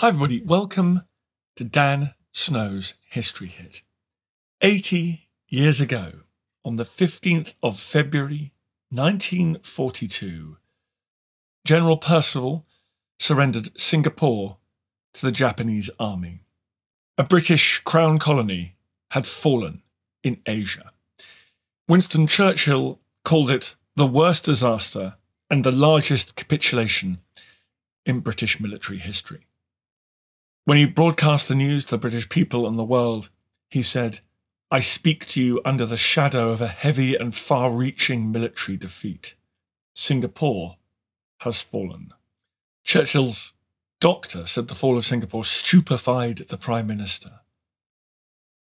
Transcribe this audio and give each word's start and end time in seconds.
Hi, 0.00 0.08
everybody. 0.08 0.40
Welcome 0.40 1.02
to 1.56 1.62
Dan 1.62 2.14
Snow's 2.32 2.94
History 3.10 3.48
Hit. 3.48 3.82
80 4.62 5.28
years 5.46 5.78
ago, 5.78 6.20
on 6.64 6.76
the 6.76 6.86
15th 6.86 7.54
of 7.62 7.78
February 7.78 8.54
1942, 8.88 10.56
General 11.66 11.98
Percival 11.98 12.64
surrendered 13.18 13.78
Singapore 13.78 14.56
to 15.12 15.26
the 15.26 15.30
Japanese 15.30 15.90
army. 15.98 16.44
A 17.18 17.22
British 17.22 17.80
crown 17.80 18.18
colony 18.18 18.76
had 19.10 19.26
fallen 19.26 19.82
in 20.24 20.40
Asia. 20.46 20.92
Winston 21.86 22.26
Churchill 22.26 23.00
called 23.22 23.50
it 23.50 23.74
the 23.96 24.06
worst 24.06 24.46
disaster 24.46 25.16
and 25.50 25.62
the 25.62 25.70
largest 25.70 26.36
capitulation 26.36 27.18
in 28.06 28.20
British 28.20 28.58
military 28.58 28.98
history. 28.98 29.46
When 30.64 30.78
he 30.78 30.84
broadcast 30.84 31.48
the 31.48 31.54
news 31.54 31.84
to 31.86 31.92
the 31.92 31.98
British 31.98 32.28
people 32.28 32.66
and 32.66 32.78
the 32.78 32.84
world, 32.84 33.30
he 33.68 33.82
said, 33.82 34.20
I 34.70 34.80
speak 34.80 35.26
to 35.28 35.42
you 35.42 35.60
under 35.64 35.86
the 35.86 35.96
shadow 35.96 36.50
of 36.50 36.60
a 36.60 36.68
heavy 36.68 37.16
and 37.16 37.34
far 37.34 37.70
reaching 37.70 38.30
military 38.30 38.76
defeat. 38.76 39.34
Singapore 39.94 40.76
has 41.38 41.60
fallen. 41.60 42.12
Churchill's 42.84 43.54
doctor 44.00 44.46
said 44.46 44.68
the 44.68 44.74
fall 44.74 44.96
of 44.96 45.04
Singapore 45.04 45.44
stupefied 45.44 46.38
the 46.38 46.56
Prime 46.56 46.86
Minister. 46.86 47.40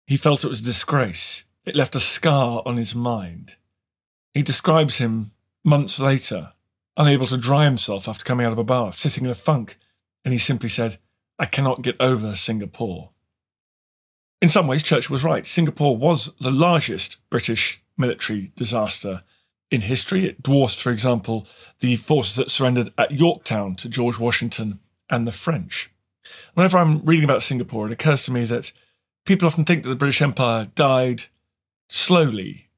He 0.07 0.17
felt 0.17 0.43
it 0.43 0.49
was 0.49 0.61
a 0.61 0.63
disgrace. 0.63 1.43
It 1.65 1.75
left 1.75 1.95
a 1.95 1.99
scar 1.99 2.61
on 2.65 2.77
his 2.77 2.95
mind. 2.95 3.55
He 4.33 4.41
describes 4.41 4.97
him 4.97 5.31
months 5.63 5.99
later, 5.99 6.53
unable 6.97 7.27
to 7.27 7.37
dry 7.37 7.65
himself 7.65 8.07
after 8.07 8.25
coming 8.25 8.45
out 8.45 8.51
of 8.51 8.57
a 8.57 8.63
bath, 8.63 8.95
sitting 8.95 9.25
in 9.25 9.31
a 9.31 9.35
funk, 9.35 9.77
and 10.25 10.33
he 10.33 10.37
simply 10.37 10.69
said, 10.69 10.97
I 11.43 11.45
cannot 11.45 11.81
get 11.81 11.97
over 11.99 12.37
Singapore. 12.37 13.09
In 14.41 14.47
some 14.47 14.65
ways, 14.65 14.81
Churchill 14.81 15.13
was 15.13 15.25
right. 15.25 15.45
Singapore 15.45 15.97
was 15.97 16.33
the 16.37 16.49
largest 16.49 17.17
British 17.29 17.83
military 17.97 18.53
disaster 18.55 19.23
in 19.69 19.81
history. 19.81 20.25
It 20.25 20.41
dwarfs, 20.41 20.79
for 20.79 20.89
example, 20.89 21.45
the 21.81 21.97
forces 21.97 22.37
that 22.37 22.49
surrendered 22.49 22.93
at 22.97 23.11
Yorktown 23.11 23.75
to 23.75 23.89
George 23.89 24.17
Washington 24.17 24.79
and 25.09 25.27
the 25.27 25.33
French. 25.33 25.91
Whenever 26.53 26.77
I'm 26.77 27.03
reading 27.03 27.25
about 27.25 27.43
Singapore, 27.43 27.87
it 27.87 27.91
occurs 27.91 28.23
to 28.23 28.31
me 28.31 28.45
that 28.45 28.71
people 29.25 29.45
often 29.45 29.65
think 29.65 29.83
that 29.83 29.89
the 29.89 29.97
British 29.97 30.21
Empire 30.21 30.69
died 30.75 31.25
slowly 31.89 32.69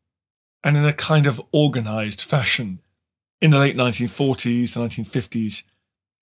and 0.63 0.75
in 0.75 0.85
a 0.85 0.91
kind 0.91 1.27
of 1.27 1.39
organized 1.51 2.23
fashion 2.23 2.81
in 3.39 3.51
the 3.51 3.59
late 3.59 3.77
1940s, 3.77 4.73
the 4.73 4.79
1950s, 4.79 5.61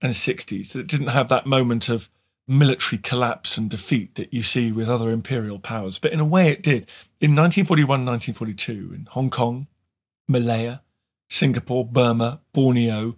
and 0.02 0.12
60s, 0.12 0.74
that 0.74 0.80
it 0.80 0.88
didn't 0.88 1.08
have 1.08 1.30
that 1.30 1.48
moment 1.48 1.88
of 1.88 2.10
military 2.48 3.00
collapse 3.02 3.58
and 3.58 3.70
defeat 3.70 4.16
that 4.16 4.34
you 4.34 4.44
see 4.44 4.72
with 4.72 4.90
other 4.90 5.10
imperial 5.10 5.60
powers. 5.60 6.00
But 6.00 6.12
in 6.12 6.20
a 6.20 6.26
way, 6.26 6.50
it 6.50 6.64
did. 6.64 6.88
In 7.22 7.36
1941 7.36 8.06
1942, 8.06 8.94
in 8.94 9.08
Hong 9.12 9.30
Kong, 9.30 9.68
Malaya, 10.28 10.82
Singapore, 11.30 11.86
Burma, 11.86 12.42
Borneo, 12.54 13.16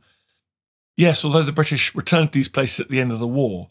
yes, 0.96 1.26
although 1.26 1.44
the 1.44 1.52
British 1.52 1.94
returned 1.96 2.32
to 2.32 2.40
these 2.40 2.50
places 2.50 2.80
at 2.80 2.90
the 2.90 3.02
end 3.02 3.12
of 3.12 3.20
the 3.20 3.28
war, 3.28 3.70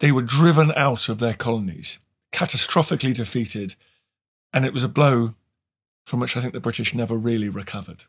they 0.00 0.12
were 0.12 0.22
driven 0.22 0.72
out 0.72 1.08
of 1.08 1.18
their 1.18 1.34
colonies, 1.34 1.98
catastrophically 2.32 3.14
defeated, 3.14 3.76
and 4.52 4.64
it 4.64 4.72
was 4.72 4.84
a 4.84 4.88
blow 4.88 5.34
from 6.04 6.20
which 6.20 6.36
I 6.36 6.40
think 6.40 6.52
the 6.52 6.60
British 6.60 6.94
never 6.94 7.16
really 7.16 7.48
recovered. 7.48 8.04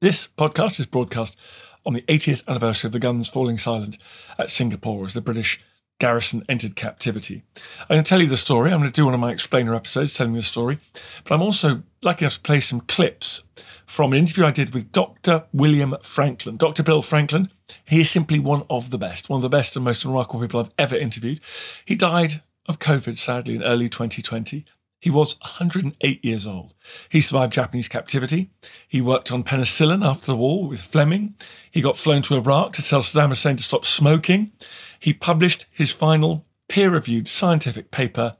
This 0.00 0.26
podcast 0.26 0.80
is 0.80 0.86
broadcast 0.86 1.36
on 1.84 1.92
the 1.92 2.02
80th 2.02 2.46
anniversary 2.48 2.88
of 2.88 2.92
the 2.92 2.98
guns 2.98 3.28
falling 3.28 3.58
silent 3.58 3.98
at 4.38 4.50
Singapore 4.50 5.04
as 5.04 5.14
the 5.14 5.20
British 5.20 5.60
garrison 6.00 6.44
entered 6.48 6.74
captivity. 6.74 7.44
I'm 7.82 7.94
going 7.94 8.02
to 8.02 8.08
tell 8.08 8.20
you 8.20 8.26
the 8.26 8.36
story. 8.36 8.72
I'm 8.72 8.80
going 8.80 8.90
to 8.90 9.00
do 9.00 9.04
one 9.04 9.14
of 9.14 9.20
my 9.20 9.30
explainer 9.30 9.74
episodes 9.74 10.14
telling 10.14 10.32
the 10.32 10.42
story, 10.42 10.80
but 11.22 11.34
I'm 11.34 11.42
also 11.42 11.84
lucky 12.02 12.24
enough 12.24 12.34
to 12.34 12.40
play 12.40 12.58
some 12.58 12.80
clips 12.80 13.44
from 13.86 14.12
an 14.12 14.18
interview 14.18 14.44
I 14.44 14.50
did 14.50 14.74
with 14.74 14.90
Dr. 14.90 15.44
William 15.52 15.94
Frankland. 16.02 16.58
Dr. 16.58 16.82
Bill 16.82 17.02
Frankland, 17.02 17.50
he 17.84 18.00
is 18.00 18.10
simply 18.10 18.40
one 18.40 18.64
of 18.68 18.90
the 18.90 18.98
best, 18.98 19.28
one 19.28 19.38
of 19.38 19.42
the 19.42 19.48
best 19.48 19.76
and 19.76 19.84
most 19.84 20.04
remarkable 20.04 20.40
people 20.40 20.60
I've 20.60 20.70
ever 20.78 20.96
interviewed. 20.96 21.40
He 21.84 21.94
died 21.94 22.42
of 22.66 22.78
COVID, 22.78 23.18
sadly, 23.18 23.54
in 23.54 23.62
early 23.62 23.88
2020. 23.88 24.64
He 25.00 25.10
was 25.10 25.38
108 25.40 26.24
years 26.24 26.46
old. 26.46 26.74
He 27.08 27.22
survived 27.22 27.54
Japanese 27.54 27.88
captivity. 27.88 28.50
He 28.86 29.00
worked 29.00 29.32
on 29.32 29.44
penicillin 29.44 30.04
after 30.04 30.26
the 30.26 30.36
war 30.36 30.68
with 30.68 30.82
Fleming. 30.82 31.36
He 31.70 31.80
got 31.80 31.96
flown 31.96 32.20
to 32.22 32.36
Iraq 32.36 32.74
to 32.74 32.82
tell 32.82 33.00
Saddam 33.00 33.30
Hussein 33.30 33.56
to 33.56 33.62
stop 33.62 33.86
smoking. 33.86 34.52
He 35.00 35.14
published 35.14 35.66
his 35.70 35.92
final 35.92 36.46
peer 36.68 36.90
reviewed 36.90 37.26
scientific 37.26 37.90
paper 37.90 38.36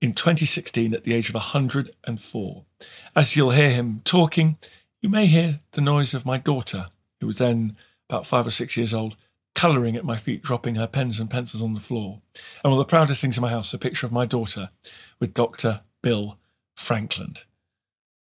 in 0.00 0.12
2016 0.12 0.92
at 0.92 1.04
the 1.04 1.14
age 1.14 1.28
of 1.28 1.34
104. 1.34 2.64
As 3.16 3.34
you'll 3.34 3.50
hear 3.50 3.70
him 3.70 4.02
talking, 4.04 4.58
you 5.00 5.08
may 5.08 5.26
hear 5.26 5.60
the 5.72 5.80
noise 5.80 6.12
of 6.12 6.26
my 6.26 6.36
daughter, 6.36 6.88
who 7.20 7.26
was 7.26 7.38
then 7.38 7.76
about 8.10 8.26
five 8.26 8.46
or 8.46 8.50
six 8.50 8.76
years 8.76 8.92
old, 8.92 9.16
colouring 9.54 9.96
at 9.96 10.04
my 10.04 10.16
feet, 10.16 10.42
dropping 10.42 10.74
her 10.74 10.86
pens 10.86 11.18
and 11.18 11.30
pencils 11.30 11.62
on 11.62 11.74
the 11.74 11.80
floor. 11.80 12.20
And 12.62 12.70
one 12.72 12.80
of 12.80 12.86
the 12.86 12.90
proudest 12.90 13.20
things 13.20 13.38
in 13.38 13.42
my 13.42 13.50
house, 13.50 13.72
a 13.72 13.78
picture 13.78 14.06
of 14.06 14.12
my 14.12 14.26
daughter 14.26 14.70
with 15.18 15.34
Dr. 15.34 15.80
Bill 16.02 16.38
Frankland. 16.76 17.44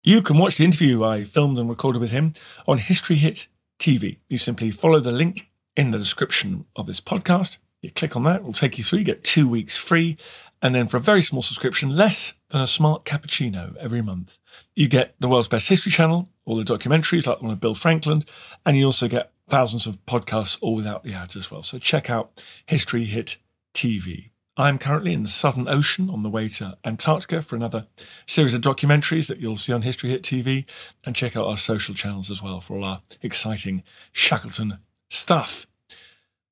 You 0.03 0.21
can 0.21 0.37
watch 0.37 0.57
the 0.57 0.65
interview 0.65 1.03
I 1.03 1.23
filmed 1.23 1.59
and 1.59 1.69
recorded 1.69 1.99
with 1.99 2.11
him 2.11 2.33
on 2.67 2.77
History 2.77 3.17
Hit 3.17 3.47
TV. 3.79 4.17
You 4.29 4.37
simply 4.37 4.71
follow 4.71 4.99
the 4.99 5.11
link 5.11 5.49
in 5.75 5.91
the 5.91 5.97
description 5.97 6.65
of 6.75 6.87
this 6.87 7.01
podcast. 7.01 7.57
You 7.83 7.91
click 7.91 8.15
on 8.15 8.23
that, 8.23 8.37
it 8.37 8.43
will 8.43 8.53
take 8.53 8.77
you 8.77 8.83
through. 8.83 8.99
You 8.99 9.05
get 9.05 9.23
two 9.25 9.47
weeks 9.47 9.75
free. 9.75 10.17
And 10.61 10.73
then 10.73 10.87
for 10.87 10.95
a 10.95 11.01
very 11.01 11.21
small 11.21 11.41
subscription, 11.41 11.95
less 11.95 12.33
than 12.49 12.61
a 12.61 12.67
smart 12.67 13.03
cappuccino 13.03 13.75
every 13.75 14.01
month, 14.01 14.39
you 14.73 14.87
get 14.87 15.15
the 15.19 15.27
world's 15.27 15.49
best 15.49 15.67
history 15.67 15.91
channel, 15.91 16.29
all 16.45 16.55
the 16.55 16.63
documentaries 16.63 17.27
like 17.27 17.39
the 17.39 17.43
one 17.43 17.51
of 17.51 17.59
Bill 17.59 17.75
Frankland, 17.75 18.25
and 18.65 18.77
you 18.77 18.85
also 18.85 19.09
get 19.09 19.33
thousands 19.49 19.85
of 19.85 20.03
podcasts 20.05 20.57
all 20.61 20.75
without 20.75 21.03
the 21.03 21.13
ads 21.13 21.35
as 21.35 21.51
well. 21.51 21.61
So 21.61 21.77
check 21.77 22.09
out 22.09 22.41
History 22.65 23.03
Hit 23.03 23.35
TV. 23.73 24.29
I'm 24.55 24.77
currently 24.77 25.11
in 25.11 25.23
the 25.23 25.29
Southern 25.29 25.67
Ocean 25.67 26.09
on 26.09 26.23
the 26.23 26.29
way 26.29 26.47
to 26.47 26.77
Antarctica 26.85 27.41
for 27.41 27.57
another 27.57 27.87
series 28.25 28.53
of 28.53 28.61
documentaries 28.61 29.27
that 29.27 29.39
you'll 29.39 29.57
see 29.57 29.73
on 29.73 29.81
History 29.81 30.11
Hit 30.11 30.23
TV. 30.23 30.63
And 31.03 31.15
check 31.15 31.35
out 31.35 31.47
our 31.47 31.57
social 31.57 31.93
channels 31.93 32.31
as 32.31 32.41
well 32.41 32.61
for 32.61 32.77
all 32.77 32.85
our 32.85 33.01
exciting 33.21 33.83
Shackleton 34.13 34.77
stuff. 35.09 35.67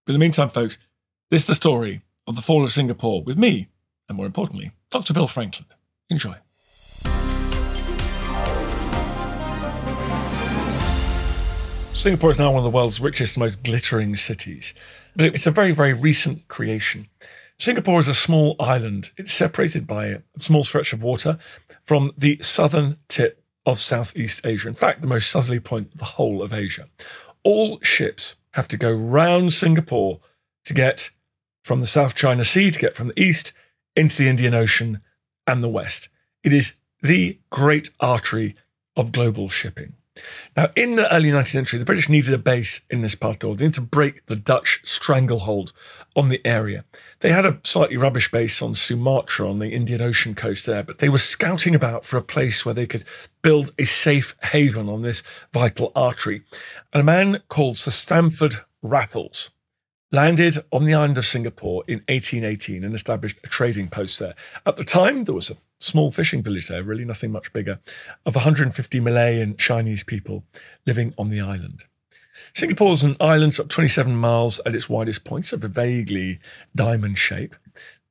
But 0.05 0.13
in 0.13 0.19
the 0.19 0.25
meantime, 0.25 0.49
folks, 0.49 0.79
this 1.31 1.43
is 1.43 1.47
the 1.47 1.55
story 1.55 2.01
of 2.27 2.35
the 2.35 2.41
fall 2.41 2.61
of 2.61 2.73
Singapore 2.73 3.23
with 3.23 3.37
me, 3.37 3.69
and 4.09 4.17
more 4.17 4.25
importantly, 4.25 4.73
Dr. 4.89 5.13
Bill 5.13 5.27
Frankland. 5.27 5.73
Enjoy. 6.09 6.35
Singapore 11.93 12.31
is 12.31 12.37
now 12.37 12.51
one 12.51 12.57
of 12.57 12.63
the 12.65 12.69
world's 12.69 12.99
richest 12.99 13.37
and 13.37 13.43
most 13.43 13.63
glittering 13.63 14.17
cities, 14.17 14.73
but 15.15 15.27
it's 15.27 15.47
a 15.47 15.51
very, 15.51 15.71
very 15.71 15.93
recent 15.93 16.49
creation. 16.49 17.07
Singapore 17.57 18.01
is 18.01 18.09
a 18.09 18.13
small 18.13 18.57
island. 18.59 19.11
It's 19.15 19.31
separated 19.31 19.87
by 19.87 20.07
a 20.07 20.21
small 20.39 20.65
stretch 20.65 20.91
of 20.91 21.01
water 21.01 21.37
from 21.81 22.11
the 22.17 22.39
southern 22.41 22.97
tip 23.07 23.41
of 23.65 23.79
Southeast 23.79 24.45
Asia. 24.45 24.67
In 24.67 24.73
fact, 24.73 24.99
the 24.99 25.07
most 25.07 25.31
southerly 25.31 25.61
point 25.61 25.93
of 25.93 25.99
the 25.99 26.05
whole 26.05 26.41
of 26.41 26.51
Asia. 26.51 26.89
All 27.45 27.79
ships 27.81 28.35
have 28.55 28.67
to 28.67 28.75
go 28.75 28.91
round 28.91 29.53
Singapore 29.53 30.19
to 30.65 30.73
get 30.73 31.11
from 31.61 31.81
the 31.81 31.87
South 31.87 32.15
China 32.15 32.43
Sea, 32.43 32.71
to 32.71 32.79
get 32.79 32.95
from 32.95 33.09
the 33.09 33.19
east 33.19 33.53
into 33.95 34.17
the 34.17 34.29
Indian 34.29 34.53
Ocean 34.53 35.01
and 35.45 35.63
the 35.63 35.69
west. 35.69 36.09
It 36.43 36.53
is 36.53 36.73
the 37.01 37.39
great 37.49 37.89
artery 37.99 38.55
of 38.95 39.11
global 39.11 39.49
shipping. 39.49 39.93
Now, 40.57 40.69
in 40.75 40.97
the 40.97 41.13
early 41.13 41.29
19th 41.29 41.47
century, 41.47 41.79
the 41.79 41.85
British 41.85 42.09
needed 42.09 42.33
a 42.33 42.37
base 42.37 42.81
in 42.89 43.01
this 43.01 43.15
part 43.15 43.35
of 43.35 43.39
the 43.39 43.47
world. 43.47 43.59
They 43.59 43.65
needed 43.65 43.75
to 43.75 43.81
break 43.81 44.25
the 44.25 44.35
Dutch 44.35 44.81
stranglehold 44.83 45.71
on 46.15 46.27
the 46.27 46.45
area. 46.45 46.83
They 47.21 47.31
had 47.31 47.45
a 47.45 47.59
slightly 47.63 47.95
rubbish 47.95 48.29
base 48.29 48.61
on 48.61 48.75
Sumatra 48.75 49.49
on 49.49 49.59
the 49.59 49.69
Indian 49.69 50.01
Ocean 50.01 50.35
coast 50.35 50.65
there, 50.65 50.83
but 50.83 50.97
they 50.97 51.07
were 51.07 51.17
scouting 51.17 51.73
about 51.73 52.03
for 52.05 52.17
a 52.17 52.23
place 52.23 52.65
where 52.65 52.73
they 52.75 52.85
could 52.85 53.05
build 53.41 53.71
a 53.79 53.85
safe 53.85 54.35
haven 54.43 54.89
on 54.89 55.01
this 55.01 55.23
vital 55.53 55.93
artery. 55.95 56.43
And 56.91 57.01
a 57.01 57.05
man 57.05 57.41
called 57.47 57.77
Sir 57.77 57.91
Stamford 57.91 58.55
Raffles 58.81 59.51
landed 60.11 60.57
on 60.71 60.85
the 60.85 60.93
island 60.93 61.17
of 61.17 61.25
Singapore 61.25 61.83
in 61.87 61.99
1818 62.09 62.83
and 62.83 62.93
established 62.93 63.39
a 63.43 63.47
trading 63.47 63.87
post 63.87 64.19
there. 64.19 64.35
At 64.65 64.75
the 64.75 64.83
time, 64.83 65.23
there 65.23 65.35
was 65.35 65.49
a 65.49 65.57
small 65.79 66.11
fishing 66.11 66.43
village 66.43 66.67
there, 66.67 66.83
really 66.83 67.05
nothing 67.05 67.31
much 67.31 67.53
bigger, 67.53 67.79
of 68.25 68.35
150 68.35 68.99
Malay 68.99 69.41
and 69.41 69.57
Chinese 69.57 70.03
people 70.03 70.43
living 70.85 71.13
on 71.17 71.29
the 71.29 71.39
island. 71.39 71.85
Singapore 72.53 72.93
is 72.93 73.03
an 73.03 73.15
island 73.19 73.57
up 73.59 73.69
27 73.69 74.15
miles 74.15 74.59
at 74.65 74.75
its 74.75 74.89
widest 74.89 75.23
points 75.23 75.53
of 75.53 75.63
a 75.63 75.67
vaguely 75.67 76.39
diamond 76.75 77.17
shape. 77.17 77.55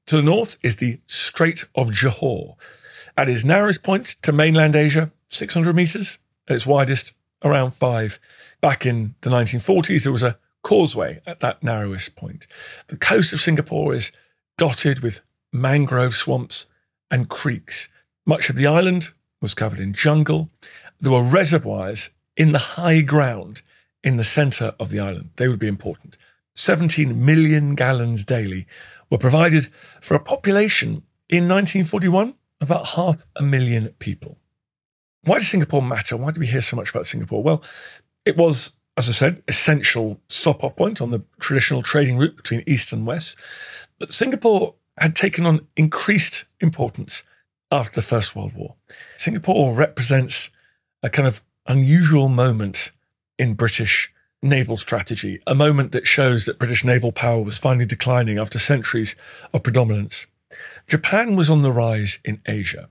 To 0.06 0.16
the 0.16 0.22
north 0.22 0.56
is 0.62 0.76
the 0.76 1.00
Strait 1.06 1.64
of 1.74 1.90
Johor. 1.90 2.56
At 3.16 3.28
its 3.28 3.44
narrowest 3.44 3.82
point 3.82 4.06
to 4.22 4.32
mainland 4.32 4.74
Asia, 4.74 5.12
600 5.28 5.76
meters. 5.76 6.18
At 6.48 6.56
its 6.56 6.66
widest, 6.66 7.12
around 7.44 7.72
five. 7.72 8.18
Back 8.60 8.86
in 8.86 9.14
the 9.20 9.30
1940s, 9.30 10.02
there 10.02 10.12
was 10.12 10.22
a 10.22 10.38
causeway 10.62 11.20
at 11.26 11.40
that 11.40 11.62
narrowest 11.62 12.16
point. 12.16 12.46
The 12.88 12.96
coast 12.96 13.32
of 13.32 13.40
Singapore 13.40 13.94
is 13.94 14.12
dotted 14.58 15.00
with 15.00 15.20
mangrove 15.52 16.14
swamps 16.14 16.66
and 17.10 17.28
creeks. 17.28 17.88
Much 18.26 18.50
of 18.50 18.56
the 18.56 18.66
island 18.66 19.10
was 19.40 19.54
covered 19.54 19.80
in 19.80 19.92
jungle. 19.92 20.50
There 21.00 21.12
were 21.12 21.22
reservoirs 21.22 22.10
in 22.36 22.52
the 22.52 22.58
high 22.58 23.00
ground 23.00 23.62
in 24.02 24.16
the 24.16 24.24
center 24.24 24.74
of 24.78 24.90
the 24.90 25.00
island. 25.00 25.30
They 25.36 25.48
would 25.48 25.58
be 25.58 25.66
important. 25.66 26.16
17 26.54 27.24
million 27.24 27.74
gallons 27.74 28.24
daily 28.24 28.66
were 29.10 29.18
provided 29.18 29.68
for 30.00 30.14
a 30.14 30.20
population 30.20 31.02
in 31.28 31.48
1941 31.48 32.34
about 32.60 32.88
half 32.90 33.26
a 33.36 33.42
million 33.42 33.88
people. 33.98 34.38
Why 35.24 35.38
does 35.38 35.48
Singapore 35.48 35.82
matter? 35.82 36.16
Why 36.16 36.30
do 36.30 36.40
we 36.40 36.46
hear 36.46 36.60
so 36.60 36.76
much 36.76 36.90
about 36.90 37.06
Singapore? 37.06 37.42
Well, 37.42 37.62
it 38.24 38.36
was, 38.36 38.72
as 39.00 39.08
I 39.08 39.12
said, 39.12 39.42
essential 39.48 40.20
stop 40.28 40.62
off 40.62 40.76
point 40.76 41.00
on 41.00 41.10
the 41.10 41.22
traditional 41.38 41.80
trading 41.80 42.18
route 42.18 42.36
between 42.36 42.62
East 42.66 42.92
and 42.92 43.06
West. 43.06 43.34
But 43.98 44.12
Singapore 44.12 44.74
had 44.98 45.16
taken 45.16 45.46
on 45.46 45.66
increased 45.74 46.44
importance 46.60 47.22
after 47.72 47.94
the 47.94 48.02
First 48.02 48.36
World 48.36 48.52
War. 48.52 48.74
Singapore 49.16 49.74
represents 49.74 50.50
a 51.02 51.08
kind 51.08 51.26
of 51.26 51.40
unusual 51.66 52.28
moment 52.28 52.90
in 53.38 53.54
British 53.54 54.12
naval 54.42 54.76
strategy, 54.76 55.40
a 55.46 55.54
moment 55.54 55.92
that 55.92 56.06
shows 56.06 56.44
that 56.44 56.58
British 56.58 56.84
naval 56.84 57.10
power 57.10 57.40
was 57.40 57.56
finally 57.56 57.86
declining 57.86 58.38
after 58.38 58.58
centuries 58.58 59.16
of 59.54 59.62
predominance. 59.62 60.26
Japan 60.86 61.36
was 61.36 61.48
on 61.48 61.62
the 61.62 61.72
rise 61.72 62.18
in 62.22 62.42
Asia. 62.46 62.90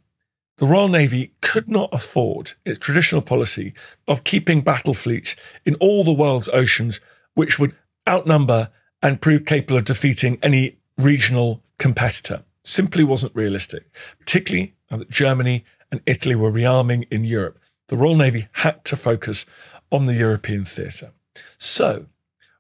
The 0.60 0.68
Royal 0.68 0.90
Navy 0.90 1.32
could 1.40 1.70
not 1.70 1.88
afford 1.94 2.52
its 2.66 2.78
traditional 2.78 3.22
policy 3.22 3.74
of 4.10 4.26
keeping 4.26 4.60
battle 4.60 4.94
fleets 4.94 5.38
in 5.66 5.76
all 5.76 6.04
the 6.04 6.12
world's 6.12 6.50
oceans, 6.50 7.00
which 7.34 7.58
would 7.58 7.74
outnumber 8.06 8.70
and 9.02 9.22
prove 9.22 9.46
capable 9.46 9.78
of 9.78 9.86
defeating 9.86 10.38
any 10.44 10.76
regional 10.98 11.64
competitor. 11.78 12.44
Simply 12.62 13.06
wasn't 13.06 13.34
realistic, 13.34 13.86
particularly 14.20 14.76
that 14.90 15.10
Germany 15.10 15.64
and 15.94 16.02
Italy 16.06 16.36
were 16.36 16.52
rearming 16.52 17.08
in 17.10 17.24
Europe. 17.24 17.58
The 17.88 17.96
Royal 17.96 18.18
Navy 18.18 18.50
had 18.52 18.84
to 18.84 18.98
focus 18.98 19.46
on 19.94 20.08
the 20.08 20.16
European 20.16 20.66
theatre. 20.66 21.14
So, 21.58 22.08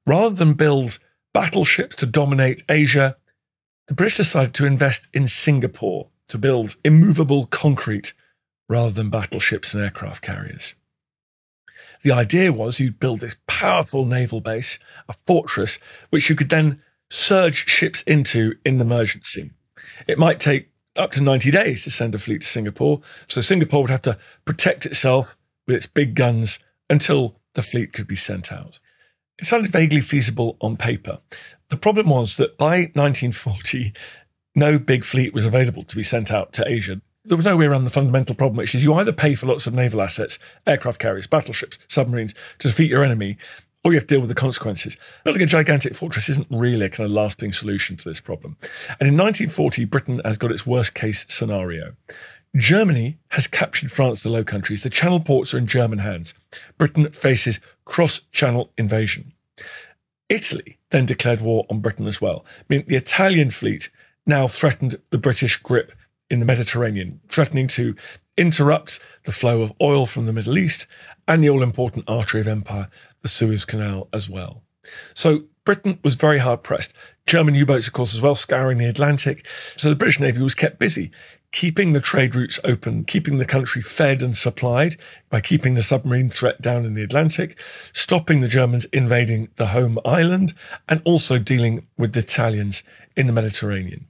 rather 0.05 0.33
than 0.33 0.53
build 0.53 0.99
battleships 1.33 1.97
to 1.97 2.05
dominate 2.05 2.63
Asia, 2.69 3.17
the 3.87 3.93
British 3.93 4.15
decided 4.15 4.53
to 4.53 4.65
invest 4.65 5.09
in 5.13 5.27
Singapore 5.27 6.07
to 6.29 6.37
build 6.37 6.75
immovable 6.83 7.45
concrete 7.45 8.13
rather 8.67 8.91
than 8.91 9.09
battleships 9.09 9.73
and 9.73 9.83
aircraft 9.83 10.23
carriers. 10.23 10.75
The 12.03 12.11
idea 12.11 12.53
was 12.53 12.79
you'd 12.79 12.99
build 12.99 13.19
this 13.19 13.35
powerful 13.47 14.05
naval 14.05 14.39
base, 14.39 14.79
a 15.09 15.13
fortress, 15.25 15.79
which 16.11 16.29
you 16.29 16.35
could 16.35 16.49
then 16.49 16.81
surge 17.09 17.67
ships 17.67 18.03
into 18.03 18.55
in 18.63 18.77
the 18.77 18.85
emergency. 18.85 19.51
It 20.07 20.19
might 20.19 20.39
take 20.39 20.69
up 20.95 21.11
to 21.11 21.21
90 21.21 21.51
days 21.51 21.83
to 21.83 21.91
send 21.91 22.15
a 22.15 22.19
fleet 22.19 22.41
to 22.41 22.47
Singapore, 22.47 23.01
so 23.27 23.41
Singapore 23.41 23.81
would 23.81 23.89
have 23.89 24.01
to 24.03 24.17
protect 24.45 24.85
itself 24.85 25.35
with 25.67 25.75
its 25.75 25.87
big 25.87 26.15
guns 26.15 26.59
until 26.89 27.35
the 27.53 27.61
fleet 27.61 27.93
could 27.93 28.07
be 28.07 28.15
sent 28.15 28.51
out. 28.51 28.79
It 29.39 29.45
sounded 29.45 29.71
vaguely 29.71 30.01
feasible 30.01 30.57
on 30.61 30.77
paper. 30.77 31.19
The 31.69 31.77
problem 31.77 32.09
was 32.09 32.37
that 32.37 32.57
by 32.57 32.91
1940, 32.93 33.93
no 34.55 34.79
big 34.79 35.03
fleet 35.03 35.33
was 35.33 35.45
available 35.45 35.83
to 35.83 35.95
be 35.95 36.03
sent 36.03 36.31
out 36.31 36.53
to 36.53 36.67
Asia. 36.67 37.01
There 37.25 37.37
was 37.37 37.45
no 37.45 37.57
way 37.57 37.65
around 37.65 37.83
the 37.83 37.89
fundamental 37.89 38.35
problem, 38.35 38.57
which 38.57 38.73
is 38.73 38.83
you 38.83 38.93
either 38.93 39.11
pay 39.11 39.35
for 39.35 39.45
lots 39.45 39.67
of 39.67 39.73
naval 39.73 40.01
assets, 40.01 40.39
aircraft 40.65 40.99
carriers, 40.99 41.27
battleships, 41.27 41.77
submarines, 41.87 42.33
to 42.59 42.69
defeat 42.69 42.89
your 42.89 43.03
enemy, 43.03 43.37
or 43.83 43.91
you 43.91 43.97
have 43.99 44.07
to 44.07 44.15
deal 44.15 44.21
with 44.21 44.29
the 44.29 44.35
consequences. 44.35 44.97
Building 45.23 45.43
a 45.43 45.45
gigantic 45.45 45.93
fortress 45.93 46.29
isn't 46.29 46.47
really 46.49 46.85
a 46.85 46.89
kind 46.89 47.05
of 47.05 47.11
lasting 47.11 47.53
solution 47.53 47.97
to 47.97 48.09
this 48.09 48.19
problem. 48.19 48.57
And 48.99 49.07
in 49.07 49.17
1940, 49.17 49.85
Britain 49.85 50.21
has 50.25 50.37
got 50.37 50.51
its 50.51 50.65
worst 50.65 50.95
case 50.95 51.25
scenario. 51.29 51.93
Germany 52.55 53.19
has 53.29 53.47
captured 53.47 53.91
France, 53.91 54.23
the 54.23 54.29
Low 54.29 54.43
Countries. 54.43 54.83
The 54.83 54.89
Channel 54.89 55.19
ports 55.19 55.53
are 55.53 55.59
in 55.59 55.67
German 55.67 55.99
hands. 55.99 56.33
Britain 56.77 57.11
faces 57.11 57.59
cross 57.85 58.21
channel 58.31 58.71
invasion. 58.77 59.33
Italy 60.29 60.77
then 60.91 61.05
declared 61.05 61.41
war 61.41 61.65
on 61.69 61.79
Britain 61.79 62.07
as 62.07 62.19
well, 62.19 62.45
meaning 62.67 62.85
the 62.87 62.95
Italian 62.95 63.49
fleet 63.51 63.89
now 64.29 64.47
threatened 64.47 64.99
the 65.09 65.17
British 65.17 65.57
grip 65.57 65.91
in 66.29 66.39
the 66.39 66.45
Mediterranean, 66.45 67.19
threatening 67.27 67.67
to 67.67 67.95
interrupt 68.37 69.01
the 69.25 69.31
flow 69.31 69.61
of 69.61 69.73
oil 69.81 70.05
from 70.05 70.25
the 70.25 70.33
Middle 70.33 70.57
East 70.57 70.87
and 71.27 71.43
the 71.43 71.49
all 71.49 71.61
important 71.61 72.05
artery 72.07 72.39
of 72.39 72.47
empire, 72.47 72.89
the 73.21 73.27
Suez 73.27 73.65
Canal, 73.65 74.07
as 74.13 74.29
well. 74.29 74.63
So 75.13 75.43
Britain 75.65 75.99
was 76.03 76.15
very 76.15 76.39
hard 76.39 76.63
pressed. 76.63 76.93
German 77.27 77.53
U 77.55 77.65
boats, 77.65 77.87
of 77.87 77.93
course, 77.93 78.15
as 78.15 78.21
well, 78.21 78.35
scouring 78.35 78.77
the 78.77 78.85
Atlantic. 78.85 79.45
So 79.75 79.89
the 79.89 79.95
British 79.95 80.19
Navy 80.19 80.41
was 80.41 80.55
kept 80.55 80.79
busy, 80.79 81.11
keeping 81.51 81.93
the 81.93 81.99
trade 81.99 82.33
routes 82.33 82.59
open, 82.63 83.03
keeping 83.03 83.37
the 83.37 83.45
country 83.45 83.81
fed 83.81 84.23
and 84.23 84.37
supplied 84.37 84.95
by 85.29 85.41
keeping 85.41 85.73
the 85.73 85.83
submarine 85.83 86.29
threat 86.29 86.61
down 86.61 86.85
in 86.85 86.93
the 86.93 87.03
Atlantic, 87.03 87.59
stopping 87.93 88.41
the 88.41 88.47
Germans 88.47 88.85
invading 88.93 89.49
the 89.57 89.67
home 89.67 89.99
island, 90.05 90.53
and 90.87 91.01
also 91.03 91.37
dealing 91.37 91.87
with 91.97 92.13
the 92.13 92.21
Italians 92.21 92.81
in 93.15 93.27
the 93.27 93.33
Mediterranean. 93.33 94.07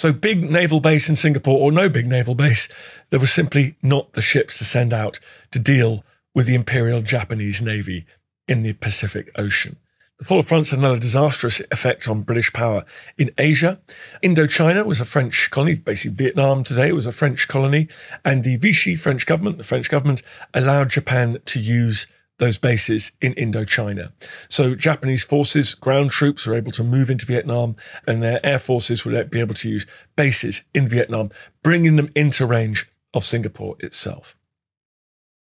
So, 0.00 0.14
big 0.14 0.50
naval 0.50 0.80
base 0.80 1.10
in 1.10 1.16
Singapore 1.16 1.58
or 1.58 1.70
no 1.70 1.90
big 1.90 2.06
naval 2.06 2.34
base, 2.34 2.70
there 3.10 3.20
were 3.20 3.26
simply 3.26 3.76
not 3.82 4.14
the 4.14 4.22
ships 4.22 4.56
to 4.56 4.64
send 4.64 4.94
out 4.94 5.20
to 5.50 5.58
deal 5.58 6.04
with 6.34 6.46
the 6.46 6.54
Imperial 6.54 7.02
Japanese 7.02 7.60
Navy 7.60 8.06
in 8.48 8.62
the 8.62 8.72
Pacific 8.72 9.30
Ocean. 9.36 9.76
The 10.18 10.24
fall 10.24 10.38
of 10.38 10.48
France 10.48 10.70
had 10.70 10.78
another 10.78 10.98
disastrous 10.98 11.60
effect 11.70 12.08
on 12.08 12.22
British 12.22 12.50
power 12.50 12.86
in 13.18 13.30
Asia. 13.36 13.78
Indochina 14.22 14.86
was 14.86 15.02
a 15.02 15.04
French 15.04 15.50
colony, 15.50 15.74
basically 15.74 16.16
Vietnam 16.16 16.64
today 16.64 16.92
was 16.92 17.04
a 17.04 17.12
French 17.12 17.46
colony, 17.46 17.86
and 18.24 18.42
the 18.42 18.56
Vichy 18.56 18.96
French 18.96 19.26
government, 19.26 19.58
the 19.58 19.64
French 19.64 19.90
government, 19.90 20.22
allowed 20.54 20.88
Japan 20.88 21.40
to 21.44 21.60
use 21.60 22.06
those 22.40 22.58
bases 22.58 23.12
in 23.20 23.34
Indochina. 23.34 24.12
So 24.48 24.74
Japanese 24.74 25.22
forces, 25.22 25.74
ground 25.74 26.10
troops 26.10 26.46
were 26.46 26.54
able 26.54 26.72
to 26.72 26.82
move 26.82 27.10
into 27.10 27.26
Vietnam 27.26 27.76
and 28.06 28.22
their 28.22 28.44
air 28.44 28.58
forces 28.58 29.04
would 29.04 29.30
be 29.30 29.40
able 29.40 29.54
to 29.54 29.70
use 29.70 29.86
bases 30.16 30.62
in 30.74 30.88
Vietnam, 30.88 31.30
bringing 31.62 31.96
them 31.96 32.10
into 32.16 32.46
range 32.46 32.88
of 33.14 33.24
Singapore 33.24 33.76
itself. 33.78 34.36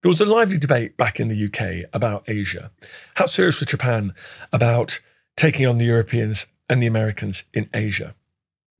There 0.02 0.10
was 0.10 0.20
a 0.20 0.26
lively 0.26 0.58
debate 0.58 0.98
back 0.98 1.20
in 1.20 1.28
the 1.28 1.46
UK 1.46 1.88
about 1.94 2.24
Asia. 2.28 2.72
How 3.16 3.28
serious 3.28 3.60
was 3.60 3.70
Japan 3.70 4.14
about 4.52 5.00
taking 5.38 5.68
on 5.68 5.78
the 5.78 5.86
Europeans 5.86 6.48
and 6.68 6.82
the 6.82 6.88
Americans 6.88 7.44
in 7.54 7.70
Asia? 7.74 8.16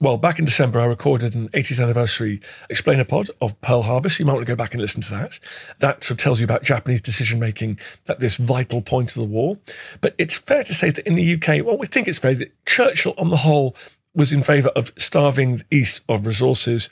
Well, 0.02 0.18
back 0.18 0.40
in 0.40 0.46
December, 0.46 0.82
I 0.82 0.86
recorded 0.86 1.36
an 1.36 1.50
80th 1.50 1.80
anniversary 1.80 2.42
explainer 2.72 3.06
pod 3.06 3.30
of 3.40 3.62
Pearl 3.62 3.84
Harbor. 3.84 4.10
So 4.10 4.22
you 4.22 4.26
might 4.26 4.34
want 4.34 4.48
to 4.48 4.52
go 4.52 4.56
back 4.56 4.74
and 4.74 4.82
listen 4.82 5.00
to 5.02 5.12
that. 5.12 5.40
That 5.78 6.04
sort 6.04 6.18
of 6.20 6.24
tells 6.24 6.40
you 6.40 6.44
about 6.44 6.64
Japanese 6.64 7.02
decision 7.02 7.40
making 7.40 7.78
at 8.10 8.20
this 8.20 8.38
vital 8.38 8.82
point 8.82 9.10
of 9.10 9.14
the 9.14 9.24
war. 9.26 9.60
But 10.02 10.16
it's 10.18 10.36
fair 10.36 10.64
to 10.64 10.74
say 10.74 10.90
that 10.90 11.06
in 11.06 11.14
the 11.14 11.36
UK, 11.36 11.64
well, 11.64 11.78
we 11.78 11.86
think 11.86 12.08
it's 12.08 12.18
fair 12.18 12.34
that 12.34 12.52
Churchill, 12.66 13.14
on 13.20 13.30
the 13.30 13.38
whole, 13.38 13.76
was 14.16 14.34
in 14.34 14.42
favour 14.42 14.70
of 14.70 14.92
starving 14.98 15.58
the 15.58 15.66
East 15.70 16.02
of 16.10 16.26
resources. 16.26 16.90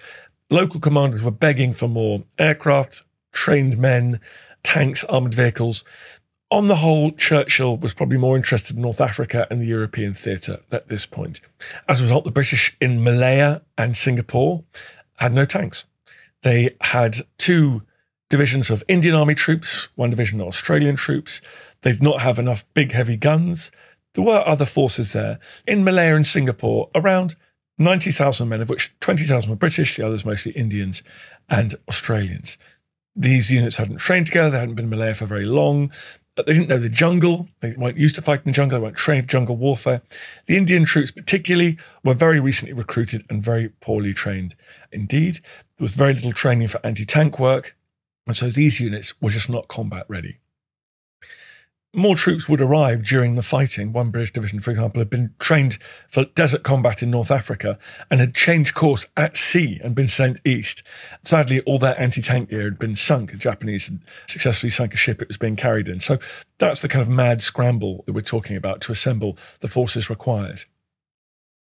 Local 0.52 0.80
commanders 0.80 1.24
were 1.24 1.32
begging 1.32 1.74
for 1.74 1.88
more 1.88 2.22
aircraft, 2.38 3.02
trained 3.32 3.80
men, 3.80 4.20
tanks, 4.62 5.04
armoured 5.06 5.34
vehicles. 5.34 5.84
On 6.52 6.68
the 6.68 6.78
whole, 6.78 7.12
Churchill 7.12 7.78
was 7.78 7.94
probably 7.94 8.18
more 8.18 8.36
interested 8.36 8.76
in 8.76 8.82
North 8.82 9.00
Africa 9.00 9.46
and 9.52 9.62
the 9.62 9.68
European 9.68 10.16
theatre 10.16 10.60
at 10.72 10.88
this 10.88 11.06
point. 11.06 11.42
As 11.88 12.00
a 12.00 12.04
result, 12.04 12.26
the 12.26 12.32
British 12.32 12.76
in 12.82 13.04
Malaya 13.04 13.62
and 13.78 13.96
Singapore 13.96 14.64
had 15.18 15.32
no 15.32 15.46
tanks. 15.46 15.86
They 16.42 16.76
had 16.82 17.18
two 17.38 17.84
divisions 18.32 18.72
of 18.72 18.84
Indian 18.88 19.14
Army 19.14 19.36
troops, 19.36 19.90
one 19.96 20.10
division 20.10 20.42
of 20.42 20.48
Australian 20.48 20.96
troops. 20.96 21.42
They 21.82 21.92
did 21.92 22.04
not 22.04 22.22
have 22.22 22.40
enough 22.40 22.66
big, 22.74 22.94
heavy 22.94 23.18
guns. 23.18 23.72
There 24.16 24.24
were 24.24 24.44
other 24.48 24.66
forces 24.66 25.14
there. 25.14 25.40
In 25.68 25.84
Malaya 25.84 26.16
and 26.16 26.26
Singapore, 26.26 26.90
around 26.96 27.36
90,000 27.78 28.50
men, 28.50 28.62
of 28.62 28.70
which 28.70 28.92
20,000 29.02 29.50
were 29.50 29.56
British, 29.56 29.96
the 29.96 30.06
others 30.06 30.26
mostly 30.26 30.52
Indians 30.54 31.04
and 31.48 31.76
Australians. 31.88 32.58
These 33.16 33.52
units 33.52 33.78
hadn't 33.78 33.98
trained 33.98 34.28
together, 34.28 34.50
they 34.50 34.60
hadn't 34.60 34.76
been 34.76 34.86
in 34.86 34.92
Malaya 34.92 35.14
for 35.14 35.26
very 35.26 35.46
long. 35.46 35.92
They 36.46 36.54
didn't 36.54 36.70
know 36.70 36.78
the 36.78 36.90
jungle. 36.90 37.50
They 37.60 37.74
weren't 37.78 37.98
used 37.98 38.16
to 38.16 38.22
fighting 38.22 38.46
the 38.46 38.52
jungle. 38.52 38.80
They 38.80 38.84
weren't 38.84 38.96
trained 38.96 39.24
for 39.24 39.30
jungle 39.30 39.58
warfare. 39.58 40.02
The 40.46 40.58
Indian 40.58 40.86
troops, 40.86 41.12
particularly, 41.12 41.78
were 42.04 42.14
very 42.14 42.40
recently 42.40 42.74
recruited 42.74 43.26
and 43.30 43.44
very 43.44 43.70
poorly 43.82 44.14
trained 44.14 44.56
indeed. 44.92 45.36
There 45.78 45.84
was 45.84 45.94
very 45.94 46.14
little 46.14 46.32
training 46.32 46.68
for 46.68 46.86
anti 46.86 47.06
tank 47.06 47.40
work. 47.40 47.76
And 48.28 48.36
so 48.36 48.50
these 48.50 48.80
units 48.80 49.20
were 49.22 49.32
just 49.32 49.50
not 49.50 49.68
combat 49.68 50.06
ready 50.08 50.40
more 51.94 52.16
troops 52.16 52.48
would 52.48 52.62
arrive 52.62 53.04
during 53.04 53.36
the 53.36 53.42
fighting. 53.42 53.92
One 53.92 54.12
British 54.12 54.32
division, 54.32 54.60
for 54.60 54.70
example, 54.70 55.00
had 55.00 55.10
been 55.10 55.34
trained 55.40 55.80
for 56.08 56.26
desert 56.26 56.64
combat 56.64 57.02
in 57.02 57.10
North 57.10 57.32
Africa 57.32 57.80
and 58.12 58.20
had 58.20 58.36
changed 58.36 58.76
course 58.76 59.08
at 59.18 59.36
sea 59.36 59.80
and 59.84 59.96
been 59.96 60.08
sent 60.08 60.40
east. 60.46 60.84
Sadly, 61.24 61.62
all 61.62 61.80
their 61.80 62.00
anti 62.00 62.22
tank 62.22 62.50
gear 62.50 62.64
had 62.64 62.78
been 62.78 62.96
sunk. 62.96 63.32
The 63.32 63.38
Japanese 63.38 63.88
had 63.88 64.00
successfully 64.28 64.70
sunk 64.70 64.94
a 64.94 64.98
ship 64.98 65.22
it 65.22 65.28
was 65.28 65.38
being 65.38 65.56
carried 65.56 65.88
in. 65.88 66.00
So 66.00 66.20
that's 66.60 66.82
the 66.82 66.88
kind 66.88 67.02
of 67.02 67.10
mad 67.10 67.42
scramble 67.42 68.04
that 68.06 68.14
we're 68.14 68.22
talking 68.22 68.56
about 68.56 68.82
to 68.82 68.92
assemble 68.92 69.38
the 69.62 69.68
forces 69.68 70.10
required. 70.10 70.66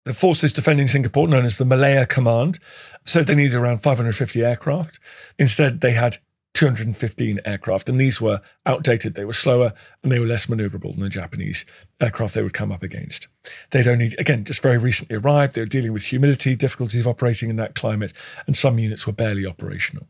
The 0.04 0.14
forces 0.14 0.52
defending 0.52 0.88
Singapore, 0.88 1.28
known 1.28 1.44
as 1.44 1.58
the 1.58 1.64
Malaya 1.64 2.06
Command, 2.06 2.58
said 3.04 3.26
they 3.26 3.36
needed 3.36 3.54
around 3.54 3.78
550 3.78 4.44
aircraft. 4.44 4.98
Instead, 5.38 5.80
they 5.80 5.92
had 5.92 6.18
215 6.54 7.40
aircraft, 7.44 7.88
and 7.88 7.98
these 7.98 8.20
were 8.20 8.40
outdated. 8.66 9.14
They 9.14 9.24
were 9.24 9.32
slower 9.32 9.72
and 10.02 10.12
they 10.12 10.18
were 10.18 10.26
less 10.26 10.46
maneuverable 10.46 10.92
than 10.92 11.02
the 11.02 11.08
Japanese 11.08 11.64
aircraft 12.00 12.34
they 12.34 12.42
would 12.42 12.52
come 12.52 12.70
up 12.70 12.82
against. 12.82 13.28
They'd 13.70 13.88
only, 13.88 14.14
again, 14.18 14.44
just 14.44 14.62
very 14.62 14.78
recently 14.78 15.16
arrived. 15.16 15.54
They 15.54 15.62
were 15.62 15.66
dealing 15.66 15.92
with 15.92 16.04
humidity, 16.04 16.54
difficulties 16.54 17.00
of 17.00 17.08
operating 17.08 17.48
in 17.48 17.56
that 17.56 17.74
climate, 17.74 18.12
and 18.46 18.56
some 18.56 18.78
units 18.78 19.06
were 19.06 19.12
barely 19.12 19.46
operational. 19.46 20.06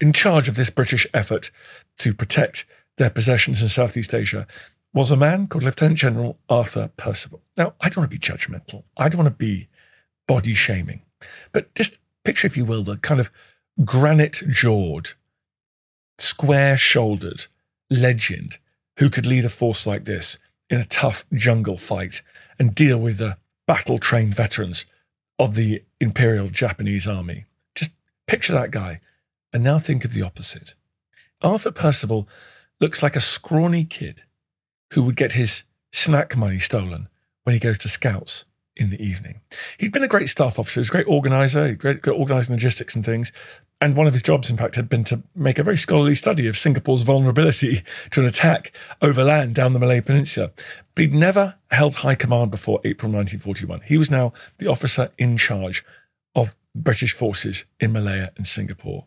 In 0.00 0.12
charge 0.12 0.48
of 0.48 0.56
this 0.56 0.70
British 0.70 1.06
effort 1.14 1.50
to 1.98 2.14
protect 2.14 2.64
their 2.96 3.10
possessions 3.10 3.62
in 3.62 3.68
Southeast 3.68 4.14
Asia 4.14 4.46
was 4.94 5.10
a 5.10 5.16
man 5.16 5.46
called 5.46 5.64
Lieutenant 5.64 5.98
General 5.98 6.38
Arthur 6.48 6.90
Percival. 6.96 7.42
Now, 7.56 7.74
I 7.80 7.88
don't 7.88 7.98
want 7.98 8.10
to 8.10 8.18
be 8.18 8.18
judgmental. 8.18 8.84
I 8.96 9.08
don't 9.08 9.22
want 9.22 9.34
to 9.34 9.44
be 9.44 9.68
body 10.26 10.54
shaming, 10.54 11.02
but 11.52 11.74
just 11.74 11.98
picture, 12.24 12.46
if 12.46 12.56
you 12.56 12.64
will, 12.64 12.82
the 12.82 12.96
kind 12.98 13.20
of 13.20 13.30
granite 13.84 14.42
jawed, 14.50 15.12
square 16.18 16.76
shouldered 16.76 17.46
legend 17.90 18.58
who 18.98 19.10
could 19.10 19.26
lead 19.26 19.44
a 19.44 19.48
force 19.48 19.86
like 19.86 20.04
this 20.04 20.38
in 20.70 20.80
a 20.80 20.84
tough 20.84 21.24
jungle 21.34 21.76
fight 21.76 22.22
and 22.58 22.74
deal 22.74 22.98
with 22.98 23.18
the 23.18 23.36
battle 23.66 23.98
trained 23.98 24.34
veterans 24.34 24.86
of 25.38 25.54
the 25.54 25.82
Imperial 26.00 26.48
Japanese 26.48 27.06
Army. 27.06 27.46
Just 27.74 27.90
picture 28.26 28.52
that 28.52 28.70
guy 28.70 29.00
and 29.52 29.62
now 29.62 29.78
think 29.78 30.04
of 30.04 30.12
the 30.12 30.22
opposite. 30.22 30.74
Arthur 31.42 31.72
Percival 31.72 32.28
looks 32.80 33.02
like 33.02 33.16
a 33.16 33.20
scrawny 33.20 33.84
kid 33.84 34.22
who 34.92 35.02
would 35.02 35.16
get 35.16 35.32
his 35.32 35.62
snack 35.92 36.36
money 36.36 36.58
stolen 36.58 37.08
when 37.44 37.54
he 37.54 37.60
goes 37.60 37.78
to 37.78 37.88
scouts 37.88 38.44
in 38.76 38.90
the 38.90 39.02
evening. 39.02 39.40
He'd 39.78 39.92
been 39.92 40.02
a 40.02 40.08
great 40.08 40.28
staff 40.28 40.58
officer, 40.58 40.80
he 40.80 40.80
was 40.80 40.88
a 40.88 40.92
great 40.92 41.06
organizer, 41.06 41.74
great, 41.74 42.02
great 42.02 42.18
organizing 42.18 42.54
logistics 42.54 42.94
and 42.94 43.04
things. 43.04 43.32
And 43.80 43.96
one 43.96 44.06
of 44.06 44.12
his 44.12 44.22
jobs, 44.22 44.48
in 44.48 44.56
fact, 44.56 44.76
had 44.76 44.88
been 44.88 45.04
to 45.04 45.22
make 45.34 45.58
a 45.58 45.64
very 45.64 45.76
scholarly 45.76 46.14
study 46.14 46.46
of 46.46 46.56
Singapore's 46.56 47.02
vulnerability 47.02 47.82
to 48.12 48.20
an 48.20 48.26
attack 48.26 48.72
over 49.00 49.24
land 49.24 49.54
down 49.56 49.72
the 49.72 49.80
Malay 49.80 50.00
Peninsula. 50.00 50.52
But 50.94 51.02
he'd 51.02 51.12
never 51.12 51.56
held 51.70 51.96
high 51.96 52.14
command 52.14 52.52
before 52.52 52.80
April 52.84 53.10
1941. 53.10 53.80
He 53.86 53.98
was 53.98 54.10
now 54.10 54.32
the 54.58 54.68
officer 54.68 55.10
in 55.18 55.36
charge 55.36 55.84
of 56.34 56.54
British 56.74 57.12
forces 57.12 57.66
in 57.80 57.92
Malaya 57.92 58.30
and 58.36 58.48
Singapore. 58.48 59.04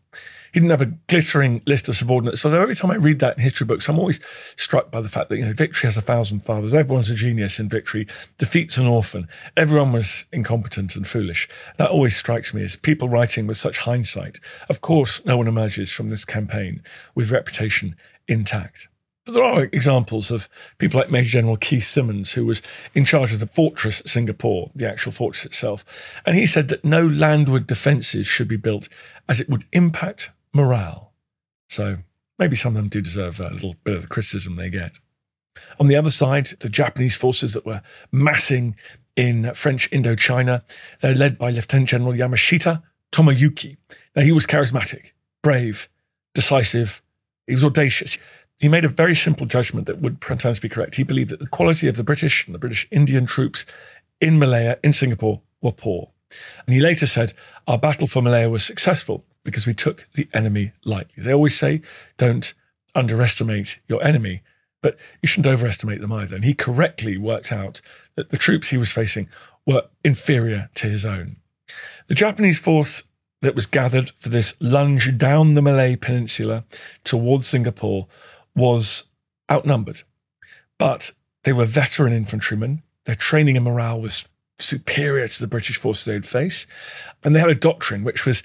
He 0.53 0.59
didn't 0.59 0.69
have 0.69 0.81
a 0.81 0.97
glittering 1.07 1.63
list 1.65 1.89
of 1.89 1.95
subordinates. 1.95 2.41
So 2.41 2.51
every 2.51 2.75
time 2.75 2.91
I 2.91 2.95
read 2.95 3.19
that 3.19 3.37
in 3.37 3.43
history 3.43 3.65
books, 3.65 3.89
I'm 3.89 3.97
always 3.97 4.19
struck 4.55 4.91
by 4.91 5.01
the 5.01 5.09
fact 5.09 5.29
that, 5.29 5.37
you 5.37 5.45
know, 5.45 5.53
victory 5.53 5.87
has 5.87 5.97
a 5.97 6.01
thousand 6.01 6.41
fathers. 6.41 6.73
Everyone's 6.73 7.09
a 7.09 7.15
genius 7.15 7.59
in 7.59 7.67
victory. 7.67 8.07
Defeat's 8.37 8.77
an 8.77 8.85
orphan. 8.85 9.27
Everyone 9.57 9.91
was 9.91 10.25
incompetent 10.31 10.95
and 10.95 11.07
foolish. 11.07 11.49
That 11.77 11.89
always 11.89 12.15
strikes 12.15 12.53
me 12.53 12.63
as 12.63 12.75
people 12.75 13.09
writing 13.09 13.47
with 13.47 13.57
such 13.57 13.79
hindsight. 13.79 14.39
Of 14.69 14.81
course, 14.81 15.25
no 15.25 15.37
one 15.37 15.47
emerges 15.47 15.91
from 15.91 16.11
this 16.11 16.23
campaign 16.23 16.83
with 17.15 17.31
reputation 17.31 17.95
intact. 18.27 18.87
There 19.25 19.43
are 19.43 19.63
examples 19.63 20.29
of 20.29 20.47
people 20.77 20.99
like 20.99 21.09
Major 21.09 21.29
General 21.29 21.57
Keith 21.57 21.85
Simmons, 21.85 22.33
who 22.33 22.45
was 22.45 22.61
in 22.93 23.05
charge 23.05 23.33
of 23.33 23.39
the 23.39 23.47
fortress 23.47 23.99
at 23.99 24.07
Singapore, 24.07 24.69
the 24.75 24.87
actual 24.87 25.11
fortress 25.11 25.45
itself. 25.45 25.83
And 26.25 26.35
he 26.35 26.45
said 26.45 26.67
that 26.67 26.85
no 26.85 27.07
landward 27.07 27.65
defences 27.65 28.27
should 28.27 28.47
be 28.47 28.57
built 28.57 28.87
as 29.27 29.41
it 29.41 29.49
would 29.49 29.63
impact 29.73 30.29
morale. 30.53 31.11
So 31.69 31.97
maybe 32.37 32.55
some 32.55 32.75
of 32.75 32.75
them 32.75 32.87
do 32.87 33.01
deserve 33.01 33.39
a 33.39 33.49
little 33.49 33.75
bit 33.83 33.95
of 33.95 34.03
the 34.03 34.07
criticism 34.07 34.57
they 34.57 34.69
get. 34.69 34.99
On 35.79 35.87
the 35.87 35.95
other 35.95 36.11
side, 36.11 36.47
the 36.59 36.69
Japanese 36.69 37.15
forces 37.15 37.53
that 37.53 37.65
were 37.65 37.81
massing 38.11 38.75
in 39.15 39.53
French 39.55 39.89
Indochina, 39.89 40.61
they're 40.99 41.15
led 41.15 41.39
by 41.39 41.49
Lieutenant 41.49 41.89
General 41.89 42.13
Yamashita 42.13 42.83
Tomoyuki. 43.11 43.77
Now, 44.15 44.21
he 44.21 44.31
was 44.31 44.45
charismatic, 44.45 45.11
brave, 45.41 45.89
decisive, 46.33 47.01
he 47.47 47.53
was 47.53 47.63
audacious 47.63 48.17
he 48.59 48.69
made 48.69 48.85
a 48.85 48.89
very 48.89 49.15
simple 49.15 49.45
judgment 49.45 49.87
that 49.87 49.99
would 49.99 50.23
sometimes 50.23 50.59
be 50.59 50.69
correct. 50.69 50.95
He 50.95 51.03
believed 51.03 51.29
that 51.31 51.39
the 51.39 51.47
quality 51.47 51.87
of 51.87 51.97
the 51.97 52.03
British 52.03 52.45
and 52.45 52.55
the 52.55 52.59
British 52.59 52.87
Indian 52.91 53.25
troops 53.25 53.65
in 54.21 54.39
Malaya, 54.39 54.77
in 54.83 54.93
Singapore, 54.93 55.41
were 55.61 55.71
poor. 55.71 56.11
And 56.65 56.73
he 56.73 56.79
later 56.79 57.05
said, 57.05 57.33
Our 57.67 57.77
battle 57.77 58.07
for 58.07 58.21
Malaya 58.21 58.49
was 58.49 58.63
successful 58.63 59.23
because 59.43 59.67
we 59.67 59.73
took 59.73 60.07
the 60.13 60.27
enemy 60.33 60.71
lightly. 60.85 61.23
They 61.23 61.33
always 61.33 61.57
say, 61.57 61.81
Don't 62.17 62.53
underestimate 62.93 63.79
your 63.87 64.03
enemy, 64.03 64.41
but 64.81 64.97
you 65.21 65.27
shouldn't 65.27 65.53
overestimate 65.53 66.01
them 66.01 66.13
either. 66.13 66.35
And 66.35 66.45
he 66.45 66.53
correctly 66.53 67.17
worked 67.17 67.51
out 67.51 67.81
that 68.15 68.29
the 68.29 68.37
troops 68.37 68.69
he 68.69 68.77
was 68.77 68.91
facing 68.91 69.27
were 69.65 69.83
inferior 70.03 70.69
to 70.75 70.87
his 70.87 71.05
own. 71.05 71.37
The 72.07 72.15
Japanese 72.15 72.59
force 72.59 73.03
that 73.41 73.55
was 73.55 73.65
gathered 73.65 74.11
for 74.11 74.29
this 74.29 74.55
lunge 74.59 75.17
down 75.17 75.53
the 75.53 75.61
Malay 75.61 75.95
Peninsula 75.95 76.63
towards 77.03 77.47
Singapore 77.47 78.07
was 78.55 79.05
outnumbered, 79.51 80.01
but 80.77 81.11
they 81.43 81.53
were 81.53 81.65
veteran 81.65 82.13
infantrymen. 82.13 82.81
Their 83.05 83.15
training 83.15 83.55
and 83.55 83.65
morale 83.65 84.01
was 84.01 84.25
superior 84.57 85.27
to 85.27 85.39
the 85.39 85.47
British 85.47 85.77
forces 85.77 86.05
they'd 86.05 86.25
face. 86.25 86.65
And 87.23 87.35
they 87.35 87.39
had 87.39 87.49
a 87.49 87.55
doctrine 87.55 88.03
which 88.03 88.25
was 88.25 88.43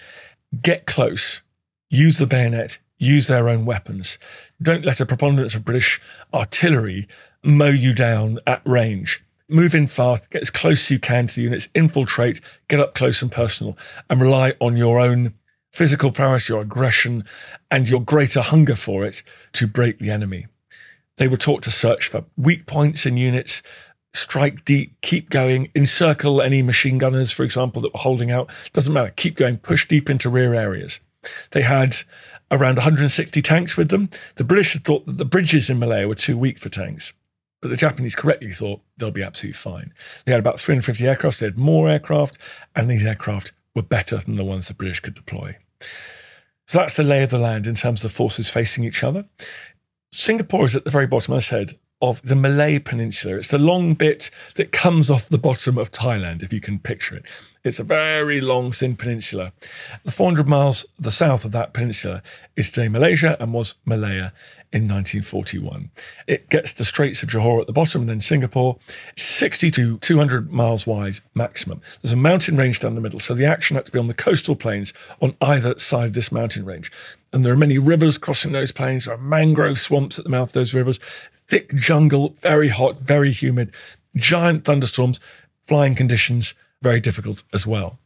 get 0.60 0.86
close, 0.86 1.42
use 1.88 2.18
the 2.18 2.26
bayonet, 2.26 2.78
use 2.98 3.26
their 3.26 3.48
own 3.48 3.64
weapons. 3.64 4.18
Don't 4.60 4.84
let 4.84 5.00
a 5.00 5.06
preponderance 5.06 5.54
of 5.54 5.64
British 5.64 6.00
artillery 6.34 7.08
mow 7.42 7.68
you 7.68 7.94
down 7.94 8.38
at 8.46 8.62
range. 8.64 9.24
Move 9.48 9.74
in 9.74 9.86
fast, 9.86 10.30
get 10.30 10.42
as 10.42 10.50
close 10.50 10.84
as 10.84 10.90
you 10.90 10.98
can 10.98 11.26
to 11.26 11.34
the 11.34 11.42
units, 11.42 11.68
infiltrate, 11.74 12.40
get 12.68 12.78
up 12.78 12.94
close 12.94 13.20
and 13.20 13.32
personal, 13.32 13.76
and 14.08 14.20
rely 14.20 14.54
on 14.60 14.76
your 14.76 15.00
own 15.00 15.34
physical 15.72 16.12
prowess, 16.12 16.48
your 16.48 16.62
aggression, 16.62 17.24
and 17.70 17.88
your 17.88 18.00
greater 18.00 18.42
hunger 18.42 18.76
for 18.76 19.04
it 19.04 19.22
to 19.52 19.66
break 19.66 19.98
the 19.98 20.10
enemy. 20.10 20.46
They 21.16 21.28
were 21.28 21.36
taught 21.36 21.62
to 21.64 21.70
search 21.70 22.08
for 22.08 22.24
weak 22.36 22.66
points 22.66 23.06
in 23.06 23.16
units, 23.16 23.62
strike 24.14 24.64
deep, 24.64 25.00
keep 25.02 25.30
going, 25.30 25.70
encircle 25.74 26.40
any 26.42 26.62
machine 26.62 26.98
gunners, 26.98 27.30
for 27.30 27.44
example, 27.44 27.82
that 27.82 27.92
were 27.92 28.00
holding 28.00 28.30
out. 28.30 28.50
Doesn't 28.72 28.92
matter. 28.92 29.12
Keep 29.16 29.36
going, 29.36 29.58
push 29.58 29.86
deep 29.86 30.10
into 30.10 30.30
rear 30.30 30.54
areas. 30.54 31.00
They 31.50 31.62
had 31.62 31.96
around 32.50 32.76
160 32.76 33.42
tanks 33.42 33.76
with 33.76 33.90
them. 33.90 34.10
The 34.36 34.44
British 34.44 34.72
had 34.72 34.84
thought 34.84 35.06
that 35.06 35.18
the 35.18 35.24
bridges 35.24 35.70
in 35.70 35.78
Malaya 35.78 36.08
were 36.08 36.14
too 36.14 36.36
weak 36.36 36.58
for 36.58 36.68
tanks. 36.68 37.12
But 37.60 37.68
the 37.68 37.76
Japanese 37.76 38.14
correctly 38.14 38.52
thought 38.52 38.80
they'll 38.96 39.10
be 39.10 39.22
absolutely 39.22 39.58
fine. 39.58 39.92
They 40.24 40.32
had 40.32 40.40
about 40.40 40.58
350 40.58 41.06
aircraft, 41.06 41.40
they 41.40 41.46
had 41.46 41.58
more 41.58 41.90
aircraft, 41.90 42.38
and 42.74 42.90
these 42.90 43.04
aircraft 43.04 43.52
were 43.74 43.82
better 43.82 44.16
than 44.16 44.36
the 44.36 44.44
ones 44.44 44.68
the 44.68 44.74
British 44.74 45.00
could 45.00 45.14
deploy. 45.14 45.56
So 46.66 46.78
that's 46.78 46.96
the 46.96 47.02
lay 47.02 47.22
of 47.22 47.30
the 47.30 47.38
land 47.38 47.66
in 47.66 47.74
terms 47.74 48.04
of 48.04 48.12
forces 48.12 48.48
facing 48.48 48.84
each 48.84 49.02
other. 49.02 49.24
Singapore 50.12 50.64
is 50.64 50.76
at 50.76 50.84
the 50.84 50.90
very 50.90 51.06
bottom, 51.06 51.34
as 51.34 51.46
I 51.46 51.58
said, 51.58 51.78
of 52.02 52.22
the 52.22 52.36
Malay 52.36 52.78
Peninsula. 52.78 53.36
It's 53.36 53.48
the 53.48 53.58
long 53.58 53.94
bit 53.94 54.30
that 54.54 54.72
comes 54.72 55.10
off 55.10 55.28
the 55.28 55.38
bottom 55.38 55.76
of 55.76 55.92
Thailand, 55.92 56.42
if 56.42 56.52
you 56.52 56.60
can 56.60 56.78
picture 56.78 57.16
it. 57.16 57.24
It's 57.62 57.78
a 57.78 57.84
very 57.84 58.40
long, 58.40 58.70
thin 58.70 58.96
peninsula. 58.96 59.52
The 60.04 60.12
400 60.12 60.48
miles 60.48 60.86
the 60.98 61.10
south 61.10 61.44
of 61.44 61.52
that 61.52 61.74
peninsula 61.74 62.22
is 62.56 62.70
today 62.70 62.88
Malaysia 62.88 63.36
and 63.38 63.52
was 63.52 63.74
Malaya 63.84 64.32
in 64.72 64.82
1941. 64.82 65.90
It 66.26 66.48
gets 66.48 66.72
the 66.72 66.84
Straits 66.84 67.22
of 67.22 67.28
Johor 67.28 67.60
at 67.60 67.66
the 67.66 67.72
bottom 67.72 68.02
and 68.02 68.08
then 68.08 68.20
Singapore, 68.20 68.78
60 69.16 69.70
to 69.72 69.98
200 69.98 70.52
miles 70.52 70.86
wide 70.86 71.18
maximum. 71.34 71.80
There's 72.00 72.12
a 72.12 72.16
mountain 72.16 72.56
range 72.56 72.78
down 72.78 72.94
the 72.94 73.00
middle, 73.00 73.18
so 73.18 73.34
the 73.34 73.46
action 73.46 73.74
had 73.74 73.86
to 73.86 73.92
be 73.92 73.98
on 73.98 74.06
the 74.06 74.14
coastal 74.14 74.54
plains 74.54 74.94
on 75.20 75.36
either 75.40 75.78
side 75.78 76.06
of 76.06 76.12
this 76.12 76.30
mountain 76.30 76.64
range. 76.64 76.92
And 77.32 77.44
there 77.44 77.52
are 77.52 77.56
many 77.56 77.78
rivers 77.78 78.16
crossing 78.16 78.52
those 78.52 78.70
plains. 78.70 79.04
There 79.06 79.14
are 79.14 79.18
mangrove 79.18 79.78
swamps 79.78 80.18
at 80.18 80.24
the 80.24 80.30
mouth 80.30 80.50
of 80.50 80.54
those 80.54 80.74
rivers, 80.74 81.00
thick 81.48 81.74
jungle, 81.74 82.36
very 82.40 82.68
hot, 82.68 83.00
very 83.00 83.32
humid, 83.32 83.72
giant 84.14 84.64
thunderstorms, 84.64 85.18
flying 85.62 85.96
conditions, 85.96 86.54
very 86.80 87.00
difficult 87.00 87.42
as 87.52 87.66
well. 87.66 87.98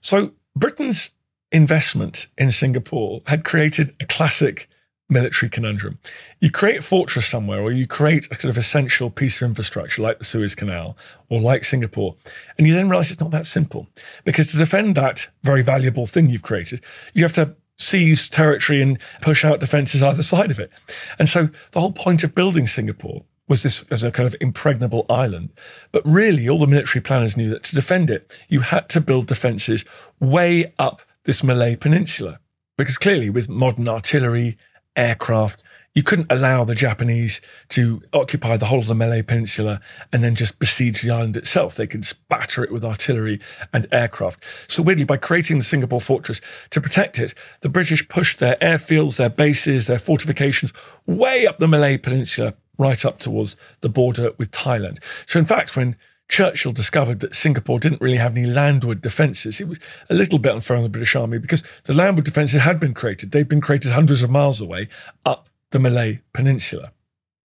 So 0.00 0.32
Britain's 0.54 1.10
investment 1.50 2.26
in 2.36 2.50
Singapore 2.50 3.22
had 3.26 3.44
created 3.44 3.94
a 3.98 4.04
classic 4.04 4.68
military 5.08 5.48
conundrum. 5.48 5.98
You 6.40 6.50
create 6.50 6.78
a 6.78 6.82
fortress 6.82 7.26
somewhere, 7.26 7.60
or 7.60 7.72
you 7.72 7.86
create 7.86 8.28
a 8.30 8.34
sort 8.34 8.50
of 8.50 8.58
essential 8.58 9.10
piece 9.10 9.40
of 9.40 9.48
infrastructure 9.48 10.02
like 10.02 10.18
the 10.18 10.24
Suez 10.24 10.54
Canal 10.54 10.96
or 11.28 11.40
like 11.40 11.64
Singapore, 11.64 12.16
and 12.56 12.66
you 12.66 12.74
then 12.74 12.88
realize 12.88 13.10
it's 13.10 13.20
not 13.20 13.30
that 13.30 13.46
simple. 13.46 13.88
Because 14.24 14.48
to 14.48 14.56
defend 14.56 14.96
that 14.96 15.28
very 15.42 15.62
valuable 15.62 16.06
thing 16.06 16.28
you've 16.28 16.42
created, 16.42 16.82
you 17.14 17.22
have 17.22 17.32
to 17.34 17.56
seize 17.76 18.28
territory 18.28 18.82
and 18.82 18.98
push 19.22 19.44
out 19.44 19.60
defenses 19.60 20.02
either 20.02 20.22
side 20.22 20.50
of 20.50 20.58
it. 20.58 20.70
And 21.18 21.28
so 21.28 21.48
the 21.70 21.80
whole 21.80 21.92
point 21.92 22.24
of 22.24 22.34
building 22.34 22.66
Singapore 22.66 23.24
was 23.46 23.62
this 23.62 23.82
as 23.90 24.04
a 24.04 24.10
kind 24.10 24.26
of 24.26 24.36
impregnable 24.40 25.06
island. 25.08 25.50
But 25.90 26.02
really, 26.04 26.48
all 26.48 26.58
the 26.58 26.66
military 26.66 27.02
planners 27.02 27.36
knew 27.36 27.48
that 27.50 27.62
to 27.64 27.74
defend 27.74 28.10
it, 28.10 28.44
you 28.48 28.60
had 28.60 28.88
to 28.90 29.00
build 29.00 29.26
defences 29.26 29.84
way 30.20 30.74
up 30.78 31.00
this 31.24 31.42
Malay 31.42 31.76
peninsula. 31.76 32.40
Because 32.76 32.98
clearly, 32.98 33.30
with 33.30 33.48
modern 33.48 33.88
artillery, 33.88 34.56
aircraft, 34.98 35.62
you 35.94 36.02
couldn't 36.02 36.30
allow 36.30 36.62
the 36.62 36.74
Japanese 36.74 37.40
to 37.70 38.02
occupy 38.12 38.56
the 38.56 38.66
whole 38.66 38.78
of 38.78 38.86
the 38.86 38.94
Malay 38.94 39.22
Peninsula 39.22 39.80
and 40.12 40.22
then 40.22 40.34
just 40.34 40.58
besiege 40.58 41.02
the 41.02 41.10
island 41.10 41.36
itself. 41.36 41.74
They 41.74 41.86
could 41.86 42.06
batter 42.28 42.62
it 42.62 42.70
with 42.70 42.84
artillery 42.84 43.40
and 43.72 43.86
aircraft. 43.90 44.44
So, 44.68 44.82
weirdly, 44.82 45.04
by 45.04 45.16
creating 45.16 45.58
the 45.58 45.64
Singapore 45.64 46.00
fortress 46.00 46.40
to 46.70 46.80
protect 46.80 47.18
it, 47.18 47.34
the 47.62 47.68
British 47.68 48.06
pushed 48.08 48.38
their 48.38 48.56
airfields, 48.56 49.16
their 49.16 49.30
bases, 49.30 49.86
their 49.86 49.98
fortifications 49.98 50.72
way 51.06 51.46
up 51.46 51.58
the 51.58 51.66
Malay 51.66 51.98
Peninsula 51.98 52.54
right 52.78 53.04
up 53.04 53.18
towards 53.18 53.56
the 53.80 53.88
border 53.88 54.32
with 54.38 54.52
Thailand. 54.52 55.02
So, 55.26 55.38
in 55.38 55.46
fact, 55.46 55.74
when 55.74 55.96
Churchill 56.28 56.72
discovered 56.72 57.20
that 57.20 57.34
Singapore 57.34 57.80
didn't 57.80 58.00
really 58.00 58.18
have 58.18 58.36
any 58.36 58.46
landward 58.46 59.00
defences. 59.00 59.60
It 59.60 59.68
was 59.68 59.80
a 60.10 60.14
little 60.14 60.38
bit 60.38 60.52
unfair 60.52 60.76
on 60.76 60.82
the 60.82 60.88
British 60.88 61.16
Army 61.16 61.38
because 61.38 61.64
the 61.84 61.94
landward 61.94 62.24
defences 62.24 62.60
had 62.60 62.78
been 62.78 62.94
created. 62.94 63.32
They'd 63.32 63.48
been 63.48 63.60
created 63.60 63.92
hundreds 63.92 64.22
of 64.22 64.30
miles 64.30 64.60
away 64.60 64.88
up 65.24 65.48
the 65.70 65.78
Malay 65.78 66.20
Peninsula. 66.32 66.92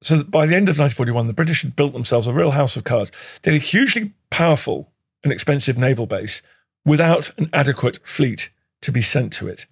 So 0.03 0.23
by 0.23 0.47
the 0.47 0.55
end 0.55 0.69
of 0.69 0.79
1941, 0.79 1.27
the 1.27 1.33
British 1.33 1.63
had 1.63 1.77
built 1.77 1.93
themselves 1.93 2.27
a 2.27 2.33
real 2.33 2.53
house 2.53 2.77
of 2.77 2.85
cards. 2.85 3.11
They 3.43 3.53
had 3.53 3.61
a 3.61 3.65
hugely 3.65 4.13
powerful 4.31 4.93
and 5.25 5.33
expensive 5.33 5.79
naval 5.79 6.07
base 6.07 6.43
without 6.85 7.31
an 7.39 7.51
adequate 7.53 7.99
fleet 8.07 8.51
to 8.83 8.93
be 8.93 9.01
sent 9.01 9.33
to 9.35 9.49
it. 9.49 9.67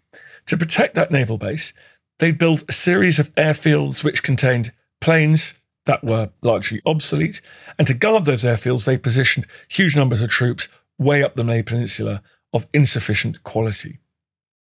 To 0.46 0.56
protect 0.56 0.94
that 0.94 1.10
naval 1.10 1.38
base, 1.38 1.72
they 2.18 2.32
built 2.32 2.64
a 2.68 2.72
series 2.72 3.18
of 3.18 3.34
airfields 3.34 4.02
which 4.02 4.22
contained 4.22 4.72
planes 5.00 5.54
that 5.86 6.04
were 6.04 6.30
largely 6.42 6.80
obsolete. 6.84 7.40
And 7.78 7.86
to 7.86 7.94
guard 7.94 8.24
those 8.24 8.44
airfields, 8.44 8.84
they 8.84 8.98
positioned 8.98 9.46
huge 9.68 9.96
numbers 9.96 10.20
of 10.20 10.28
troops 10.28 10.68
way 10.98 11.22
up 11.22 11.34
the 11.34 11.44
Malay 11.44 11.62
Peninsula 11.62 12.22
of 12.52 12.66
insufficient 12.72 13.42
quality. 13.42 13.98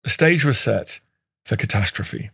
The 0.04 0.11
stage 0.11 0.44
was 0.44 0.59
set 0.59 1.00
for 1.44 1.57
catastrophe. 1.57 2.31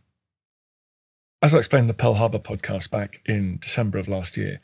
As 1.43 1.55
I 1.55 1.59
explained 1.59 1.85
in 1.85 1.89
the 1.89 1.95
Pearl 1.95 2.15
Harbor 2.15 2.39
podcast 2.39 2.91
back 2.91 3.21
in 3.27 3.59
December 3.59 3.99
of 3.99 4.09
last 4.09 4.37
year, 4.37 4.61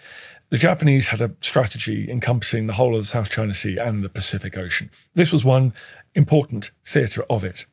the 0.48 0.56
Japanese 0.58 1.08
had 1.08 1.20
a 1.20 1.32
strategy 1.40 2.10
encompassing 2.10 2.66
the 2.66 2.72
whole 2.72 2.94
of 2.94 3.02
the 3.02 3.06
South 3.06 3.30
China 3.30 3.52
Sea 3.52 3.76
and 3.76 4.02
the 4.02 4.08
Pacific 4.08 4.56
Ocean. 4.56 4.90
This 5.14 5.30
was 5.30 5.44
one 5.44 5.74
important 6.14 6.70
theatre 6.84 7.24
of 7.28 7.44
it. 7.44 7.66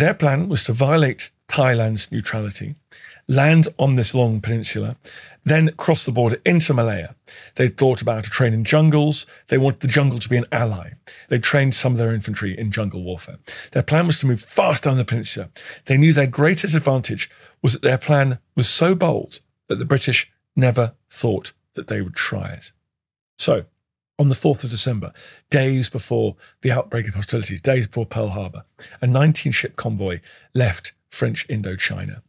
Their 0.00 0.14
plan 0.14 0.48
was 0.48 0.64
to 0.64 0.72
violate 0.72 1.30
Thailand's 1.46 2.10
neutrality, 2.10 2.74
land 3.28 3.68
on 3.78 3.96
this 3.96 4.14
long 4.14 4.40
peninsula, 4.40 4.96
then 5.44 5.74
cross 5.76 6.06
the 6.06 6.10
border 6.10 6.40
into 6.46 6.72
Malaya. 6.72 7.16
They 7.56 7.68
thought 7.68 8.00
about 8.00 8.26
a 8.26 8.30
train 8.30 8.54
in 8.54 8.64
jungles. 8.64 9.26
They 9.48 9.58
wanted 9.58 9.80
the 9.80 9.88
jungle 9.88 10.18
to 10.18 10.28
be 10.30 10.38
an 10.38 10.46
ally. 10.50 10.92
They 11.28 11.38
trained 11.38 11.74
some 11.74 11.92
of 11.92 11.98
their 11.98 12.14
infantry 12.14 12.58
in 12.58 12.70
jungle 12.70 13.02
warfare. 13.02 13.40
Their 13.72 13.82
plan 13.82 14.06
was 14.06 14.18
to 14.20 14.26
move 14.26 14.40
fast 14.40 14.84
down 14.84 14.96
the 14.96 15.04
peninsula. 15.04 15.50
They 15.84 15.98
knew 15.98 16.14
their 16.14 16.26
greatest 16.26 16.74
advantage 16.74 17.28
was 17.60 17.74
that 17.74 17.82
their 17.82 17.98
plan 17.98 18.38
was 18.56 18.70
so 18.70 18.94
bold 18.94 19.40
that 19.68 19.78
the 19.78 19.84
British 19.84 20.32
never 20.56 20.94
thought 21.10 21.52
that 21.74 21.88
they 21.88 22.00
would 22.00 22.14
try 22.14 22.52
it. 22.52 22.72
So, 23.38 23.66
on 24.20 24.28
the 24.28 24.34
4th 24.34 24.62
of 24.62 24.70
December, 24.70 25.14
days 25.48 25.88
before 25.88 26.36
the 26.60 26.70
outbreak 26.70 27.08
of 27.08 27.14
hostilities, 27.14 27.62
days 27.62 27.86
before 27.86 28.04
Pearl 28.04 28.28
Harbor, 28.28 28.64
a 29.00 29.06
19 29.06 29.50
ship 29.50 29.76
convoy 29.76 30.20
left 30.54 30.92
French 31.08 31.48
Indochina. 31.48 32.20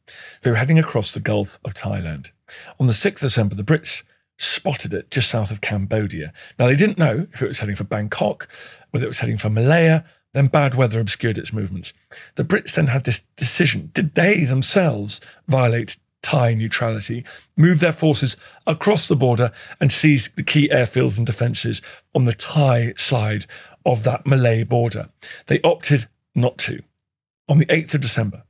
They 0.41 0.49
were 0.49 0.56
heading 0.56 0.80
across 0.80 1.13
the 1.13 1.19
Gulf 1.19 1.60
of 1.65 1.73
Thailand. 1.73 2.32
On 2.80 2.88
the 2.88 2.93
6th 2.93 3.15
of 3.15 3.19
December, 3.19 3.56
the 3.56 3.63
Brits 3.63 4.04
spotted 4.38 4.93
it 4.93 5.12
just 5.12 5.30
south 5.30 5.51
of 5.51 5.60
Cambodia. 5.60 6.32
Now, 6.58 6.67
they 6.67 6.77
didn't 6.77 6.97
know 6.97 7.27
if 7.34 7.41
it 7.41 7.47
was 7.47 7.60
heading 7.60 7.75
for 7.75 7.84
Bangkok, 7.84 8.47
whether 8.91 9.06
it 9.06 9.10
was 9.10 9.19
heading 9.19 9.38
for 9.38 9.49
Malaya, 9.49 10.06
then 10.34 10.47
bad 10.47 10.75
weather 10.75 11.01
obscured 11.01 11.38
its 11.38 11.51
movements. 11.51 11.91
The 12.36 12.45
Brits 12.45 12.73
then 12.73 12.88
had 12.88 13.04
this 13.04 13.19
decision 13.36 13.91
did 13.93 14.15
they 14.15 14.45
themselves 14.45 15.19
violate 15.45 15.97
Thai 16.22 16.54
neutrality, 16.54 17.24
move 17.58 17.80
their 17.80 17.92
forces 17.92 18.38
across 18.68 19.08
the 19.08 19.16
border, 19.16 19.52
and 19.80 19.92
seize 19.92 20.30
the 20.36 20.44
key 20.44 20.70
airfields 20.70 21.18
and 21.18 21.26
defences 21.26 21.82
on 22.14 22.26
the 22.26 22.34
Thai 22.34 22.94
side 22.98 23.46
of 23.86 24.04
that 24.04 24.26
Malay 24.26 24.64
border? 24.64 25.10
They 25.48 25.62
opted 25.62 26.08
not 26.36 26.58
to. 26.60 26.82
On 27.50 27.58
the 27.58 27.66
8th 27.66 27.96
of 27.96 28.02
December, 28.02 28.44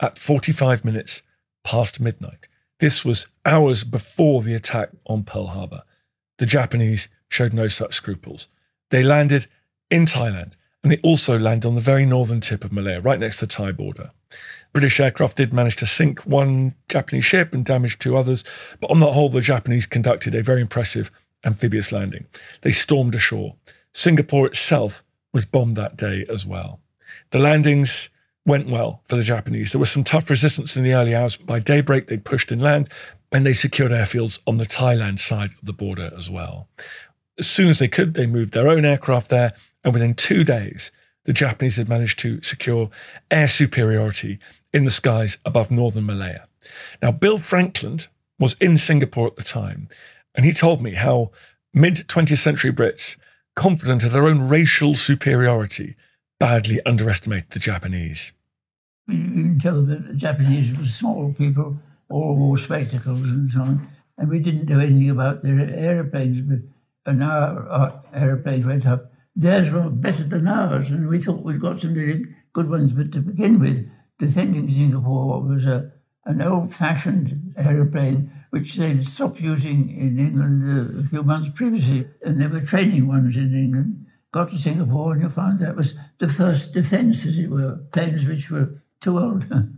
at 0.00 0.18
45 0.18 0.84
minutes 0.84 1.22
past 1.64 2.00
midnight. 2.00 2.48
This 2.80 3.04
was 3.04 3.26
hours 3.44 3.84
before 3.84 4.42
the 4.42 4.54
attack 4.54 4.90
on 5.06 5.24
Pearl 5.24 5.46
Harbor. 5.46 5.82
The 6.38 6.46
Japanese 6.46 7.08
showed 7.28 7.52
no 7.52 7.68
such 7.68 7.94
scruples. 7.94 8.48
They 8.90 9.02
landed 9.02 9.46
in 9.90 10.06
Thailand 10.06 10.54
and 10.82 10.92
they 10.92 10.98
also 10.98 11.38
landed 11.38 11.66
on 11.66 11.74
the 11.74 11.80
very 11.80 12.04
northern 12.04 12.40
tip 12.40 12.64
of 12.64 12.72
Malaya, 12.72 13.00
right 13.00 13.18
next 13.18 13.38
to 13.38 13.46
the 13.46 13.52
Thai 13.52 13.72
border. 13.72 14.10
British 14.72 14.98
aircraft 15.00 15.36
did 15.36 15.52
manage 15.52 15.76
to 15.76 15.86
sink 15.86 16.20
one 16.20 16.74
Japanese 16.88 17.24
ship 17.24 17.54
and 17.54 17.64
damage 17.64 17.98
two 17.98 18.16
others, 18.16 18.44
but 18.80 18.90
on 18.90 19.00
the 19.00 19.12
whole, 19.12 19.28
the 19.28 19.40
Japanese 19.40 19.86
conducted 19.86 20.34
a 20.34 20.42
very 20.42 20.60
impressive 20.60 21.10
amphibious 21.44 21.92
landing. 21.92 22.26
They 22.62 22.72
stormed 22.72 23.14
ashore. 23.14 23.54
Singapore 23.92 24.46
itself 24.46 25.04
was 25.32 25.44
bombed 25.44 25.76
that 25.76 25.96
day 25.96 26.26
as 26.28 26.44
well. 26.44 26.80
The 27.30 27.38
landings 27.38 28.08
went 28.46 28.68
well 28.68 29.02
for 29.04 29.16
the 29.16 29.22
Japanese. 29.22 29.72
There 29.72 29.78
was 29.78 29.90
some 29.90 30.04
tough 30.04 30.28
resistance 30.28 30.76
in 30.76 30.84
the 30.84 30.92
early 30.92 31.14
hours, 31.14 31.36
but 31.36 31.46
by 31.46 31.60
daybreak 31.60 32.06
they'd 32.06 32.24
pushed 32.24 32.52
inland 32.52 32.88
and 33.32 33.44
they 33.44 33.52
secured 33.52 33.90
airfields 33.90 34.38
on 34.46 34.58
the 34.58 34.66
Thailand 34.66 35.18
side 35.18 35.50
of 35.50 35.64
the 35.64 35.72
border 35.72 36.10
as 36.16 36.30
well. 36.30 36.68
As 37.38 37.48
soon 37.48 37.68
as 37.68 37.80
they 37.80 37.88
could, 37.88 38.14
they 38.14 38.26
moved 38.26 38.52
their 38.52 38.68
own 38.68 38.84
aircraft 38.84 39.28
there, 39.28 39.54
and 39.82 39.92
within 39.92 40.14
two 40.14 40.44
days, 40.44 40.92
the 41.24 41.32
Japanese 41.32 41.76
had 41.76 41.88
managed 41.88 42.18
to 42.20 42.42
secure 42.42 42.90
air 43.30 43.48
superiority 43.48 44.38
in 44.72 44.84
the 44.84 44.90
skies 44.90 45.38
above 45.44 45.70
northern 45.70 46.06
Malaya. 46.06 46.46
Now, 47.02 47.12
Bill 47.12 47.38
Frankland 47.38 48.08
was 48.38 48.54
in 48.60 48.78
Singapore 48.78 49.26
at 49.26 49.36
the 49.36 49.42
time, 49.42 49.88
and 50.34 50.44
he 50.44 50.52
told 50.52 50.82
me 50.82 50.92
how 50.92 51.30
mid 51.72 51.96
20th 51.96 52.38
century 52.38 52.72
Brits, 52.72 53.16
confident 53.56 54.02
of 54.02 54.12
their 54.12 54.26
own 54.26 54.48
racial 54.48 54.94
superiority, 54.94 55.94
badly 56.40 56.80
underestimated 56.84 57.50
the 57.50 57.58
Japanese. 57.58 58.32
You 59.06 59.16
can 59.16 59.58
tell 59.58 59.82
that 59.82 60.06
the 60.06 60.14
Japanese 60.14 60.76
were 60.76 60.86
small 60.86 61.32
people, 61.32 61.78
all 62.08 62.36
wore 62.36 62.58
spectacles 62.58 63.22
and 63.22 63.50
so 63.50 63.60
on, 63.60 63.88
and 64.18 64.28
we 64.28 64.40
didn't 64.40 64.68
know 64.68 64.80
anything 64.80 65.10
about 65.10 65.42
their 65.42 65.60
aeroplanes. 65.60 66.40
But 66.40 66.58
and 67.06 67.22
our, 67.22 67.68
our 67.68 68.02
aeroplanes 68.12 68.66
went 68.66 68.86
up. 68.86 69.10
Theirs 69.36 69.72
were 69.72 69.90
better 69.90 70.24
than 70.24 70.46
ours, 70.46 70.88
and 70.90 71.08
we 71.08 71.20
thought 71.20 71.42
we'd 71.42 71.60
got 71.60 71.80
some 71.80 71.94
really 71.94 72.24
good 72.52 72.70
ones. 72.70 72.92
But 72.92 73.12
to 73.12 73.20
begin 73.20 73.58
with, 73.58 73.90
defending 74.18 74.70
Singapore 74.72 75.42
was 75.42 75.64
a, 75.64 75.92
an 76.24 76.40
old-fashioned 76.40 77.54
aeroplane 77.56 78.30
which 78.50 78.74
they'd 78.74 79.04
stopped 79.04 79.40
using 79.40 79.90
in 79.90 80.16
England 80.16 81.04
a 81.04 81.08
few 81.08 81.24
months 81.24 81.50
previously, 81.52 82.06
and 82.22 82.40
they 82.40 82.46
were 82.46 82.60
training 82.60 83.08
ones 83.08 83.36
in 83.36 83.52
England. 83.52 84.06
Got 84.30 84.50
to 84.50 84.58
Singapore, 84.58 85.12
and 85.12 85.22
you 85.22 85.28
found 85.28 85.58
that 85.58 85.74
was 85.74 85.94
the 86.18 86.28
first 86.28 86.72
defence, 86.72 87.26
as 87.26 87.36
it 87.36 87.50
were, 87.50 87.80
planes 87.92 88.24
which 88.28 88.52
were 88.52 88.80
too 89.00 89.18
old. 89.18 89.46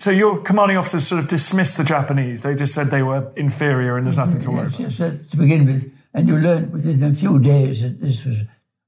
So 0.00 0.12
your 0.12 0.40
commanding 0.40 0.76
officers 0.76 1.08
sort 1.08 1.20
of 1.24 1.28
dismissed 1.28 1.76
the 1.76 1.82
Japanese. 1.82 2.42
They 2.42 2.54
just 2.54 2.72
said 2.72 2.86
they 2.86 3.02
were 3.02 3.32
inferior 3.34 3.96
and 3.96 4.06
there's 4.06 4.16
nothing 4.16 4.38
to 4.40 4.50
worry 4.52 4.70
yes, 4.78 5.00
yes, 5.00 5.12
to 5.30 5.36
begin 5.36 5.66
with. 5.66 5.92
And 6.14 6.28
you 6.28 6.38
learned 6.38 6.72
within 6.72 7.02
a 7.02 7.12
few 7.12 7.40
days 7.40 7.82
that 7.82 8.00
this 8.00 8.24
was, 8.24 8.36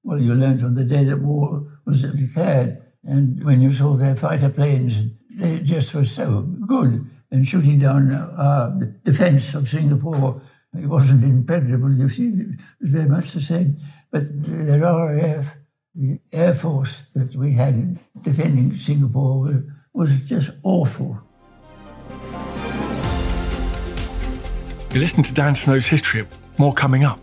well, 0.03 0.21
you 0.21 0.35
learned 0.35 0.61
from 0.61 0.75
the 0.75 0.85
day 0.85 1.05
that 1.05 1.21
war 1.21 1.67
was 1.85 2.03
declared. 2.03 2.83
And 3.05 3.43
when 3.45 3.61
you 3.63 3.73
saw 3.73 3.97
their 3.97 4.17
fighter 4.17 4.51
planes, 4.51 5.01
they 5.37 5.61
just 5.61 5.95
were 5.95 6.05
so 6.05 6.43
good 6.67 7.09
in 7.31 7.45
shooting 7.45 7.79
down 7.79 8.09
the 8.09 8.95
defense 9.05 9.55
of 9.55 9.69
Singapore. 9.69 10.43
It 10.75 10.87
wasn't 10.87 11.25
impenetrable, 11.25 11.93
you 11.93 12.09
see, 12.09 12.29
it 12.29 12.61
was 12.81 12.91
very 12.91 13.09
much 13.09 13.33
the 13.33 13.41
same. 13.41 13.77
But 14.11 14.23
the 14.43 14.79
RAF, 14.79 15.57
the 15.95 16.21
Air 16.33 16.55
Force 16.55 17.03
that 17.15 17.35
we 17.35 17.53
had 17.55 17.99
defending 18.23 18.77
Singapore, 18.77 19.65
was 19.93 20.13
just 20.23 20.51
awful. 20.63 21.21
You 24.93 25.01
listen 25.01 25.23
to 25.23 25.33
Dan 25.33 25.55
Snow's 25.55 25.87
History. 25.87 26.27
More 26.59 26.73
coming 26.73 27.05
up. 27.05 27.21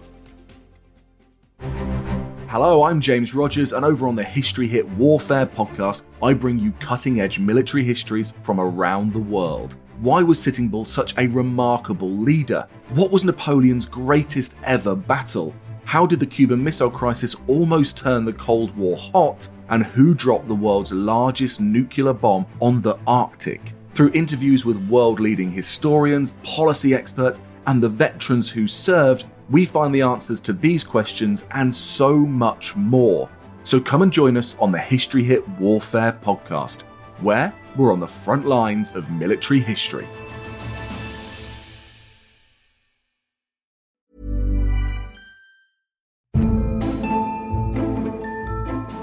Hello, 2.59 2.85
I'm 2.85 2.99
James 2.99 3.35
Rogers, 3.35 3.71
and 3.71 3.85
over 3.85 4.07
on 4.07 4.15
the 4.15 4.23
History 4.23 4.65
Hit 4.65 4.89
Warfare 4.89 5.45
podcast, 5.45 6.01
I 6.23 6.33
bring 6.33 6.57
you 6.57 6.71
cutting 6.79 7.21
edge 7.21 7.37
military 7.37 7.83
histories 7.83 8.33
from 8.41 8.59
around 8.59 9.13
the 9.13 9.19
world. 9.19 9.77
Why 9.99 10.23
was 10.23 10.41
Sitting 10.41 10.67
Bull 10.67 10.83
such 10.83 11.15
a 11.19 11.27
remarkable 11.27 12.09
leader? 12.09 12.67
What 12.95 13.11
was 13.11 13.23
Napoleon's 13.23 13.85
greatest 13.85 14.55
ever 14.63 14.95
battle? 14.95 15.53
How 15.85 16.07
did 16.07 16.19
the 16.19 16.25
Cuban 16.25 16.63
Missile 16.63 16.89
Crisis 16.89 17.35
almost 17.45 17.95
turn 17.95 18.25
the 18.25 18.33
Cold 18.33 18.75
War 18.75 18.97
hot? 18.97 19.47
And 19.69 19.85
who 19.85 20.15
dropped 20.15 20.47
the 20.47 20.55
world's 20.55 20.91
largest 20.91 21.61
nuclear 21.61 22.11
bomb 22.11 22.47
on 22.59 22.81
the 22.81 22.97
Arctic? 23.05 23.75
Through 23.93 24.13
interviews 24.15 24.65
with 24.65 24.89
world 24.89 25.19
leading 25.19 25.51
historians, 25.51 26.37
policy 26.43 26.95
experts, 26.95 27.39
and 27.67 27.83
the 27.83 27.89
veterans 27.89 28.49
who 28.49 28.67
served, 28.67 29.25
we 29.49 29.65
find 29.65 29.95
the 29.95 30.01
answers 30.01 30.41
to 30.41 30.53
these 30.53 30.83
questions 30.83 31.47
and 31.51 31.73
so 31.73 32.15
much 32.17 32.75
more. 32.75 33.29
So 33.63 33.79
come 33.79 34.01
and 34.01 34.11
join 34.11 34.37
us 34.37 34.57
on 34.59 34.71
the 34.71 34.79
History 34.79 35.23
Hit 35.23 35.47
Warfare 35.59 36.17
podcast, 36.23 36.83
where 37.21 37.53
we're 37.75 37.93
on 37.93 37.99
the 37.99 38.07
front 38.07 38.45
lines 38.45 38.95
of 38.95 39.09
military 39.11 39.59
history. 39.59 40.07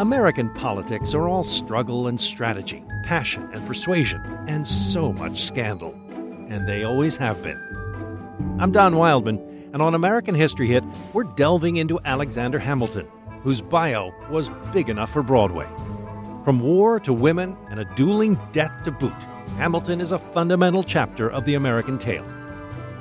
American 0.01 0.53
politics 0.55 1.15
are 1.15 1.29
all 1.29 1.45
struggle 1.45 2.09
and 2.09 2.21
strategy, 2.21 2.85
passion 3.05 3.49
and 3.55 3.67
persuasion, 3.67 4.21
and 4.47 4.67
so 4.67 5.13
much 5.13 5.43
scandal. 5.43 5.93
And 6.49 6.69
they 6.69 6.85
always 6.85 7.17
have 7.17 7.43
been. 7.43 7.61
I'm 8.59 8.71
Don 8.71 8.97
Wildman, 8.97 9.54
and 9.75 9.83
on 9.83 9.97
American 9.97 10.37
History 10.37 10.69
Hit, 10.69 10.85
we're 11.13 11.25
delving 11.25 11.79
into 11.79 11.99
Alexander 12.05 12.61
Hamilton, 12.61 13.09
whose 13.43 13.61
bio 13.61 14.15
was 14.31 14.49
big 14.73 14.89
enough 14.89 15.11
for 15.11 15.23
Broadway. 15.25 15.67
From 16.45 16.61
war 16.61 17.01
to 17.01 17.13
women 17.13 17.57
and 17.69 17.81
a 17.81 17.85
dueling 17.97 18.39
death 18.53 18.73
to 18.85 18.93
boot, 18.93 19.13
Hamilton 19.59 20.01
is 20.01 20.13
a 20.13 20.19
fundamental 20.21 20.85
chapter 20.85 21.29
of 21.29 21.45
the 21.45 21.57
American 21.57 21.99
tale. 21.99 22.25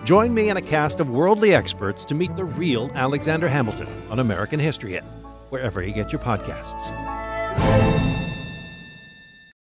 Join 0.03 0.33
me 0.33 0.49
and 0.49 0.57
a 0.57 0.63
cast 0.63 0.99
of 0.99 1.11
worldly 1.11 1.53
experts 1.53 2.03
to 2.05 2.15
meet 2.15 2.35
the 2.35 2.43
real 2.43 2.89
Alexander 2.95 3.47
Hamilton 3.47 3.87
on 4.09 4.19
American 4.19 4.59
History 4.59 4.93
Hit 4.93 5.03
wherever 5.49 5.83
you 5.83 5.93
get 5.93 6.11
your 6.11 6.21
podcasts. 6.21 6.89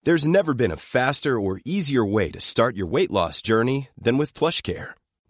There's 0.04 0.26
never 0.26 0.54
been 0.54 0.70
a 0.72 0.76
faster 0.76 1.38
or 1.38 1.60
easier 1.66 2.06
way 2.06 2.30
to 2.30 2.40
start 2.40 2.74
your 2.74 2.86
weight 2.86 3.10
loss 3.10 3.42
journey 3.42 3.90
than 3.98 4.16
with 4.16 4.32
PlushCare. 4.32 4.94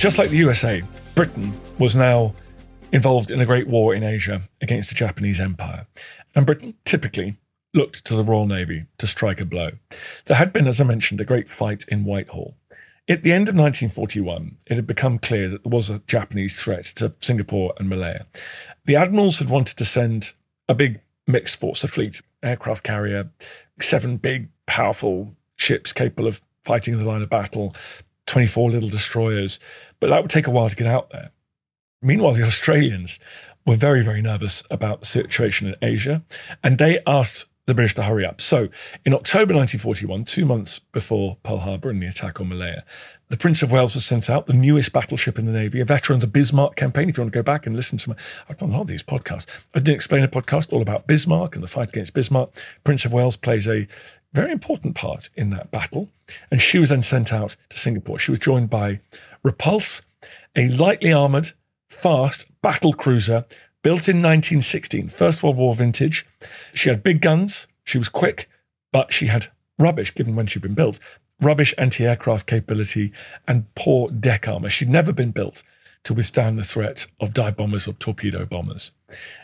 Just 0.00 0.16
like 0.16 0.30
the 0.30 0.38
USA, 0.38 0.82
Britain 1.14 1.52
was 1.78 1.94
now 1.94 2.32
involved 2.90 3.30
in 3.30 3.38
a 3.38 3.44
great 3.44 3.68
war 3.68 3.94
in 3.94 4.02
Asia 4.02 4.40
against 4.62 4.88
the 4.88 4.94
Japanese 4.94 5.38
Empire. 5.38 5.86
And 6.34 6.46
Britain 6.46 6.72
typically 6.86 7.36
looked 7.74 8.06
to 8.06 8.16
the 8.16 8.24
Royal 8.24 8.46
Navy 8.46 8.86
to 8.96 9.06
strike 9.06 9.42
a 9.42 9.44
blow. 9.44 9.72
There 10.24 10.38
had 10.38 10.54
been, 10.54 10.66
as 10.66 10.80
I 10.80 10.84
mentioned, 10.84 11.20
a 11.20 11.26
great 11.26 11.50
fight 11.50 11.84
in 11.86 12.06
Whitehall. 12.06 12.54
At 13.10 13.24
the 13.24 13.32
end 13.32 13.50
of 13.50 13.54
1941, 13.54 14.56
it 14.68 14.76
had 14.76 14.86
become 14.86 15.18
clear 15.18 15.50
that 15.50 15.64
there 15.64 15.70
was 15.70 15.90
a 15.90 15.98
Japanese 16.06 16.62
threat 16.62 16.86
to 16.96 17.12
Singapore 17.20 17.74
and 17.78 17.90
Malaya. 17.90 18.24
The 18.86 18.96
admirals 18.96 19.38
had 19.38 19.50
wanted 19.50 19.76
to 19.76 19.84
send 19.84 20.32
a 20.66 20.74
big 20.74 21.02
mixed 21.26 21.60
force, 21.60 21.84
a 21.84 21.88
fleet, 21.88 22.22
aircraft 22.42 22.84
carrier, 22.84 23.28
seven 23.82 24.16
big, 24.16 24.48
powerful 24.64 25.36
ships 25.56 25.92
capable 25.92 26.26
of 26.26 26.40
fighting 26.64 26.94
in 26.94 27.00
the 27.00 27.06
line 27.06 27.20
of 27.20 27.28
battle, 27.28 27.76
24 28.30 28.70
little 28.70 28.88
destroyers, 28.88 29.58
but 30.00 30.08
that 30.10 30.22
would 30.22 30.30
take 30.30 30.46
a 30.46 30.50
while 30.50 30.68
to 30.68 30.76
get 30.76 30.86
out 30.86 31.10
there. 31.10 31.30
Meanwhile, 32.02 32.34
the 32.34 32.42
Australians 32.42 33.18
were 33.66 33.76
very, 33.76 34.02
very 34.02 34.22
nervous 34.22 34.62
about 34.70 35.00
the 35.00 35.06
situation 35.06 35.68
in 35.68 35.76
Asia, 35.82 36.22
and 36.64 36.78
they 36.78 37.00
asked 37.06 37.46
the 37.66 37.74
British 37.74 37.94
to 37.94 38.02
hurry 38.02 38.26
up. 38.26 38.40
So, 38.40 38.68
in 39.04 39.14
October 39.14 39.54
1941, 39.54 40.24
two 40.24 40.44
months 40.44 40.80
before 40.80 41.36
Pearl 41.44 41.58
Harbor 41.58 41.90
and 41.90 42.02
the 42.02 42.06
attack 42.06 42.40
on 42.40 42.48
Malaya, 42.48 42.84
the 43.28 43.36
Prince 43.36 43.62
of 43.62 43.70
Wales 43.70 43.94
was 43.94 44.04
sent 44.04 44.28
out, 44.28 44.46
the 44.46 44.52
newest 44.52 44.92
battleship 44.92 45.38
in 45.38 45.46
the 45.46 45.52
Navy, 45.52 45.80
a 45.80 45.84
veteran 45.84 46.16
of 46.16 46.20
the 46.20 46.26
Bismarck 46.26 46.74
campaign. 46.74 47.08
If 47.08 47.16
you 47.16 47.22
want 47.22 47.32
to 47.32 47.38
go 47.38 47.44
back 47.44 47.66
and 47.66 47.76
listen 47.76 47.96
to 47.98 48.10
my, 48.10 48.16
I've 48.48 48.56
done 48.56 48.70
a 48.70 48.72
lot 48.72 48.80
of 48.82 48.86
these 48.88 49.04
podcasts. 49.04 49.46
I 49.72 49.78
did 49.78 49.94
explain 49.94 50.24
a 50.24 50.28
podcast 50.28 50.72
all 50.72 50.82
about 50.82 51.06
Bismarck 51.06 51.54
and 51.54 51.62
the 51.62 51.68
fight 51.68 51.90
against 51.90 52.12
Bismarck. 52.12 52.50
Prince 52.82 53.04
of 53.04 53.12
Wales 53.12 53.36
plays 53.36 53.68
a 53.68 53.86
very 54.32 54.52
important 54.52 54.94
part 54.94 55.30
in 55.34 55.50
that 55.50 55.70
battle. 55.70 56.08
And 56.50 56.60
she 56.60 56.78
was 56.78 56.88
then 56.88 57.02
sent 57.02 57.32
out 57.32 57.56
to 57.68 57.78
Singapore. 57.78 58.18
She 58.18 58.30
was 58.30 58.38
joined 58.38 58.70
by 58.70 59.00
Repulse, 59.42 60.02
a 60.56 60.68
lightly 60.68 61.12
armored, 61.12 61.52
fast 61.88 62.46
battle 62.62 62.92
cruiser 62.92 63.44
built 63.82 64.08
in 64.08 64.16
1916, 64.16 65.08
First 65.08 65.42
World 65.42 65.56
War 65.56 65.74
vintage. 65.74 66.26
She 66.74 66.88
had 66.88 67.02
big 67.02 67.20
guns, 67.20 67.66
she 67.82 67.98
was 67.98 68.08
quick, 68.08 68.48
but 68.92 69.12
she 69.12 69.26
had 69.26 69.48
rubbish, 69.78 70.14
given 70.14 70.36
when 70.36 70.46
she'd 70.46 70.62
been 70.62 70.74
built, 70.74 71.00
rubbish 71.40 71.74
anti 71.78 72.06
aircraft 72.06 72.46
capability 72.46 73.12
and 73.48 73.72
poor 73.74 74.10
deck 74.10 74.46
armor. 74.46 74.68
She'd 74.68 74.90
never 74.90 75.12
been 75.12 75.30
built 75.30 75.62
to 76.04 76.14
withstand 76.14 76.58
the 76.58 76.62
threat 76.62 77.06
of 77.18 77.34
dive 77.34 77.56
bombers 77.56 77.88
or 77.88 77.92
torpedo 77.94 78.44
bombers. 78.46 78.92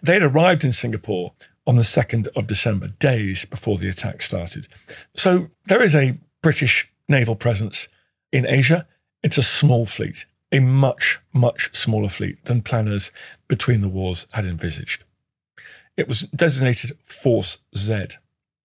They'd 0.03 0.23
arrived 0.23 0.65
in 0.65 0.73
Singapore 0.73 1.33
on 1.67 1.77
the 1.77 1.83
2nd 1.83 2.29
of 2.37 2.47
December, 2.47 2.89
days 2.89 3.45
before 3.45 3.79
the 3.79 3.89
attack 3.89 4.23
started. 4.23 4.69
So 5.15 5.49
there 5.67 5.83
is 5.83 5.95
a 5.95 6.19
British 6.43 6.91
naval 7.09 7.37
presence 7.37 7.89
in 8.33 8.47
Asia. 8.47 8.87
It's 9.23 9.39
a 9.39 9.43
small 9.43 9.87
fleet, 9.87 10.27
a 10.53 10.61
much, 10.61 11.19
much 11.33 11.75
smaller 11.75 12.09
fleet 12.09 12.45
than 12.45 12.63
planners 12.63 13.11
between 13.49 13.81
the 13.81 13.89
wars 13.89 14.27
had 14.33 14.47
envisaged. 14.47 15.05
It 15.97 16.09
was 16.09 16.23
designated 16.23 16.97
Force 17.03 17.59
Z. 17.77 18.09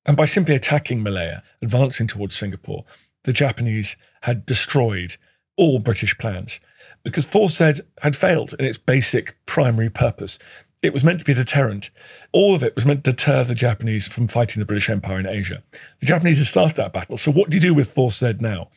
And 0.06 0.18
by 0.18 0.26
simply 0.26 0.56
attacking 0.56 1.02
Malaya, 1.02 1.44
advancing 1.62 2.08
towards 2.08 2.36
Singapore, 2.36 2.86
the 3.24 3.34
Japanese 3.34 3.96
had 4.22 4.46
destroyed 4.46 5.16
all 5.58 5.80
British 5.80 6.18
plans 6.18 6.60
because 7.04 7.26
Force 7.26 7.58
Z 7.58 7.82
had 8.02 8.16
failed 8.16 8.54
in 8.60 8.66
its 8.66 8.78
basic 8.78 9.36
primary 9.46 9.90
purpose. 9.90 10.40
It 10.82 10.94
was 10.94 11.04
meant 11.04 11.20
to 11.20 11.26
be 11.26 11.34
a 11.34 11.36
deterrent. 11.36 11.92
All 12.32 12.56
of 12.56 12.64
it 12.64 12.74
was 12.74 12.88
meant 12.88 13.04
to 13.04 13.12
deter 13.12 13.44
the 13.44 13.54
Japanese 13.54 14.08
from 14.08 14.28
fighting 14.28 14.60
the 14.60 14.66
British 14.66 14.90
Empire 14.90 15.20
in 15.20 15.28
Asia. 15.28 15.62
The 16.00 16.08
Japanese 16.08 16.40
had 16.40 16.48
started 16.48 16.76
that 16.78 16.94
battle. 16.94 17.18
So, 17.18 17.32
what 17.32 17.50
do 17.50 17.58
you 17.58 17.62
do 17.62 17.74
with 17.74 17.94
Force 17.94 18.18
Z 18.18 18.38
now? 18.40 18.70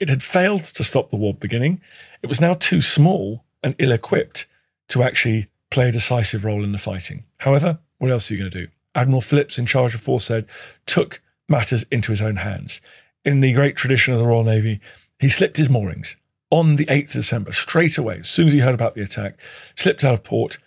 It 0.00 0.08
had 0.08 0.22
failed 0.22 0.64
to 0.64 0.82
stop 0.82 1.10
the 1.10 1.16
war 1.16 1.34
beginning. 1.34 1.80
It 2.20 2.28
was 2.28 2.40
now 2.40 2.54
too 2.54 2.80
small 2.80 3.44
and 3.62 3.76
ill 3.78 3.92
equipped 3.92 4.46
to 4.88 5.04
actually 5.04 5.48
play 5.70 5.88
a 5.88 5.92
decisive 5.92 6.44
role 6.44 6.64
in 6.64 6.72
the 6.72 6.78
fighting. 6.78 7.24
However, 7.38 7.78
what 7.98 8.10
else 8.10 8.30
are 8.30 8.34
you 8.34 8.40
going 8.40 8.50
to 8.50 8.66
do? 8.66 8.72
Admiral 8.96 9.20
Phillips, 9.20 9.58
in 9.58 9.66
charge 9.66 9.94
of 9.94 10.00
Force 10.00 10.26
Z, 10.26 10.42
took 10.86 11.22
matters 11.48 11.84
into 11.92 12.10
his 12.10 12.20
own 12.20 12.36
hands. 12.36 12.80
In 13.24 13.40
the 13.40 13.52
great 13.52 13.76
tradition 13.76 14.12
of 14.12 14.18
the 14.18 14.26
Royal 14.26 14.42
Navy, 14.42 14.80
he 15.20 15.28
slipped 15.28 15.58
his 15.58 15.70
moorings 15.70 16.16
on 16.50 16.76
the 16.76 16.86
8th 16.86 17.04
of 17.04 17.12
December, 17.12 17.52
straight 17.52 17.96
away, 17.96 18.18
as 18.18 18.28
soon 18.28 18.48
as 18.48 18.52
he 18.52 18.58
heard 18.58 18.74
about 18.74 18.94
the 18.94 19.00
attack, 19.00 19.40
slipped 19.76 20.04
out 20.04 20.12
of 20.12 20.22
port 20.22 20.58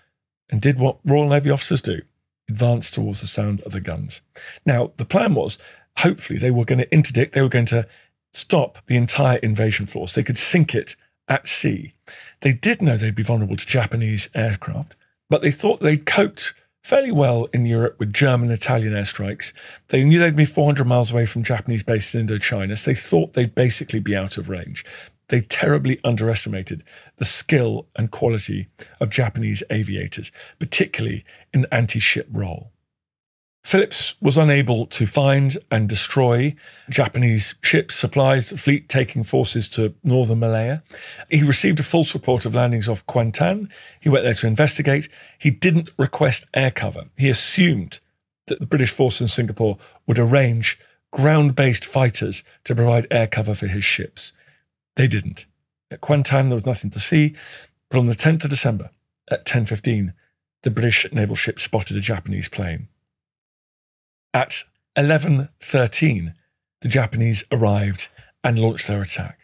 and 0.50 0.62
did 0.62 0.80
what 0.80 0.98
Royal 1.04 1.30
Navy 1.30 1.50
officers 1.50 1.82
do 1.82 2.02
advance 2.48 2.92
towards 2.92 3.22
the 3.22 3.28
sound 3.28 3.62
of 3.62 3.72
the 3.72 3.82
guns. 3.82 4.22
Now, 4.66 4.92
the 4.98 5.06
plan 5.06 5.34
was 5.34 5.58
hopefully 5.98 6.38
they 6.38 6.52
were 6.52 6.66
going 6.66 6.80
to 6.80 6.94
interdict, 6.94 7.34
they 7.34 7.42
were 7.42 7.50
going 7.50 7.66
to 7.68 7.88
stop 8.34 8.78
the 8.88 8.98
entire 8.98 9.38
invasion 9.40 9.86
force. 9.86 10.14
They 10.14 10.24
could 10.24 10.38
sink 10.38 10.76
it 10.76 10.96
at 11.28 11.48
sea. 11.48 11.94
They 12.42 12.54
did 12.54 12.82
know 12.82 12.98
they'd 12.98 13.16
be 13.16 13.24
vulnerable 13.24 13.58
to 13.58 13.66
Japanese 13.66 14.30
aircraft, 14.36 14.96
but 15.30 15.42
they 15.42 15.52
thought 15.52 15.80
they'd 15.80 16.06
coped 16.06 16.54
fairly 16.84 17.12
well 17.12 17.46
in 17.46 17.66
Europe 17.66 17.96
with 17.98 18.14
German 18.14 18.50
and 18.52 18.60
Italian 18.60 18.94
airstrikes. 18.94 19.54
They 19.88 20.04
knew 20.04 20.20
they'd 20.20 20.36
be 20.36 20.46
400 20.46 20.86
miles 20.86 21.12
away 21.12 21.26
from 21.26 21.44
Japanese 21.44 21.82
bases 21.82 22.14
in 22.14 22.28
Indochina, 22.28 22.78
so 22.78 22.92
they 22.92 22.96
thought 22.96 23.34
they'd 23.34 23.56
basically 23.56 24.00
be 24.00 24.16
out 24.16 24.38
of 24.38 24.50
range 24.50 24.86
they 25.30 25.42
terribly 25.42 26.00
underestimated 26.04 26.84
the 27.18 27.26
skill 27.26 27.88
and 27.96 28.12
quality 28.12 28.68
of 29.00 29.10
Japanese 29.10 29.64
aviators, 29.70 30.32
particularly 30.60 31.26
in 31.54 31.66
anti 31.72 32.00
ship 32.00 32.28
role. 32.32 32.72
Phillips 33.66 34.14
was 34.22 34.38
unable 34.38 34.86
to 34.86 35.08
find 35.08 35.58
and 35.72 35.90
destroy 35.90 36.56
Japanese 36.88 37.56
ships, 37.64 37.96
supplies, 37.96 38.52
fleet 38.52 38.88
taking 38.88 39.24
forces 39.24 39.68
to 39.70 39.96
northern 40.04 40.40
Malaya. 40.40 40.84
He 41.32 41.42
received 41.42 41.80
a 41.80 41.84
false 41.84 42.14
report 42.14 42.46
of 42.46 42.54
landings 42.54 42.88
off 42.88 43.04
Kuantan. 43.08 43.68
He 44.00 44.08
went 44.08 44.24
there 44.24 44.36
to 44.36 44.46
investigate. 44.46 45.10
He 45.40 45.50
didn't 45.50 45.90
request 45.98 46.46
air 46.54 46.70
cover. 46.70 47.06
He 47.18 47.28
assumed 47.28 48.00
that 48.46 48.60
the 48.60 48.68
British 48.68 48.92
force 48.92 49.20
in 49.20 49.28
Singapore 49.28 49.80
would 50.06 50.20
arrange 50.20 50.78
ground 51.12 51.56
based 51.56 51.86
fighters 51.86 52.44
to 52.66 52.76
provide 52.76 53.08
air 53.10 53.26
cover 53.26 53.56
for 53.56 53.66
his 53.66 53.84
ships. 53.84 54.32
They 54.96 55.08
didn't. 55.08 55.46
At 55.92 56.02
Kuantan, 56.02 56.48
there 56.48 56.56
was 56.56 56.66
nothing 56.66 56.90
to 56.92 57.00
see, 57.00 57.36
but 57.90 58.00
on 58.00 58.08
the 58.08 58.16
10th 58.16 58.44
of 58.44 58.50
December 58.50 58.90
at 59.30 59.46
10.15, 59.46 60.14
the 60.64 60.72
British 60.72 61.12
naval 61.12 61.36
ship 61.36 61.60
spotted 61.60 61.98
a 61.98 62.02
Japanese 62.02 62.50
plane. 62.50 62.88
At 64.34 64.64
11.13, 64.98 66.34
the 66.82 66.88
Japanese 66.88 67.44
arrived 67.52 68.08
and 68.44 68.60
launched 68.60 68.88
their 68.88 69.02
attack. 69.02 69.40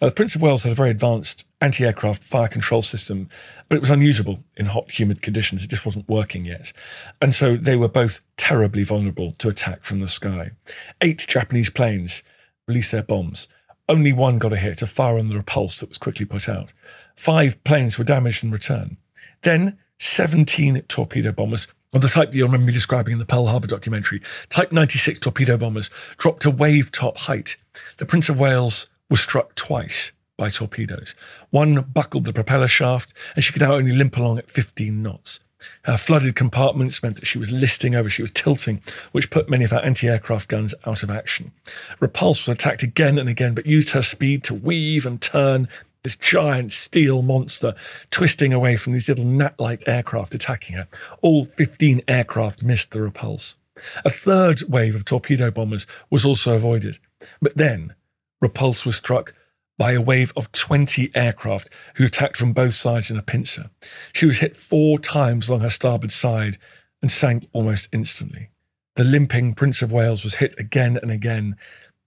Now, 0.00 0.08
the 0.08 0.14
Prince 0.14 0.34
of 0.34 0.42
Wales 0.42 0.62
had 0.62 0.72
a 0.72 0.76
very 0.76 0.90
advanced 0.90 1.46
anti 1.60 1.84
aircraft 1.84 2.22
fire 2.22 2.48
control 2.48 2.82
system, 2.82 3.28
but 3.68 3.76
it 3.76 3.80
was 3.80 3.90
unusable 3.90 4.44
in 4.56 4.66
hot, 4.66 4.90
humid 4.90 5.22
conditions. 5.22 5.64
It 5.64 5.70
just 5.70 5.84
wasn't 5.84 6.08
working 6.08 6.44
yet. 6.44 6.72
And 7.20 7.34
so 7.34 7.56
they 7.56 7.76
were 7.76 7.88
both 7.88 8.20
terribly 8.36 8.84
vulnerable 8.84 9.32
to 9.38 9.48
attack 9.48 9.84
from 9.84 10.00
the 10.00 10.08
sky. 10.08 10.52
Eight 11.00 11.26
Japanese 11.28 11.70
planes 11.70 12.22
released 12.68 12.92
their 12.92 13.02
bombs, 13.02 13.48
only 13.88 14.12
one 14.12 14.38
got 14.38 14.52
a 14.52 14.56
hit, 14.56 14.82
a 14.82 14.86
fire 14.86 15.18
on 15.18 15.28
the 15.28 15.36
repulse 15.36 15.80
that 15.80 15.88
was 15.88 15.98
quickly 15.98 16.24
put 16.24 16.48
out. 16.48 16.72
Five 17.14 17.62
planes 17.64 17.98
were 17.98 18.04
damaged 18.04 18.44
in 18.44 18.50
return. 18.50 18.96
Then 19.42 19.78
17 19.98 20.82
torpedo 20.82 21.32
bombers 21.32 21.68
of 21.92 22.00
the 22.00 22.08
type 22.08 22.30
that 22.30 22.36
you'll 22.36 22.48
remember 22.48 22.68
me 22.68 22.72
describing 22.72 23.12
in 23.12 23.18
the 23.18 23.26
Pearl 23.26 23.46
Harbor 23.46 23.66
documentary. 23.66 24.22
Type 24.48 24.72
96 24.72 25.18
torpedo 25.20 25.56
bombers 25.56 25.90
dropped 26.16 26.42
to 26.42 26.50
wave 26.50 26.90
top 26.90 27.18
height. 27.18 27.56
The 27.98 28.06
Prince 28.06 28.28
of 28.28 28.38
Wales 28.38 28.88
was 29.10 29.20
struck 29.20 29.54
twice 29.54 30.12
by 30.38 30.48
torpedoes. 30.48 31.14
One 31.50 31.82
buckled 31.82 32.24
the 32.24 32.32
propeller 32.32 32.68
shaft, 32.68 33.12
and 33.34 33.44
she 33.44 33.52
could 33.52 33.62
now 33.62 33.74
only 33.74 33.92
limp 33.92 34.16
along 34.16 34.38
at 34.38 34.50
15 34.50 35.02
knots. 35.02 35.40
Her 35.82 35.96
flooded 35.96 36.36
compartments 36.36 37.02
meant 37.02 37.16
that 37.16 37.26
she 37.26 37.38
was 37.38 37.50
listing 37.50 37.94
over, 37.94 38.08
she 38.08 38.22
was 38.22 38.30
tilting, 38.30 38.82
which 39.12 39.30
put 39.30 39.50
many 39.50 39.64
of 39.64 39.70
her 39.70 39.80
anti 39.80 40.08
aircraft 40.08 40.48
guns 40.48 40.74
out 40.86 41.02
of 41.02 41.10
action. 41.10 41.52
Repulse 42.00 42.46
was 42.46 42.54
attacked 42.54 42.82
again 42.82 43.18
and 43.18 43.28
again, 43.28 43.54
but 43.54 43.66
used 43.66 43.90
her 43.90 44.02
speed 44.02 44.44
to 44.44 44.54
weave 44.54 45.06
and 45.06 45.20
turn 45.20 45.68
this 46.02 46.16
giant 46.16 46.72
steel 46.72 47.22
monster 47.22 47.74
twisting 48.10 48.52
away 48.52 48.76
from 48.76 48.92
these 48.92 49.08
little 49.08 49.24
gnat 49.24 49.58
like 49.58 49.82
aircraft 49.86 50.34
attacking 50.34 50.76
her. 50.76 50.88
All 51.20 51.44
15 51.44 52.02
aircraft 52.08 52.62
missed 52.62 52.90
the 52.90 53.00
repulse. 53.00 53.56
A 54.04 54.10
third 54.10 54.62
wave 54.68 54.94
of 54.94 55.04
torpedo 55.04 55.50
bombers 55.50 55.86
was 56.10 56.24
also 56.24 56.54
avoided. 56.54 56.98
But 57.40 57.56
then, 57.56 57.94
repulse 58.40 58.84
was 58.84 58.96
struck 58.96 59.34
by 59.82 59.94
a 59.94 60.00
wave 60.00 60.32
of 60.36 60.52
20 60.52 61.10
aircraft 61.12 61.68
who 61.96 62.04
attacked 62.04 62.36
from 62.36 62.52
both 62.52 62.72
sides 62.72 63.10
in 63.10 63.16
a 63.16 63.22
pincer. 63.22 63.68
She 64.12 64.26
was 64.26 64.38
hit 64.38 64.56
four 64.56 65.00
times 65.00 65.48
along 65.48 65.62
her 65.62 65.70
starboard 65.70 66.12
side 66.12 66.56
and 67.02 67.10
sank 67.10 67.48
almost 67.52 67.88
instantly. 67.92 68.50
The 68.94 69.02
limping 69.02 69.54
Prince 69.54 69.82
of 69.82 69.90
Wales 69.90 70.22
was 70.22 70.36
hit 70.36 70.54
again 70.56 71.00
and 71.02 71.10
again, 71.10 71.56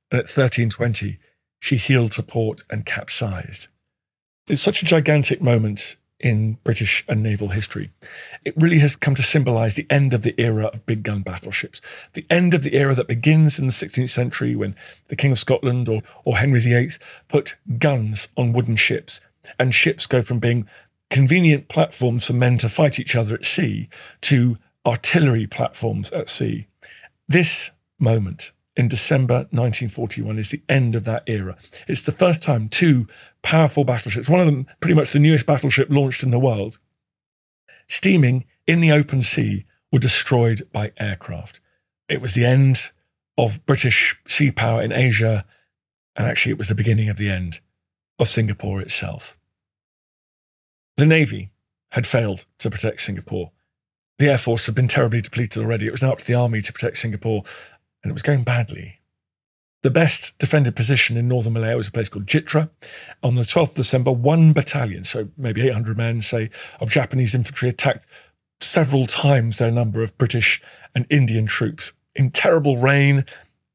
and 0.10 0.20
at 0.20 0.32
1320, 0.32 1.20
she 1.60 1.76
heeled 1.76 2.14
to 2.14 2.24
port 2.24 2.64
and 2.70 2.86
capsized. 2.86 3.68
It's 4.48 4.62
such 4.62 4.82
a 4.82 4.86
gigantic 4.86 5.42
moment 5.42 5.98
in 6.20 6.58
British 6.64 7.04
and 7.08 7.22
naval 7.22 7.50
history. 7.50 7.92
It 8.44 8.56
really 8.56 8.80
has 8.80 8.96
come 8.96 9.16
to 9.16 9.24
symbolize 9.24 9.76
the 9.76 9.88
end 9.90 10.14
of 10.14 10.22
the 10.22 10.40
era 10.40 10.66
of 10.66 10.86
big 10.86 11.04
gun 11.04 11.22
battleships, 11.22 11.82
the 12.14 12.26
end 12.30 12.54
of 12.54 12.64
the 12.64 12.76
era 12.76 12.96
that 12.96 13.08
begins 13.08 13.60
in 13.60 13.66
the 13.68 13.74
16th 13.74 14.10
century 14.10 14.56
when 14.56 14.76
the 15.10 15.16
King 15.16 15.34
of 15.34 15.40
Scotland 15.40 15.90
or, 15.90 16.02
or 16.24 16.38
Henry 16.38 16.60
VIII 16.60 16.92
put 17.28 17.56
guns 17.78 18.30
on 18.38 18.54
wooden 18.54 18.76
ships, 18.76 19.20
and 19.60 19.74
ships 19.74 20.06
go 20.06 20.22
from 20.22 20.40
being 20.40 20.68
convenient 21.10 21.68
platforms 21.68 22.28
for 22.28 22.34
men 22.34 22.58
to 22.58 22.70
fight 22.70 23.00
each 23.00 23.16
other 23.16 23.36
at 23.36 23.46
sea 23.46 23.90
to 24.22 24.58
artillery 24.86 25.48
platforms 25.48 26.12
at 26.12 26.30
sea. 26.30 26.68
This 27.28 27.72
moment 28.00 28.52
in 28.76 28.88
December 28.88 29.48
1941 29.52 30.38
is 30.38 30.52
the 30.52 30.62
end 30.68 30.96
of 30.96 31.06
that 31.06 31.24
era. 31.28 31.56
It's 31.88 32.02
the 32.02 32.12
first 32.12 32.42
time 32.42 32.68
two 32.68 33.08
powerful 33.42 33.84
battleships, 33.84 34.28
one 34.28 34.40
of 34.40 34.46
them 34.46 34.68
pretty 34.80 34.96
much 34.96 35.12
the 35.12 35.20
newest 35.20 35.46
battleship 35.46 35.90
launched 35.90 36.24
in 36.24 36.32
the 36.32 36.40
world, 36.40 36.78
steaming 37.88 38.46
in 38.68 38.82
the 38.82 38.92
open 38.92 39.22
sea, 39.22 39.66
were 39.92 40.00
destroyed 40.00 40.64
by 40.74 40.92
aircraft. 40.98 41.62
It 42.10 42.22
was 42.22 42.34
the 42.34 42.46
end 42.46 42.92
of 43.38 43.66
British 43.66 44.20
sea 44.28 44.52
power 44.52 44.82
in 44.82 44.92
Asia, 44.92 45.46
and 46.16 46.28
actually 46.28 46.52
it 46.52 46.58
was 46.58 46.68
the 46.68 46.76
beginning 46.76 47.10
of 47.10 47.18
the 47.18 47.30
end 47.30 47.62
of 48.20 48.28
Singapore 48.28 48.82
itself. 48.82 49.38
The 50.98 51.06
Navy 51.06 51.52
had 51.92 52.08
failed 52.08 52.46
to 52.60 52.70
protect 52.70 53.02
Singapore. 53.02 53.52
The 54.18 54.30
Air 54.30 54.38
Force 54.38 54.66
had 54.66 54.76
been 54.76 54.88
terribly 54.88 55.22
depleted 55.22 55.62
already. 55.62 55.88
It 55.88 55.92
was 55.92 56.02
now 56.02 56.12
up 56.12 56.20
to 56.20 56.26
the 56.26 56.36
Army 56.36 56.62
to 56.62 56.74
protect 56.74 56.98
Singapore, 56.98 57.44
and 58.06 58.12
it 58.12 58.14
was 58.14 58.22
going 58.22 58.44
badly. 58.44 59.00
The 59.82 59.90
best 59.90 60.38
defended 60.38 60.76
position 60.76 61.18
in 61.18 61.28
northern 61.28 61.54
Malaya 61.54 61.76
was 61.76 61.88
a 61.88 61.92
place 61.92 62.08
called 62.08 62.28
Jitra. 62.28 62.70
On 63.24 63.34
the 63.34 63.42
12th 63.42 63.70
of 63.70 63.76
December, 63.76 64.12
one 64.12 64.54
battalion, 64.54 65.04
so 65.04 65.30
maybe 65.36 65.68
800 65.68 65.98
men, 65.98 66.22
say, 66.22 66.52
of 66.80 66.92
Japanese 66.92 67.34
infantry 67.34 67.68
attacked 67.68 68.06
several 68.62 69.08
times 69.08 69.58
their 69.58 69.72
number 69.72 70.04
of 70.04 70.16
British 70.20 70.62
and 70.94 71.08
Indian 71.10 71.48
troops. 71.48 71.94
In 72.16 72.30
terrible 72.30 72.78
rain, 72.78 73.26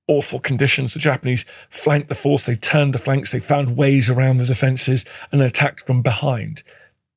awful 0.06 0.38
conditions, 0.38 0.94
the 0.94 1.00
Japanese 1.00 1.44
flanked 1.68 2.08
the 2.08 2.14
force, 2.14 2.44
they 2.44 2.54
turned 2.54 2.94
the 2.94 2.98
flanks, 2.98 3.32
they 3.32 3.40
found 3.40 3.76
ways 3.76 4.08
around 4.08 4.36
the 4.36 4.46
defences 4.46 5.04
and 5.32 5.42
attacked 5.42 5.84
from 5.84 6.02
behind 6.02 6.62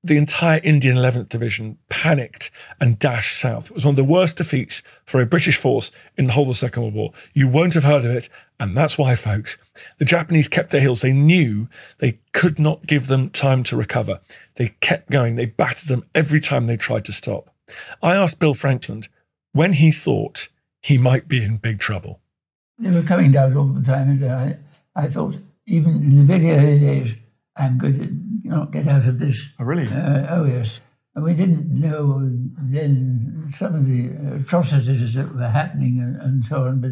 the 0.03 0.17
entire 0.17 0.59
Indian 0.63 0.97
11th 0.97 1.29
Division 1.29 1.77
panicked 1.87 2.51
and 2.79 2.99
dashed 2.99 3.39
south. 3.39 3.67
It 3.69 3.75
was 3.75 3.85
one 3.85 3.93
of 3.93 3.97
the 3.97 4.03
worst 4.03 4.37
defeats 4.37 4.83
for 5.05 5.21
a 5.21 5.25
British 5.25 5.55
force 5.55 5.91
in 6.17 6.27
the 6.27 6.33
whole 6.33 6.43
of 6.43 6.49
the 6.49 6.55
Second 6.55 6.83
World 6.83 6.93
War. 6.93 7.11
You 7.33 7.47
won't 7.47 7.73
have 7.75 7.85
heard 7.85 8.03
of 8.03 8.11
it, 8.11 8.27
and 8.59 8.75
that's 8.75 8.97
why, 8.97 9.15
folks. 9.15 9.57
The 9.99 10.05
Japanese 10.05 10.49
kept 10.49 10.71
their 10.71 10.81
heels. 10.81 11.01
They 11.01 11.13
knew 11.13 11.69
they 11.99 12.19
could 12.33 12.59
not 12.59 12.85
give 12.85 13.07
them 13.07 13.29
time 13.29 13.63
to 13.63 13.77
recover. 13.77 14.19
They 14.55 14.75
kept 14.81 15.09
going. 15.09 15.37
They 15.37 15.45
battered 15.45 15.87
them 15.87 16.05
every 16.13 16.41
time 16.41 16.67
they 16.67 16.77
tried 16.77 17.05
to 17.05 17.13
stop. 17.13 17.49
I 18.01 18.15
asked 18.15 18.39
Bill 18.39 18.53
Frankland 18.53 19.07
when 19.53 19.73
he 19.73 19.91
thought 19.91 20.49
he 20.81 20.97
might 20.97 21.29
be 21.29 21.41
in 21.41 21.57
big 21.57 21.79
trouble. 21.79 22.19
They 22.77 22.91
were 22.91 23.03
coming 23.03 23.31
down 23.31 23.55
all 23.55 23.67
the 23.67 23.81
time, 23.81 24.09
and 24.09 24.25
I, 24.25 24.57
I 24.95 25.07
thought, 25.07 25.37
even 25.65 26.03
in 26.03 26.17
the 26.17 26.23
very 26.23 26.51
early 26.51 26.79
days, 26.79 27.15
I'm 27.55 27.77
going 27.77 27.99
to 27.99 28.47
not 28.49 28.71
get 28.71 28.87
out 28.87 29.07
of 29.07 29.19
this. 29.19 29.45
Oh, 29.59 29.63
really? 29.63 29.87
Uh, 29.87 30.25
oh, 30.29 30.45
yes. 30.45 30.81
And 31.15 31.23
we 31.23 31.33
didn't 31.33 31.69
know 31.69 32.19
then 32.57 33.51
some 33.55 33.75
of 33.75 33.85
the 33.85 34.09
atrocities 34.35 35.13
that 35.13 35.35
were 35.35 35.47
happening 35.47 35.99
and, 35.99 36.19
and 36.19 36.45
so 36.45 36.63
on, 36.65 36.81
but 36.81 36.91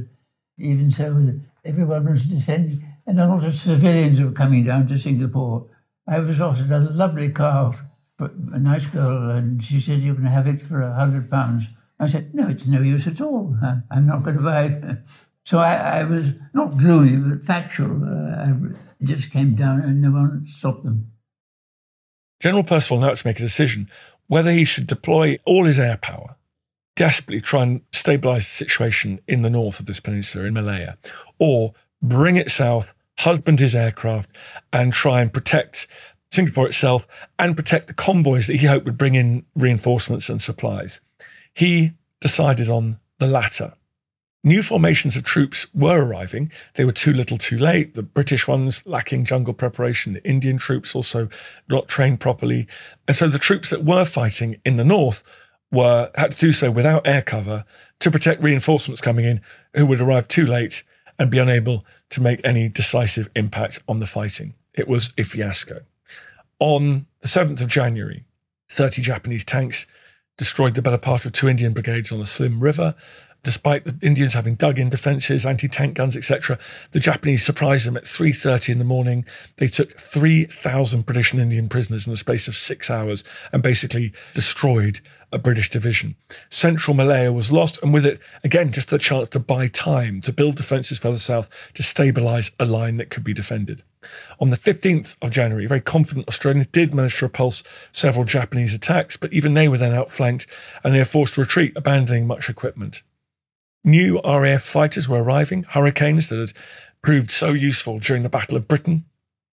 even 0.59 0.91
so, 0.91 1.39
everyone 1.65 2.05
was 2.05 2.25
defending, 2.25 2.85
and 3.07 3.19
a 3.19 3.27
lot 3.27 3.43
of 3.43 3.53
civilians 3.55 4.21
were 4.21 4.31
coming 4.31 4.63
down 4.63 4.87
to 4.87 4.99
Singapore. 4.99 5.67
I 6.07 6.19
was 6.19 6.39
offered 6.39 6.69
a 6.69 6.79
lovely 6.79 7.31
car 7.31 7.73
for 8.17 8.31
a 8.53 8.59
nice 8.59 8.85
girl, 8.85 9.31
and 9.31 9.63
she 9.63 9.79
said, 9.79 10.01
You 10.01 10.13
can 10.13 10.25
have 10.25 10.47
it 10.47 10.61
for 10.61 10.81
a 10.81 10.93
hundred 10.93 11.31
pounds. 11.31 11.65
I 11.99 12.07
said, 12.07 12.35
No, 12.35 12.47
it's 12.47 12.67
no 12.67 12.81
use 12.81 13.07
at 13.07 13.21
all. 13.21 13.57
I'm 13.89 14.05
not 14.05 14.23
going 14.23 14.37
to 14.37 14.43
buy 14.43 14.63
it. 14.65 14.99
So 15.51 15.57
I, 15.57 15.99
I 15.99 16.03
was 16.05 16.27
not 16.53 16.77
gloomy, 16.77 17.17
but 17.17 17.45
factual. 17.45 18.05
Uh, 18.05 18.41
I 18.41 18.53
just 19.03 19.31
came 19.31 19.53
down 19.53 19.81
and 19.81 20.01
no 20.01 20.11
one 20.11 20.47
stopped 20.47 20.85
them. 20.85 21.11
General 22.39 22.63
Percival 22.63 23.01
now 23.01 23.09
had 23.09 23.17
to 23.17 23.27
make 23.27 23.39
a 23.39 23.41
decision 23.41 23.91
whether 24.27 24.49
he 24.49 24.63
should 24.63 24.87
deploy 24.87 25.39
all 25.45 25.65
his 25.65 25.77
air 25.77 25.97
power, 25.97 26.37
desperately 26.95 27.41
try 27.41 27.63
and 27.63 27.81
stabilize 27.91 28.45
the 28.45 28.65
situation 28.65 29.19
in 29.27 29.41
the 29.41 29.49
north 29.49 29.81
of 29.81 29.87
this 29.87 29.99
peninsula, 29.99 30.45
in 30.45 30.53
Malaya, 30.53 30.97
or 31.37 31.73
bring 32.01 32.37
it 32.37 32.49
south, 32.49 32.93
husband 33.19 33.59
his 33.59 33.75
aircraft, 33.75 34.33
and 34.71 34.93
try 34.93 35.19
and 35.21 35.33
protect 35.33 35.85
Singapore 36.31 36.67
itself 36.67 37.05
and 37.37 37.57
protect 37.57 37.87
the 37.87 37.93
convoys 37.93 38.47
that 38.47 38.55
he 38.55 38.67
hoped 38.67 38.85
would 38.85 38.97
bring 38.97 39.15
in 39.15 39.45
reinforcements 39.53 40.29
and 40.29 40.41
supplies. 40.41 41.01
He 41.53 41.91
decided 42.21 42.69
on 42.69 43.01
the 43.17 43.27
latter. 43.27 43.73
New 44.43 44.63
formations 44.63 45.15
of 45.15 45.23
troops 45.23 45.67
were 45.73 46.03
arriving. 46.03 46.51
They 46.73 46.83
were 46.83 46.91
too 46.91 47.13
little 47.13 47.37
too 47.37 47.59
late. 47.59 47.93
The 47.93 48.01
British 48.01 48.47
ones 48.47 48.83
lacking 48.87 49.25
jungle 49.25 49.53
preparation. 49.53 50.13
The 50.13 50.27
Indian 50.27 50.57
troops 50.57 50.95
also 50.95 51.29
not 51.69 51.87
trained 51.87 52.19
properly. 52.19 52.67
And 53.07 53.15
so 53.15 53.27
the 53.27 53.37
troops 53.37 53.69
that 53.69 53.83
were 53.83 54.05
fighting 54.05 54.59
in 54.65 54.77
the 54.77 54.83
north 54.83 55.21
were 55.71 56.09
had 56.15 56.31
to 56.31 56.39
do 56.39 56.51
so 56.51 56.71
without 56.71 57.05
air 57.05 57.21
cover 57.21 57.65
to 57.99 58.11
protect 58.11 58.41
reinforcements 58.41 58.99
coming 58.99 59.25
in 59.25 59.41
who 59.75 59.85
would 59.85 60.01
arrive 60.01 60.27
too 60.27 60.45
late 60.45 60.83
and 61.19 61.29
be 61.29 61.37
unable 61.37 61.85
to 62.09 62.19
make 62.19 62.41
any 62.43 62.67
decisive 62.67 63.29
impact 63.35 63.79
on 63.87 63.99
the 63.99 64.07
fighting. 64.07 64.55
It 64.73 64.87
was 64.87 65.13
a 65.19 65.23
fiasco. 65.23 65.81
On 66.59 67.05
the 67.21 67.27
7th 67.27 67.61
of 67.61 67.67
January, 67.67 68.25
30 68.69 69.03
Japanese 69.03 69.43
tanks 69.43 69.85
destroyed 70.37 70.73
the 70.73 70.81
better 70.81 70.97
part 70.97 71.25
of 71.25 71.31
two 71.31 71.47
Indian 71.47 71.73
brigades 71.73 72.11
on 72.11 72.19
the 72.19 72.25
Slim 72.25 72.59
River 72.59 72.95
despite 73.43 73.85
the 73.85 73.97
Indians 74.05 74.33
having 74.33 74.55
dug 74.55 74.77
in 74.79 74.89
defences, 74.89 75.45
anti-tank 75.45 75.95
guns, 75.95 76.15
etc., 76.15 76.57
the 76.91 76.99
Japanese 76.99 77.43
surprised 77.43 77.87
them 77.87 77.97
at 77.97 78.03
3.30 78.03 78.69
in 78.69 78.77
the 78.79 78.83
morning. 78.83 79.25
They 79.57 79.67
took 79.67 79.91
3,000 79.91 81.05
British 81.05 81.31
and 81.31 81.41
Indian 81.41 81.69
prisoners 81.69 82.05
in 82.05 82.13
the 82.13 82.17
space 82.17 82.47
of 82.47 82.55
six 82.55 82.89
hours 82.89 83.23
and 83.51 83.63
basically 83.63 84.13
destroyed 84.33 84.99
a 85.31 85.39
British 85.39 85.69
division. 85.69 86.15
Central 86.49 86.95
Malaya 86.95 87.31
was 87.31 87.51
lost, 87.51 87.81
and 87.81 87.93
with 87.93 88.05
it, 88.05 88.19
again, 88.43 88.71
just 88.71 88.91
a 88.91 88.97
chance 88.97 89.29
to 89.29 89.39
buy 89.39 89.67
time, 89.67 90.19
to 90.21 90.33
build 90.33 90.55
defences 90.55 90.99
further 90.99 91.17
south, 91.17 91.49
to 91.73 91.83
stabilise 91.83 92.51
a 92.59 92.65
line 92.65 92.97
that 92.97 93.09
could 93.09 93.23
be 93.23 93.33
defended. 93.33 93.83
On 94.39 94.49
the 94.49 94.57
15th 94.57 95.15
of 95.21 95.29
January, 95.29 95.67
very 95.67 95.81
confident 95.81 96.27
Australians 96.27 96.67
did 96.67 96.93
manage 96.93 97.19
to 97.19 97.25
repulse 97.25 97.63
several 97.91 98.25
Japanese 98.25 98.73
attacks, 98.73 99.15
but 99.15 99.31
even 99.31 99.53
they 99.53 99.67
were 99.67 99.77
then 99.77 99.93
outflanked 99.93 100.47
and 100.83 100.93
they 100.93 100.99
were 100.99 101.05
forced 101.05 101.35
to 101.35 101.41
retreat, 101.41 101.73
abandoning 101.75 102.27
much 102.27 102.49
equipment. 102.49 103.03
New 103.83 104.21
RAF 104.21 104.61
fighters 104.61 105.09
were 105.09 105.23
arriving, 105.23 105.63
Hurricanes 105.63 106.29
that 106.29 106.39
had 106.39 106.53
proved 107.01 107.31
so 107.31 107.51
useful 107.51 107.97
during 107.99 108.23
the 108.23 108.29
Battle 108.29 108.57
of 108.57 108.67
Britain 108.67 109.05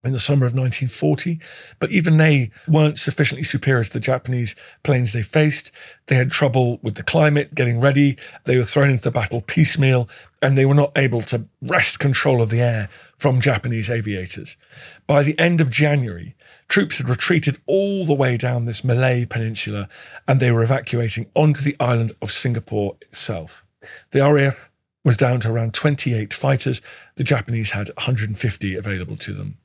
in 0.04 0.12
the 0.12 0.18
summer 0.20 0.46
of 0.46 0.52
1940, 0.52 1.40
but 1.80 1.90
even 1.90 2.18
they 2.18 2.50
weren't 2.68 2.98
sufficiently 2.98 3.42
superior 3.42 3.82
to 3.82 3.92
the 3.92 4.00
Japanese 4.00 4.54
planes 4.84 5.12
they 5.12 5.22
faced. 5.22 5.72
They 6.06 6.14
had 6.14 6.30
trouble 6.30 6.78
with 6.82 6.94
the 6.94 7.02
climate, 7.02 7.54
getting 7.54 7.80
ready. 7.80 8.16
They 8.44 8.56
were 8.56 8.64
thrown 8.64 8.90
into 8.90 9.02
the 9.02 9.10
battle 9.10 9.40
piecemeal, 9.40 10.08
and 10.40 10.56
they 10.56 10.64
were 10.66 10.74
not 10.74 10.92
able 10.94 11.20
to 11.22 11.46
wrest 11.62 11.98
control 11.98 12.40
of 12.40 12.50
the 12.50 12.60
air 12.60 12.88
from 13.16 13.40
Japanese 13.40 13.90
aviators. 13.90 14.56
By 15.06 15.22
the 15.22 15.38
end 15.38 15.60
of 15.60 15.70
January, 15.70 16.36
troops 16.68 16.98
had 16.98 17.08
retreated 17.08 17.58
all 17.66 18.04
the 18.04 18.14
way 18.14 18.36
down 18.36 18.66
this 18.66 18.84
Malay 18.84 19.24
peninsula, 19.24 19.88
and 20.28 20.38
they 20.38 20.52
were 20.52 20.62
evacuating 20.62 21.30
onto 21.34 21.62
the 21.62 21.76
island 21.80 22.12
of 22.22 22.30
Singapore 22.30 22.96
itself. 23.00 23.64
The 24.10 24.20
RAF 24.20 24.70
was 25.04 25.16
down 25.16 25.40
to 25.40 25.50
around 25.50 25.72
28 25.72 26.34
fighters. 26.34 26.82
The 27.16 27.24
Japanese 27.24 27.70
had 27.70 27.88
150 27.96 28.76
available 28.76 29.16
to 29.16 29.32
them. 29.32 29.56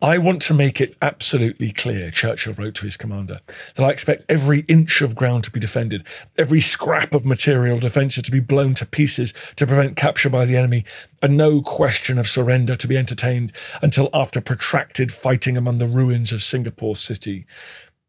I 0.00 0.18
want 0.18 0.40
to 0.42 0.54
make 0.54 0.80
it 0.80 0.96
absolutely 1.02 1.72
clear, 1.72 2.12
Churchill 2.12 2.52
wrote 2.52 2.76
to 2.76 2.84
his 2.84 2.96
commander, 2.96 3.40
that 3.74 3.82
I 3.82 3.90
expect 3.90 4.24
every 4.28 4.60
inch 4.68 5.00
of 5.00 5.16
ground 5.16 5.42
to 5.44 5.50
be 5.50 5.58
defended, 5.58 6.04
every 6.38 6.60
scrap 6.60 7.12
of 7.12 7.24
material 7.24 7.80
defences 7.80 8.22
to 8.22 8.30
be 8.30 8.38
blown 8.38 8.74
to 8.74 8.86
pieces 8.86 9.34
to 9.56 9.66
prevent 9.66 9.96
capture 9.96 10.30
by 10.30 10.44
the 10.44 10.56
enemy, 10.56 10.84
and 11.20 11.36
no 11.36 11.60
question 11.60 12.16
of 12.16 12.28
surrender 12.28 12.76
to 12.76 12.86
be 12.86 12.96
entertained 12.96 13.52
until 13.82 14.10
after 14.14 14.40
protracted 14.40 15.12
fighting 15.12 15.56
among 15.56 15.78
the 15.78 15.88
ruins 15.88 16.30
of 16.30 16.40
Singapore 16.40 16.94
City. 16.94 17.46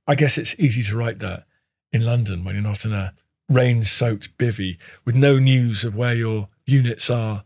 I 0.06 0.14
guess 0.14 0.38
it's 0.38 0.60
easy 0.60 0.84
to 0.84 0.98
write 0.98 1.18
that 1.20 1.46
in 1.92 2.06
London 2.06 2.44
when 2.44 2.54
you're 2.54 2.64
not 2.64 2.86
in 2.86 2.94
a 2.94 3.14
rain 3.50 3.84
soaked 3.84 4.38
bivvy 4.38 4.78
with 5.04 5.16
no 5.16 5.40
news 5.40 5.84
of 5.84 5.96
where 5.96 6.16
your 6.16 6.50
units 6.66 7.10
are, 7.10 7.44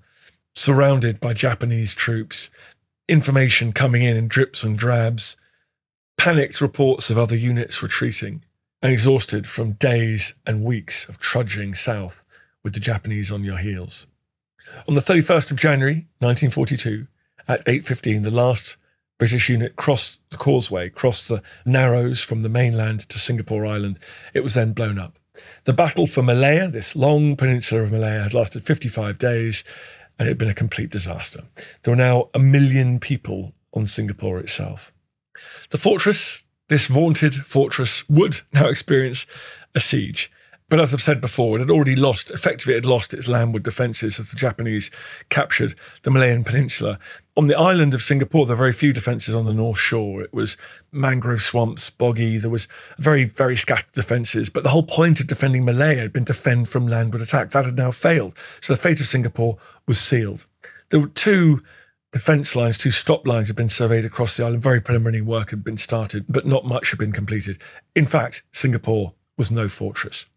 surrounded 0.55 1.19
by 1.19 1.33
Japanese 1.33 1.93
troops, 1.93 2.49
information 3.07 3.71
coming 3.71 4.03
in 4.03 4.15
in 4.15 4.27
drips 4.27 4.63
and 4.63 4.77
drabs, 4.77 5.35
panicked 6.17 6.61
reports 6.61 7.09
of 7.09 7.17
other 7.17 7.35
units 7.35 7.81
retreating, 7.81 8.43
and 8.81 8.91
exhausted 8.91 9.47
from 9.47 9.73
days 9.73 10.33
and 10.45 10.63
weeks 10.63 11.07
of 11.09 11.19
trudging 11.19 11.73
south 11.75 12.23
with 12.63 12.73
the 12.73 12.79
Japanese 12.79 13.31
on 13.31 13.43
your 13.43 13.57
heels. 13.57 14.07
On 14.87 14.95
the 14.95 15.01
31st 15.01 15.51
of 15.51 15.57
January 15.57 16.07
1942, 16.19 17.07
at 17.47 17.65
8.15, 17.65 18.23
the 18.23 18.31
last 18.31 18.77
British 19.17 19.49
unit 19.49 19.75
crossed 19.75 20.21
the 20.29 20.37
causeway, 20.37 20.89
crossed 20.89 21.27
the 21.27 21.41
Narrows 21.65 22.21
from 22.21 22.41
the 22.41 22.49
mainland 22.49 23.01
to 23.09 23.19
Singapore 23.19 23.65
Island. 23.65 23.99
It 24.33 24.41
was 24.41 24.53
then 24.53 24.71
blown 24.71 24.97
up. 24.97 25.18
The 25.65 25.73
battle 25.73 26.07
for 26.07 26.23
Malaya, 26.23 26.67
this 26.67 26.95
long 26.95 27.35
peninsula 27.35 27.83
of 27.83 27.91
Malaya, 27.91 28.23
had 28.23 28.33
lasted 28.33 28.63
55 28.63 29.17
days 29.17 29.63
and 30.17 30.27
it 30.27 30.31
had 30.31 30.37
been 30.37 30.49
a 30.49 30.53
complete 30.53 30.89
disaster. 30.89 31.43
There 31.83 31.91
were 31.91 31.95
now 31.95 32.29
a 32.33 32.39
million 32.39 32.99
people 32.99 33.53
on 33.73 33.85
Singapore 33.85 34.39
itself. 34.39 34.91
The 35.69 35.77
fortress, 35.77 36.43
this 36.67 36.87
vaunted 36.87 37.33
fortress, 37.33 38.07
would 38.09 38.41
now 38.53 38.67
experience 38.67 39.25
a 39.73 39.79
siege. 39.79 40.31
But 40.69 40.79
as 40.79 40.93
I've 40.93 41.01
said 41.01 41.19
before, 41.19 41.57
it 41.57 41.61
had 41.61 41.71
already 41.71 41.95
lost, 41.95 42.29
effectively, 42.29 42.73
it 42.73 42.77
had 42.77 42.85
lost 42.85 43.13
its 43.13 43.27
landward 43.27 43.63
defences 43.63 44.19
as 44.19 44.29
the 44.29 44.37
Japanese 44.37 44.91
captured 45.29 45.73
the 46.03 46.11
Malayan 46.11 46.43
Peninsula. 46.43 46.99
On 47.35 47.47
the 47.47 47.57
island 47.57 47.95
of 47.95 48.03
Singapore, 48.03 48.45
there 48.45 48.55
were 48.55 48.65
very 48.65 48.73
few 48.73 48.93
defences 48.93 49.33
on 49.33 49.45
the 49.45 49.53
north 49.53 49.79
shore. 49.79 50.21
It 50.21 50.31
was 50.31 50.57
mangrove 50.91 51.41
swamps, 51.41 51.89
boggy. 51.89 52.37
There 52.37 52.51
was 52.51 52.67
very, 52.99 53.23
very 53.23 53.55
scattered 53.55 53.93
defences. 53.93 54.51
But 54.51 54.61
the 54.61 54.69
whole 54.69 54.83
point 54.83 55.19
of 55.19 55.27
defending 55.27 55.65
Malaya 55.65 56.01
had 56.01 56.13
been 56.13 56.25
to 56.25 56.33
fend 56.35 56.69
from 56.69 56.87
landward 56.87 57.23
attack. 57.23 57.49
That 57.49 57.65
had 57.65 57.77
now 57.77 57.89
failed. 57.89 58.35
So 58.61 58.73
the 58.73 58.81
fate 58.81 59.01
of 59.01 59.07
Singapore 59.07 59.57
was 59.87 59.99
sealed. 59.99 60.45
There 60.91 60.99
were 60.99 61.07
two 61.07 61.63
defence 62.11 62.55
lines, 62.55 62.77
two 62.77 62.91
stop 62.91 63.25
lines 63.25 63.47
had 63.47 63.55
been 63.55 63.69
surveyed 63.69 64.05
across 64.05 64.37
the 64.37 64.45
island. 64.45 64.61
Very 64.61 64.81
preliminary 64.81 65.21
work 65.21 65.49
had 65.49 65.63
been 65.63 65.77
started, 65.77 66.25
but 66.29 66.45
not 66.45 66.65
much 66.65 66.91
had 66.91 66.99
been 66.99 67.11
completed. 67.11 67.59
In 67.95 68.05
fact, 68.05 68.43
Singapore 68.51 69.13
was 69.37 69.49
no 69.49 69.67
fortress. 69.67 70.27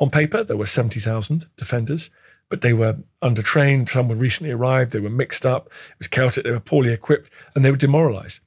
On 0.00 0.10
paper, 0.10 0.44
there 0.44 0.56
were 0.56 0.66
70,000 0.66 1.46
defenders, 1.56 2.10
but 2.48 2.60
they 2.60 2.72
were 2.72 2.98
undertrained. 3.22 3.88
Some 3.88 4.08
were 4.08 4.14
recently 4.14 4.52
arrived. 4.52 4.92
They 4.92 5.00
were 5.00 5.10
mixed 5.10 5.44
up. 5.44 5.66
It 5.66 5.98
was 5.98 6.08
chaotic. 6.08 6.44
They 6.44 6.50
were 6.50 6.60
poorly 6.60 6.92
equipped 6.92 7.30
and 7.54 7.64
they 7.64 7.70
were 7.70 7.76
demoralized. 7.76 8.40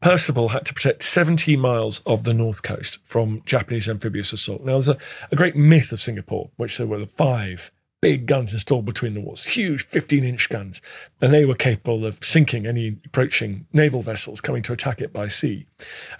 Percival 0.00 0.48
had 0.48 0.66
to 0.66 0.74
protect 0.74 1.02
70 1.02 1.56
miles 1.56 2.00
of 2.00 2.24
the 2.24 2.34
north 2.34 2.62
coast 2.62 2.98
from 3.04 3.42
Japanese 3.46 3.88
amphibious 3.88 4.32
assault. 4.32 4.62
Now, 4.62 4.72
there's 4.72 4.88
a, 4.88 4.98
a 5.30 5.36
great 5.36 5.56
myth 5.56 5.92
of 5.92 6.00
Singapore, 6.00 6.50
which 6.56 6.76
there 6.76 6.86
were 6.86 6.98
the 6.98 7.06
five 7.06 7.70
big 8.02 8.26
guns 8.26 8.52
installed 8.52 8.84
between 8.84 9.14
the 9.14 9.20
walls, 9.22 9.44
huge 9.44 9.86
15 9.86 10.24
inch 10.24 10.50
guns. 10.50 10.82
And 11.22 11.32
they 11.32 11.46
were 11.46 11.54
capable 11.54 12.04
of 12.04 12.22
sinking 12.22 12.66
any 12.66 12.98
approaching 13.06 13.66
naval 13.72 14.02
vessels 14.02 14.42
coming 14.42 14.60
to 14.64 14.74
attack 14.74 15.00
it 15.00 15.10
by 15.10 15.28
sea. 15.28 15.64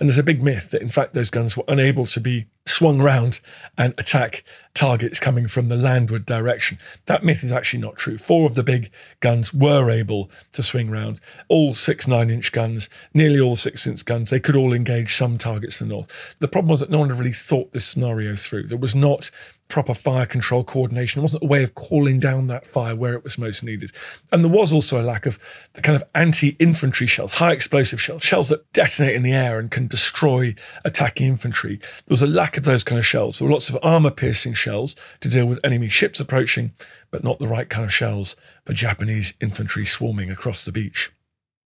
And 0.01 0.09
there's 0.09 0.17
a 0.17 0.23
big 0.23 0.43
myth 0.43 0.71
that, 0.71 0.81
in 0.81 0.89
fact, 0.89 1.13
those 1.13 1.29
guns 1.29 1.55
were 1.55 1.65
unable 1.69 2.07
to 2.07 2.21
be 2.21 2.47
swung 2.67 3.01
round 3.01 3.41
and 3.77 3.95
attack 3.99 4.43
targets 4.75 5.21
coming 5.21 5.47
from 5.47 5.69
the 5.69 5.77
landward 5.77 6.27
direction. 6.27 6.79
That 7.07 7.23
myth 7.23 7.45
is 7.45 7.53
actually 7.53 7.81
not 7.81 7.97
true. 7.97 8.19
Four 8.19 8.47
of 8.47 8.57
the 8.57 8.65
big 8.65 8.91
guns 9.21 9.55
were 9.55 9.91
able 9.91 10.31
to 10.53 10.63
swing 10.63 10.91
round. 10.91 11.21
All 11.49 11.75
six 11.75 12.09
nine 12.09 12.31
inch 12.31 12.53
guns, 12.53 12.89
nearly 13.13 13.39
all 13.39 13.57
six 13.57 13.87
inch 13.87 14.05
guns, 14.05 14.31
they 14.31 14.41
could 14.41 14.57
all 14.57 14.73
engage 14.73 15.15
some 15.15 15.39
targets 15.39 15.81
in 15.81 15.89
the 15.89 15.95
north. 15.95 16.37
The 16.41 16.49
problem 16.49 16.71
was 16.71 16.81
that 16.81 16.91
no 16.91 16.99
one 16.99 17.11
had 17.11 17.19
really 17.19 17.33
thought 17.33 17.73
this 17.73 17.87
scenario 17.87 18.35
through. 18.35 18.65
There 18.65 18.79
was 18.79 18.95
not 18.95 19.31
proper 19.69 19.95
fire 19.95 20.27
control 20.27 20.63
coordination. 20.63 21.21
There 21.21 21.25
wasn't 21.25 21.43
a 21.43 21.47
way 21.47 21.63
of 21.63 21.75
calling 21.75 22.21
down 22.21 22.49
that 22.49 22.67
fire 22.67 22.95
where 22.95 23.15
it 23.15 23.25
was 23.25 23.39
most 23.39 23.63
needed. 23.63 23.93
And 24.31 24.45
there 24.45 24.53
was 24.53 24.73
also 24.73 25.01
a 25.01 25.03
lack 25.03 25.27
of 25.27 25.39
the 25.73 25.81
kind 25.81 25.97
of 25.97 26.05
anti 26.15 26.51
infantry 26.59 27.07
shells, 27.07 27.33
high 27.33 27.53
explosive 27.53 28.01
shells, 28.01 28.23
shells 28.23 28.49
that 28.51 28.71
detonate 28.73 29.17
in 29.17 29.23
the 29.23 29.33
air 29.33 29.59
and 29.59 29.71
can 29.71 29.87
destroy 29.87 30.55
attacking 30.85 31.29
infantry. 31.29 31.77
There 31.77 32.05
was 32.09 32.23
a 32.23 32.27
lack 32.27 32.54
lack 32.55 32.59
of 32.59 32.65
those 32.65 32.85
kind 32.85 33.01
of 33.01 33.07
shells. 33.07 33.39
There 33.39 33.49
were 33.49 33.53
lots 33.53 33.69
of 33.69 33.77
armor 33.83 34.13
piercing 34.13 34.55
shells 34.55 34.95
to 35.19 35.29
deal 35.29 35.45
with 35.45 35.59
enemy 35.65 35.89
ships 35.89 36.21
approaching, 36.21 36.71
but 37.11 37.25
not 37.25 37.41
the 37.41 37.49
right 37.49 37.69
kind 37.69 37.85
of 37.85 37.93
shells 37.93 38.37
for 38.65 38.73
Japanese 38.73 39.35
infantry 39.41 39.85
swarming 39.85 40.31
across 40.31 40.65
the 40.65 40.71
beach. 40.71 41.11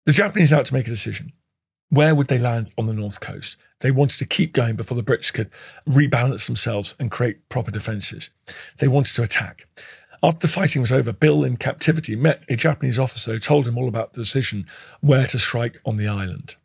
The 0.07 0.15
Japanese 0.15 0.49
had 0.51 0.65
to 0.65 0.73
make 0.73 0.87
a 0.87 0.91
decision. 0.91 1.35
Where 1.91 2.15
would 2.15 2.29
they 2.29 2.39
land 2.39 2.73
on 2.79 2.87
the 2.87 2.95
north 2.95 3.21
coast? 3.21 3.59
They 3.81 3.91
wanted 3.91 4.19
to 4.21 4.25
keep 4.25 4.55
going 4.55 4.77
before 4.77 4.97
the 4.97 5.03
Brits 5.03 5.31
could 5.31 5.51
rebalance 5.87 6.47
themselves 6.47 6.95
and 6.99 7.11
create 7.11 7.51
proper 7.51 7.71
defences. 7.71 8.31
They 8.79 8.89
wanted 8.89 9.15
to 9.17 9.23
attack. 9.23 9.67
After 10.23 10.47
the 10.47 10.53
fighting 10.53 10.81
was 10.81 10.91
over, 10.91 11.13
Bill, 11.13 11.45
in 11.45 11.59
captivity, 11.59 12.17
met 12.17 12.45
a 12.49 12.57
Japanese 12.57 12.99
officer 12.99 13.33
who 13.33 13.39
told 13.39 13.69
him 13.69 13.77
all 13.77 13.89
about 13.89 14.15
the 14.15 14.23
decision 14.23 14.67
where 15.03 15.27
to 15.27 15.39
strike 15.39 15.81
on 15.85 15.99
the 15.99 16.09
island. 16.09 16.57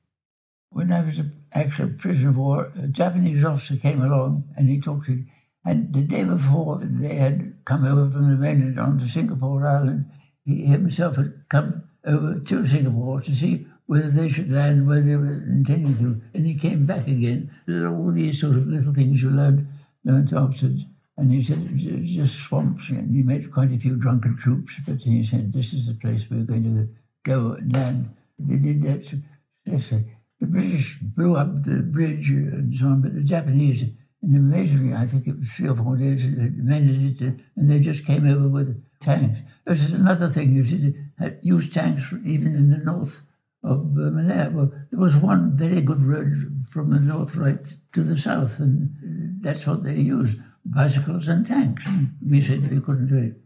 When 0.70 0.94
I 0.94 1.02
was 1.02 1.20
actually 1.20 1.32
a 1.56 1.88
prisoner 1.88 2.30
of 2.30 2.38
war, 2.38 2.72
a 2.82 2.88
Japanese 2.88 3.44
officer 3.44 3.78
came 3.78 4.02
along 4.02 4.44
and 4.58 4.70
he 4.70 4.80
talked 4.82 5.06
to 5.06 5.12
me. 5.12 5.26
And 5.66 5.94
the 5.94 6.02
day 6.02 6.24
before 6.24 6.80
they 6.82 7.16
had 7.16 7.54
come 7.64 7.86
over 7.86 8.10
from 8.12 8.30
the 8.30 8.36
mainland 8.36 8.80
onto 8.80 9.08
Singapore 9.08 9.66
Island, 9.66 10.12
he 10.44 10.66
himself 10.66 11.16
had 11.16 11.48
come 11.50 11.84
over 12.06 12.40
to 12.40 12.66
Singapore 12.66 13.22
to 13.22 13.34
see 13.34 13.66
whether 13.86 14.10
they 14.10 14.30
should 14.30 14.52
land 14.52 14.88
where 14.88 15.02
they 15.02 15.16
were 15.16 15.44
intending 15.44 15.98
to. 15.98 16.22
And 16.34 16.46
he 16.46 16.56
came 16.56 16.86
back 16.86 17.08
again. 17.08 17.52
There 17.66 17.86
are 17.86 17.96
all 17.96 18.12
these 18.12 18.42
sort 18.42 18.58
of 18.58 18.68
little 18.68 18.94
things 18.94 19.22
you 19.22 19.30
learn, 19.30 19.70
learned 20.04 20.34
afterwards. 20.34 20.82
And 21.16 21.32
he 21.32 21.42
said, 21.42 21.60
it's 21.72 22.12
just 22.12 22.40
swamps. 22.40 22.90
And 22.90 23.16
he 23.16 23.22
met 23.22 23.52
quite 23.52 23.72
a 23.72 23.78
few 23.78 23.96
drunken 23.96 24.36
troops. 24.36 24.74
But 24.86 24.98
he 24.98 25.24
said, 25.24 25.54
this 25.54 25.74
is 25.74 25.88
the 25.88 25.94
place 25.94 26.28
we're 26.30 26.44
going 26.44 26.64
to 26.64 26.90
go 27.24 27.52
and 27.52 27.74
land. 27.74 28.10
They 28.40 28.58
did 28.58 28.82
that 28.84 29.06
successfully. 29.06 30.06
The 30.44 30.50
British 30.50 30.98
blew 31.00 31.38
up 31.38 31.64
the 31.64 31.78
bridge 31.78 32.30
and 32.30 32.78
so 32.78 32.88
on, 32.88 33.02
but 33.02 33.16
the 33.16 33.24
Japanese, 33.24 33.82
and 34.22 34.36
amazingly, 34.36 34.94
I 34.94 35.06
think 35.06 35.26
it 35.26 35.40
was 35.40 35.54
three 35.54 35.70
or 35.70 35.76
four 35.78 35.96
days, 35.96 36.24
they 36.24 36.50
mended 36.50 37.22
it, 37.22 37.40
and 37.56 37.72
they 37.72 37.80
just 37.80 38.06
came 38.06 38.30
over 38.30 38.50
with 38.50 38.84
tanks. 39.00 39.40
This 39.66 39.86
is 39.86 39.94
another 39.94 40.30
thing, 40.30 40.54
you 40.54 40.66
see, 40.66 40.96
they 41.18 41.38
used 41.44 41.74
tanks 41.74 42.14
even 42.26 42.56
in 42.56 42.72
the 42.72 42.78
north 42.80 43.22
of 43.64 43.98
uh, 43.98 44.12
Malaya. 44.12 44.50
Well, 44.50 44.74
there 44.92 45.00
was 45.00 45.16
one 45.16 45.56
very 45.56 45.80
good 45.80 46.04
road 46.04 46.66
from 46.70 46.90
the 46.90 47.00
north 47.00 47.38
right 47.38 47.64
to 47.94 48.04
the 48.04 48.18
south, 48.18 48.60
and 48.60 49.42
that's 49.42 49.66
what 49.66 49.86
they 49.86 49.96
used 49.96 50.42
bicycles 50.66 51.30
and 51.30 51.48
tanks. 51.48 51.86
We 52.22 52.42
said 52.42 52.70
we 52.70 52.82
couldn't 52.82 53.08
do 53.08 53.18
it. 53.18 53.43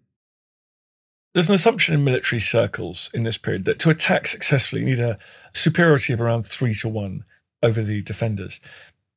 There's 1.37 1.49
an 1.49 1.53
assumption 1.53 1.93
in 1.93 2.03
military 2.03 2.39
circles 2.39 3.11
in 3.13 3.21
this 3.21 3.37
period 3.37 3.65
that 3.65 3.77
to 3.81 3.91
attack 3.91 4.25
successfully, 4.25 4.81
you 4.81 4.87
need 4.87 4.99
a 4.99 5.19
superiority 5.53 6.11
of 6.11 6.19
around 6.19 6.47
three 6.47 6.73
to 6.73 6.89
one 6.89 7.25
over 7.61 7.83
the 7.83 8.01
defenders. 8.01 8.59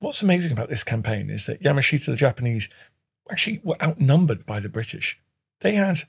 What's 0.00 0.20
amazing 0.20 0.52
about 0.52 0.68
this 0.68 0.84
campaign 0.84 1.30
is 1.30 1.46
that 1.46 1.62
Yamashita, 1.62 2.04
the 2.04 2.16
Japanese, 2.16 2.68
actually 3.30 3.62
were 3.64 3.82
outnumbered 3.82 4.44
by 4.44 4.60
the 4.60 4.68
British. 4.68 5.18
They 5.62 5.76
had 5.76 6.02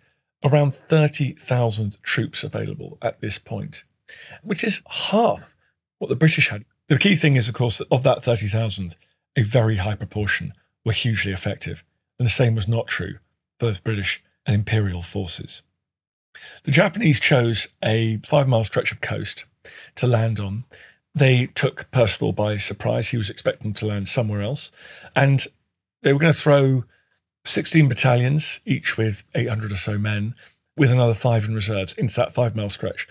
around 0.44 0.76
30,000 0.76 2.04
troops 2.04 2.44
available 2.44 2.98
at 3.02 3.22
this 3.22 3.40
point, 3.40 3.86
which 4.44 4.66
is 4.66 4.82
half 4.90 5.56
what 6.00 6.10
the 6.10 6.18
British 6.18 6.50
had. 6.50 6.66
The 6.90 7.00
key 7.00 7.16
thing 7.16 7.38
is, 7.38 7.48
of 7.48 7.56
course, 7.56 7.78
that 7.78 7.88
of 7.90 8.04
that 8.04 8.22
30,000, 8.22 8.98
a 9.38 9.44
very 9.44 9.78
high 9.78 9.96
proportion 9.96 10.52
were 10.84 10.92
hugely 10.92 11.32
effective. 11.32 11.86
And 12.20 12.26
the 12.26 12.30
same 12.30 12.54
was 12.54 12.68
not 12.68 12.88
true 12.88 13.14
for 13.58 13.68
both 13.68 13.82
British 13.86 14.22
and 14.46 14.54
Imperial 14.54 15.02
forces. 15.02 15.62
The 16.64 16.72
Japanese 16.72 17.20
chose 17.20 17.68
a 17.84 18.18
five 18.18 18.48
mile 18.48 18.64
stretch 18.64 18.92
of 18.92 19.02
coast 19.02 19.46
to 19.96 20.08
land 20.08 20.40
on. 20.40 20.66
They 21.14 21.48
took 21.48 21.92
Percival 21.92 22.32
by 22.32 22.58
surprise. 22.58 23.10
He 23.10 23.18
was 23.18 23.30
expecting 23.30 23.74
to 23.74 23.86
land 23.86 24.08
somewhere 24.08 24.42
else. 24.42 24.72
And 25.16 25.46
they 26.02 26.14
were 26.14 26.20
going 26.20 26.34
to 26.34 26.40
throw 26.40 26.86
16 27.46 27.88
battalions, 27.88 28.60
each 28.66 28.98
with 28.98 29.24
800 29.36 29.72
or 29.72 29.76
so 29.76 29.98
men, 29.98 30.36
with 30.78 30.92
another 30.92 31.14
five 31.14 31.46
in 31.46 31.54
reserves 31.54 31.94
into 31.94 32.16
that 32.16 32.34
five 32.34 32.56
mile 32.56 32.70
stretch. 32.70 33.08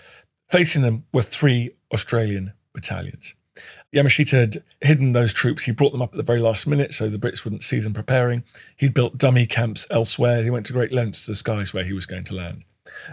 Facing 0.49 0.81
them 0.81 1.05
were 1.13 1.21
three 1.21 1.71
Australian 1.93 2.53
battalions. 2.73 3.35
Yamashita 3.93 4.31
had 4.31 4.63
hidden 4.81 5.13
those 5.13 5.33
troops. 5.33 5.63
He 5.63 5.71
brought 5.71 5.91
them 5.91 6.01
up 6.01 6.13
at 6.13 6.17
the 6.17 6.23
very 6.23 6.39
last 6.39 6.65
minute 6.65 6.93
so 6.93 7.09
the 7.09 7.19
Brits 7.19 7.43
wouldn't 7.43 7.63
see 7.63 7.79
them 7.79 7.93
preparing. 7.93 8.43
He'd 8.77 8.93
built 8.93 9.17
dummy 9.17 9.45
camps 9.45 9.85
elsewhere. 9.89 10.43
He 10.43 10.49
went 10.49 10.65
to 10.67 10.73
great 10.73 10.93
lengths 10.93 11.25
to 11.25 11.31
disguise 11.31 11.73
where 11.73 11.83
he 11.83 11.93
was 11.93 12.05
going 12.05 12.23
to 12.25 12.35
land. 12.35 12.63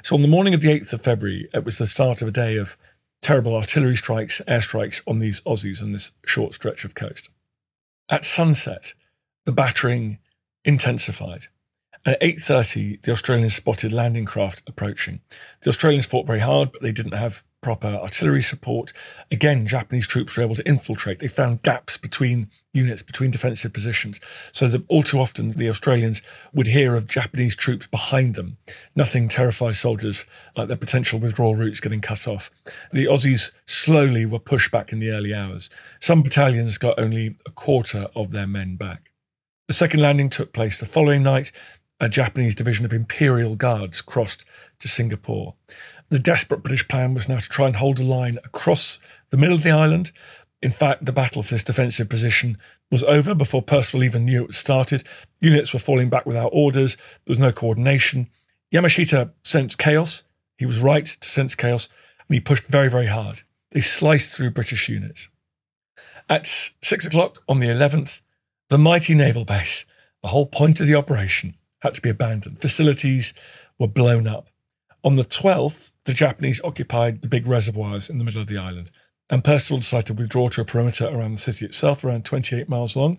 So 0.03 0.17
on 0.17 0.23
the 0.23 0.29
morning 0.29 0.55
of 0.55 0.61
the 0.61 0.69
8th 0.69 0.93
of 0.93 1.03
February, 1.03 1.49
it 1.53 1.65
was 1.65 1.79
the 1.79 1.87
start 1.87 2.23
of 2.23 2.29
a 2.29 2.33
day 2.33 2.57
of 2.57 2.77
terrible 3.21 3.55
artillery 3.55 3.97
strikes, 3.97 4.41
airstrikes 4.49 5.03
on 5.07 5.19
these 5.19 5.41
Aussies 5.43 5.83
on 5.83 5.93
this 5.93 6.13
short 6.25 6.55
stretch 6.55 6.85
of 6.85 6.95
coast. 6.95 7.29
At 8.09 8.25
sunset, 8.25 8.95
the 9.45 9.53
battering 9.53 10.19
intensified. 10.65 11.47
At 12.09 12.23
8.30, 12.23 13.03
the 13.03 13.13
Australians 13.13 13.55
spotted 13.55 13.93
landing 13.93 14.25
craft 14.25 14.63
approaching. 14.67 15.21
The 15.61 15.69
Australians 15.69 16.07
fought 16.07 16.27
very 16.27 16.39
hard, 16.39 16.73
but 16.73 16.81
they 16.81 16.91
didn't 16.91 17.13
have 17.13 17.45
proper 17.61 17.89
artillery 17.89 18.41
support. 18.41 18.95
Again, 19.31 19.67
Japanese 19.67 20.07
troops 20.07 20.35
were 20.35 20.43
able 20.43 20.55
to 20.55 20.67
infiltrate. 20.67 21.19
They 21.19 21.29
found 21.29 21.63
gaps 21.63 21.99
between 21.99 22.51
units, 22.73 23.03
between 23.03 23.31
defensive 23.31 23.75
positions, 23.75 24.21
so 24.53 24.69
that 24.69 24.87
all 24.89 25.03
too 25.03 25.21
often 25.21 25.51
the 25.51 25.69
Australians 25.69 26.23
would 26.55 26.69
hear 26.69 26.95
of 26.95 27.09
Japanese 27.09 27.55
troops 27.55 27.87
behind 27.89 28.37
them. 28.37 28.57
Nothing 28.97 29.29
terrifies 29.29 29.79
soldiers 29.79 30.25
like 30.57 30.69
their 30.69 30.79
potential 30.79 31.21
withdrawal 31.21 31.57
routes 31.57 31.79
getting 31.79 32.01
cut 32.01 32.27
off. 32.27 32.51
The 32.91 33.05
Aussies 33.05 33.53
slowly 33.67 34.25
were 34.25 34.39
pushed 34.39 34.71
back 34.71 34.95
in 34.95 35.01
the 35.01 35.11
early 35.11 35.35
hours. 35.35 35.69
Some 36.01 36.23
battalions 36.23 36.79
got 36.79 36.99
only 36.99 37.37
a 37.45 37.51
quarter 37.51 38.09
of 38.17 38.31
their 38.31 38.47
men 38.47 38.77
back. 38.77 39.11
The 39.67 39.75
second 39.75 40.01
landing 40.01 40.31
took 40.31 40.55
place 40.55 40.81
the 40.81 40.87
following 40.87 41.23
night. 41.23 41.53
A 42.01 42.09
Japanese 42.09 42.55
division 42.55 42.85
of 42.85 42.93
Imperial 42.93 43.57
Guards 43.57 44.01
crossed 44.03 44.45
to 44.79 44.89
Singapore. 44.89 45.55
The 46.11 46.19
desperate 46.19 46.63
British 46.63 46.87
plan 46.87 47.13
was 47.13 47.29
now 47.29 47.39
to 47.39 47.49
try 47.49 47.67
and 47.67 47.77
hold 47.77 47.99
a 47.99 48.05
line 48.05 48.39
across 48.45 49.01
the 49.31 49.37
middle 49.37 49.57
of 49.57 49.65
the 49.65 49.73
island. 49.73 50.13
In 50.63 50.71
fact, 50.71 51.05
the 51.05 51.13
battle 51.13 51.43
for 51.43 51.55
this 51.55 51.65
defensive 51.65 52.09
position 52.09 52.57
was 52.91 53.03
over 53.05 53.35
before 53.35 53.63
Percival 53.63 54.05
even 54.05 54.25
knew 54.25 54.45
it 54.45 54.55
started. 54.55 55.05
Units 55.41 55.73
were 55.73 55.79
falling 55.79 56.09
back 56.09 56.25
without 56.25 56.51
orders. 56.53 56.97
There 56.97 57.33
was 57.33 57.41
no 57.41 57.53
coordination. 57.53 58.29
Yamashita 58.73 59.33
sensed 59.43 59.79
chaos. 59.79 60.23
He 60.57 60.67
was 60.67 60.79
right 60.79 61.07
to 61.07 61.29
sense 61.29 61.55
chaos, 61.55 61.89
and 62.29 62.35
he 62.35 62.41
pushed 62.41 62.65
very, 62.65 62.91
very 62.91 63.07
hard. 63.07 63.43
They 63.71 63.81
sliced 63.81 64.37
through 64.37 64.51
British 64.51 64.89
units. 64.89 65.29
At 66.29 66.47
six 66.47 67.07
o'clock 67.07 67.43
on 67.49 67.61
the 67.61 67.69
11th, 67.69 68.21
the 68.69 68.79
mighty 68.79 69.15
naval 69.15 69.45
base, 69.45 69.85
the 70.23 70.29
whole 70.29 70.47
point 70.47 70.81
of 70.81 70.87
the 70.87 70.95
operation, 70.95 71.55
had 71.81 71.95
to 71.95 72.03
be 72.03 72.11
abandoned. 72.11 72.61
Facilities 72.61 73.35
were 73.79 73.89
blown 73.89 74.27
up. 74.27 74.49
On 75.05 75.17
the 75.17 75.23
12th, 75.23 75.91
the 76.05 76.13
Japanese 76.13 76.61
occupied 76.65 77.23
the 77.23 77.29
big 77.29 77.47
reservoirs 77.47 78.11
in 78.11 78.19
the 78.19 78.25
middle 78.25 78.41
of 78.41 78.49
the 78.49 78.59
island, 78.59 78.91
and 79.31 79.45
Percival 79.45 79.79
decided 79.79 80.07
to 80.07 80.15
withdraw 80.15 80.49
to 80.49 80.63
a 80.63 80.65
perimeter 80.65 81.07
around 81.07 81.33
the 81.33 81.39
city 81.39 81.65
itself, 81.67 82.03
around 82.03 82.25
28 82.25 82.69
miles 82.69 82.97
long. 82.97 83.19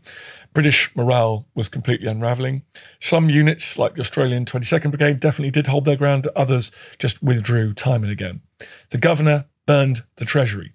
British 0.54 0.94
morale 0.96 1.46
was 1.54 1.70
completely 1.70 2.08
unravelling. 2.08 2.64
Some 3.00 3.30
units, 3.30 3.78
like 3.78 3.96
the 3.96 4.02
Australian 4.02 4.46
22nd 4.46 4.90
Brigade, 4.90 5.20
definitely 5.20 5.52
did 5.52 5.68
hold 5.68 5.86
their 5.86 5.96
ground, 5.96 6.28
others 6.36 6.72
just 6.98 7.22
withdrew 7.22 7.74
time 7.74 8.04
and 8.04 8.12
again. 8.12 8.42
The 8.90 8.98
governor 8.98 9.46
burned 9.68 10.04
the 10.16 10.26
treasury. 10.26 10.74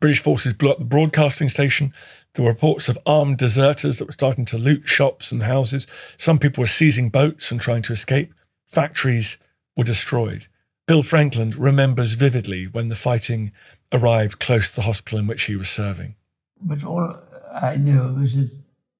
British 0.00 0.20
forces 0.20 0.52
blew 0.52 0.70
up 0.70 0.78
the 0.78 0.84
broadcasting 0.84 1.48
station. 1.48 1.92
There 2.34 2.44
were 2.44 2.50
reports 2.50 2.88
of 2.88 2.98
armed 3.06 3.38
deserters 3.38 3.98
that 3.98 4.06
were 4.06 4.12
starting 4.12 4.44
to 4.46 4.58
loot 4.58 4.88
shops 4.88 5.32
and 5.32 5.42
houses. 5.42 5.86
Some 6.16 6.38
people 6.38 6.62
were 6.62 6.66
seizing 6.66 7.08
boats 7.08 7.50
and 7.50 7.60
trying 7.60 7.82
to 7.82 7.92
escape. 7.92 8.34
Factories 8.66 9.38
were 9.76 9.84
destroyed. 9.84 10.46
Bill 10.86 11.02
Frankland 11.02 11.56
remembers 11.56 12.14
vividly 12.14 12.66
when 12.66 12.88
the 12.88 12.94
fighting 12.94 13.52
arrived 13.92 14.38
close 14.38 14.70
to 14.70 14.76
the 14.76 14.82
hospital 14.82 15.18
in 15.18 15.26
which 15.26 15.44
he 15.44 15.56
was 15.56 15.70
serving. 15.70 16.16
But 16.60 16.84
all 16.84 17.16
I 17.54 17.76
knew 17.76 18.14
was 18.14 18.36
that 18.36 18.50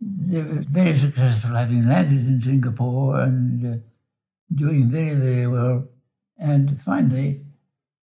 they 0.01 0.43
were 0.43 0.63
very 0.63 0.97
successful, 0.97 1.55
having 1.55 1.87
landed 1.87 2.27
in 2.27 2.41
Singapore 2.41 3.21
and 3.21 3.75
uh, 3.75 3.79
doing 4.55 4.91
very, 4.91 5.15
very 5.15 5.47
well. 5.47 5.89
And 6.39 6.81
finally, 6.81 7.41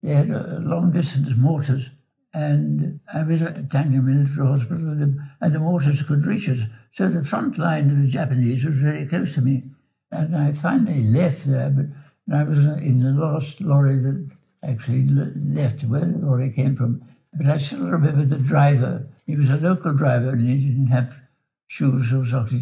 they 0.04 0.14
had 0.14 0.30
long 0.30 0.92
distance 0.92 1.30
mortars, 1.38 1.90
and 2.34 3.00
I 3.14 3.24
was 3.24 3.42
at 3.42 3.70
Tanglin 3.70 4.04
Military 4.04 4.48
Hospital, 4.48 4.90
and 4.90 5.02
the, 5.02 5.30
and 5.42 5.54
the 5.54 5.60
mortars 5.60 6.02
could 6.04 6.26
reach 6.26 6.48
us. 6.48 6.60
So 6.94 7.08
the 7.08 7.24
front 7.24 7.58
line 7.58 7.90
of 7.90 8.02
the 8.02 8.08
Japanese 8.08 8.66
was 8.66 8.78
very 8.78 9.06
close 9.06 9.34
to 9.36 9.42
me. 9.42 9.64
And 10.12 10.36
I 10.36 10.52
finally 10.52 11.04
left 11.04 11.46
there, 11.46 11.70
but 11.70 11.86
I 12.34 12.44
was 12.44 12.60
in 12.60 13.02
the 13.02 13.12
last 13.12 13.62
lorry 13.62 13.96
that 13.96 14.30
actually 14.64 15.08
left 15.08 15.84
where 15.84 16.06
the 16.06 16.18
lorry 16.18 16.52
came 16.52 16.76
from. 16.76 17.04
But 17.34 17.48
I 17.48 17.58
still 17.58 17.88
remember 17.88 18.24
the 18.24 18.38
driver. 18.38 19.08
He 19.26 19.36
was 19.36 19.50
a 19.50 19.58
local 19.58 19.94
driver 19.94 20.32
and 20.32 20.48
he 20.48 20.58
didn't 20.58 20.88
have 20.88 21.22
shoes 21.68 22.14
or 22.14 22.26
socks. 22.26 22.54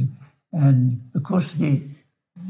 And 0.51 1.09
of 1.15 1.24
course, 1.24 1.53
the, 1.53 1.84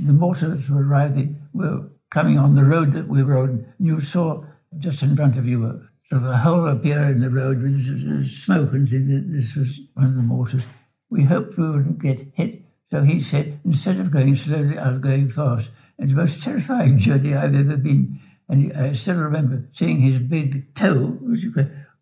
the 0.04 0.14
mortars 0.14 0.70
were 0.70 0.84
arriving, 0.84 1.42
were 1.54 1.90
coming 2.10 2.38
on 2.38 2.56
the 2.56 2.66
road 2.66 2.94
that 2.94 3.08
we 3.08 3.24
were 3.24 3.38
on. 3.38 3.74
You 3.80 4.02
saw 4.02 4.44
just 4.78 5.02
in 5.02 5.16
front 5.16 5.38
of 5.38 5.46
you 5.46 5.89
sort 6.10 6.24
of 6.24 6.30
a 6.30 6.38
hole 6.38 6.68
appear 6.68 7.04
in 7.04 7.22
the 7.22 7.30
road 7.30 7.62
with 7.62 8.30
smoke 8.30 8.74
and 8.74 8.88
this 9.36 9.56
was 9.56 9.82
one 9.94 10.08
of 10.08 10.16
the 10.16 10.22
mortars. 10.22 10.64
we 11.10 11.24
hoped 11.24 11.58
we 11.58 11.70
wouldn't 11.70 12.00
get 12.00 12.22
hit. 12.34 12.64
So 12.92 13.04
he 13.04 13.20
said, 13.20 13.60
instead 13.64 14.00
of 14.00 14.10
going 14.10 14.36
slowly, 14.36 14.78
I'll 14.78 14.98
go 14.98 15.28
fast. 15.30 15.70
And 16.00 16.10
the 16.10 16.16
most 16.16 16.42
terrifying 16.42 16.98
journey 16.98 17.36
I've 17.36 17.54
ever 17.54 17.78
been. 17.78 18.20
And 18.48 18.76
I 18.76 18.94
still 18.94 19.18
remember 19.18 19.68
seeing 19.72 20.02
his 20.02 20.20
big 20.20 20.74
toe, 20.74 21.20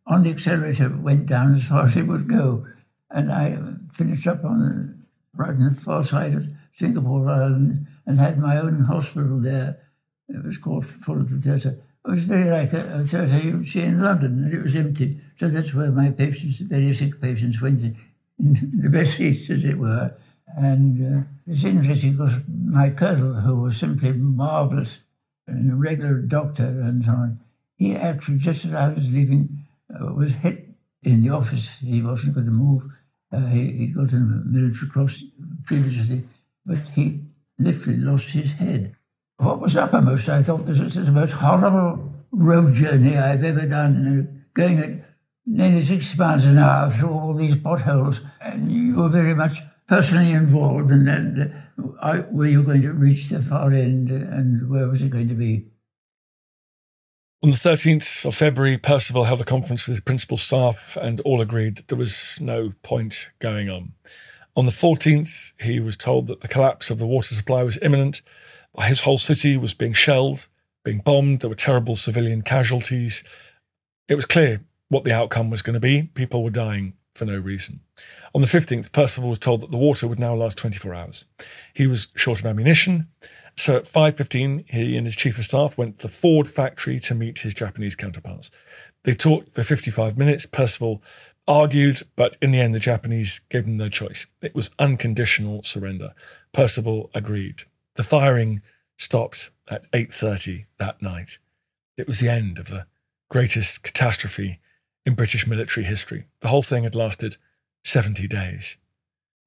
on 0.06 0.24
the 0.24 0.30
accelerator 0.30 0.90
went 0.90 1.26
down 1.26 1.56
as 1.56 1.66
far 1.66 1.86
as 1.86 1.98
it 1.98 2.08
would 2.08 2.30
go. 2.30 2.66
And 3.12 3.32
I 3.32 3.58
finished 3.92 4.28
up 4.28 4.46
on 4.46 4.60
the 4.60 4.98
right 5.36 5.50
on 5.50 5.60
the 5.60 5.72
far 5.72 6.04
side 6.04 6.34
of 6.34 6.48
Singapore 6.74 7.30
Island 7.30 7.88
and 8.06 8.20
had 8.20 8.40
my 8.40 8.58
own 8.58 8.86
hospital 8.86 9.40
there. 9.40 9.80
It 10.30 10.44
was 10.46 10.58
called 10.58 10.86
Fullerton 10.86 11.42
Theatre. 11.42 11.78
It 12.08 12.12
was 12.12 12.24
very 12.24 12.50
like 12.50 12.72
a, 12.72 13.00
a 13.00 13.04
theatre 13.04 13.38
you 13.38 13.58
would 13.58 13.68
see 13.68 13.82
in 13.82 14.02
London, 14.02 14.46
and 14.46 14.54
it 14.54 14.64
was 14.64 14.76
empty. 14.78 15.20
So 15.38 15.50
that's 15.50 15.74
where 15.74 15.92
my 15.92 16.10
patients, 16.12 16.60
the 16.60 16.66
very 16.66 16.94
sick 16.94 17.20
patients, 17.20 17.62
went 17.62 17.82
in, 17.82 17.98
in 18.40 18.54
the 18.82 18.90
best 18.90 19.18
seats, 19.18 19.50
as 19.50 19.66
it 19.66 19.78
were. 19.78 20.14
And 20.56 21.24
uh, 21.24 21.28
it's 21.46 21.66
interesting 21.66 22.14
because 22.14 22.36
my 22.48 22.92
colonel, 22.92 23.34
who 23.42 23.58
was 23.58 23.76
simply 23.76 24.14
marvellous 24.14 25.00
and 25.48 25.70
a 25.70 25.76
regular 25.76 26.20
doctor 26.20 26.64
and 26.64 27.04
so 27.04 27.12
on, 27.12 27.40
he 27.76 27.96
actually, 27.96 28.38
just 28.38 28.64
as 28.64 28.74
I 28.74 28.88
was 28.88 29.10
leaving, 29.10 29.66
uh, 29.94 30.14
was 30.14 30.32
hit 30.32 30.70
in 31.04 31.24
the 31.24 31.30
office. 31.30 31.78
He 31.80 32.02
wasn't 32.02 32.36
going 32.36 32.46
to 32.46 32.52
move. 32.54 32.84
Uh, 33.34 33.48
he, 33.48 33.72
he 33.72 33.88
got 33.88 34.14
a 34.14 34.16
military 34.16 34.90
cross 34.90 35.24
previously, 35.66 36.24
but 36.66 36.80
he 36.96 37.20
literally 37.60 38.00
lost 38.00 38.30
his 38.30 38.54
head. 38.54 38.96
What 39.38 39.62
was 39.62 39.76
uppermost, 39.76 40.28
eh, 40.28 40.34
eh, 40.34 40.38
I 40.40 40.42
thought 40.42 40.66
this 40.66 40.80
was 40.80 40.96
the 40.96 41.12
most 41.12 41.34
horrible 41.34 42.12
road 42.32 42.74
journey 42.74 43.18
I've 43.18 43.44
ever 43.44 43.68
done, 43.68 44.46
going 44.54 44.80
at 44.80 44.90
nearly 45.46 45.84
60 45.84 46.18
miles 46.18 46.46
an 46.46 46.58
hour 46.58 46.90
through 46.90 47.12
all 47.12 47.34
these 47.36 47.56
potholes, 47.58 48.22
and 48.42 48.72
you 48.72 48.96
were 48.96 49.10
very 49.10 49.36
much 49.36 49.62
personally 49.88 50.32
involved. 50.32 50.90
And 50.90 51.08
then, 51.08 51.64
were 52.32 52.48
you 52.48 52.64
going 52.64 52.82
to 52.82 52.94
reach 52.94 53.30
the 53.30 53.42
far 53.42 53.72
end, 53.72 54.10
and 54.10 54.70
where 54.70 54.90
was 54.90 55.04
it 55.04 55.12
going 55.12 55.30
to 55.30 55.36
be? 55.36 55.68
On 57.44 57.52
the 57.52 57.56
13th 57.56 58.26
of 58.26 58.34
February, 58.34 58.80
Percival 58.80 59.26
held 59.26 59.42
a 59.42 59.46
conference 59.46 59.86
with 59.86 59.94
his 59.94 60.04
principal 60.04 60.38
staff 60.38 60.98
and 61.00 61.20
all 61.22 61.40
agreed 61.40 61.78
that 61.78 61.88
there 61.88 61.98
was 61.98 62.40
no 62.42 62.74
point 62.82 63.30
going 63.38 63.70
on. 63.70 63.94
On 64.56 64.66
the 64.66 64.72
14th, 64.72 65.54
he 65.60 65.80
was 65.80 65.96
told 65.96 66.26
that 66.28 66.40
the 66.40 66.48
collapse 66.48 66.90
of 66.90 66.98
the 66.98 67.06
water 67.06 67.36
supply 67.36 67.62
was 67.62 67.78
imminent. 67.84 68.24
His 68.84 69.02
whole 69.02 69.18
city 69.18 69.58
was 69.58 69.74
being 69.74 69.94
shelled, 69.94 70.48
being 70.84 71.00
bombed. 71.00 71.42
There 71.42 71.50
were 71.50 71.56
terrible 71.56 71.96
civilian 71.96 72.42
casualties. 72.42 73.24
It 74.08 74.16
was 74.16 74.26
clear 74.26 74.62
what 74.90 75.04
the 75.04 75.12
outcome 75.12 75.50
was 75.50 75.62
going 75.62 75.74
to 75.74 75.80
be. 75.80 76.04
People 76.14 76.44
were 76.44 76.50
dying 76.50 76.94
for 77.16 77.26
no 77.26 77.38
reason. 77.38 77.82
On 78.34 78.42
the 78.42 78.48
15th, 78.48 78.92
Percival 78.92 79.30
was 79.30 79.40
told 79.40 79.62
that 79.62 79.72
the 79.72 79.78
water 79.78 80.08
would 80.08 80.20
now 80.20 80.36
last 80.36 80.58
24 80.58 80.94
hours. 80.94 81.26
He 81.74 81.88
was 81.88 82.10
short 82.16 82.40
of 82.40 82.46
ammunition, 82.46 83.08
so 83.58 83.76
at 83.76 83.86
5.15, 83.86 84.70
he 84.70 84.96
and 84.96 85.08
his 85.08 85.16
chief 85.16 85.40
of 85.40 85.46
staff 85.46 85.78
went 85.78 85.98
to 85.98 86.08
the 86.08 86.14
Ford 86.14 86.48
factory 86.48 87.00
to 87.02 87.16
meet 87.16 87.40
his 87.40 87.56
Japanese 87.56 87.96
counterparts. 87.96 88.52
They 89.04 89.16
talked 89.16 89.54
for 89.56 89.64
55 89.64 90.18
minutes. 90.18 90.46
Percival 90.46 91.02
argued, 91.48 92.04
but 92.16 92.38
in 92.42 92.52
the 92.52 92.60
end, 92.60 92.76
the 92.76 92.80
Japanese 92.80 93.42
gave 93.50 93.66
them 93.66 93.78
no 93.78 93.90
choice. 93.90 94.28
It 94.42 94.54
was 94.54 94.70
unconditional 94.78 95.64
surrender. 95.64 96.14
Percival 96.54 97.10
agreed. 97.16 97.64
The 97.98 98.04
firing 98.04 98.62
stopped 98.96 99.50
at 99.70 99.92
8.30 99.92 100.66
that 100.78 101.02
night. 101.02 101.40
It 101.98 102.06
was 102.06 102.20
the 102.20 102.30
end 102.30 102.60
of 102.60 102.68
the 102.68 102.86
greatest 103.28 103.82
catastrophe 103.82 104.60
in 105.04 105.16
British 105.16 105.48
military 105.48 105.84
history. 105.84 106.28
The 106.42 106.50
whole 106.50 106.62
thing 106.62 106.84
had 106.84 106.94
lasted 106.94 107.38
70 107.84 108.28
days. 108.28 108.78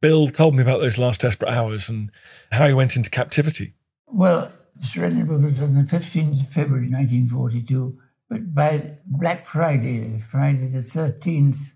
Bill 0.02 0.28
told 0.30 0.56
me 0.56 0.62
about 0.62 0.80
those 0.80 0.98
last 0.98 1.20
desperate 1.20 1.52
hours 1.52 1.88
and 1.88 2.10
how 2.50 2.66
he 2.66 2.74
went 2.74 2.96
into 2.96 3.08
captivity. 3.08 3.74
Well, 4.08 4.50
surrender 4.80 5.24
was 5.38 5.60
on 5.60 5.74
the 5.74 5.82
15th 5.82 6.40
of 6.40 6.48
February 6.48 6.90
1942, 6.90 7.98
but 8.28 8.52
by 8.52 8.96
Black 9.06 9.46
Friday, 9.46 10.18
Friday 10.18 10.66
the 10.66 10.82
13th 10.82 11.72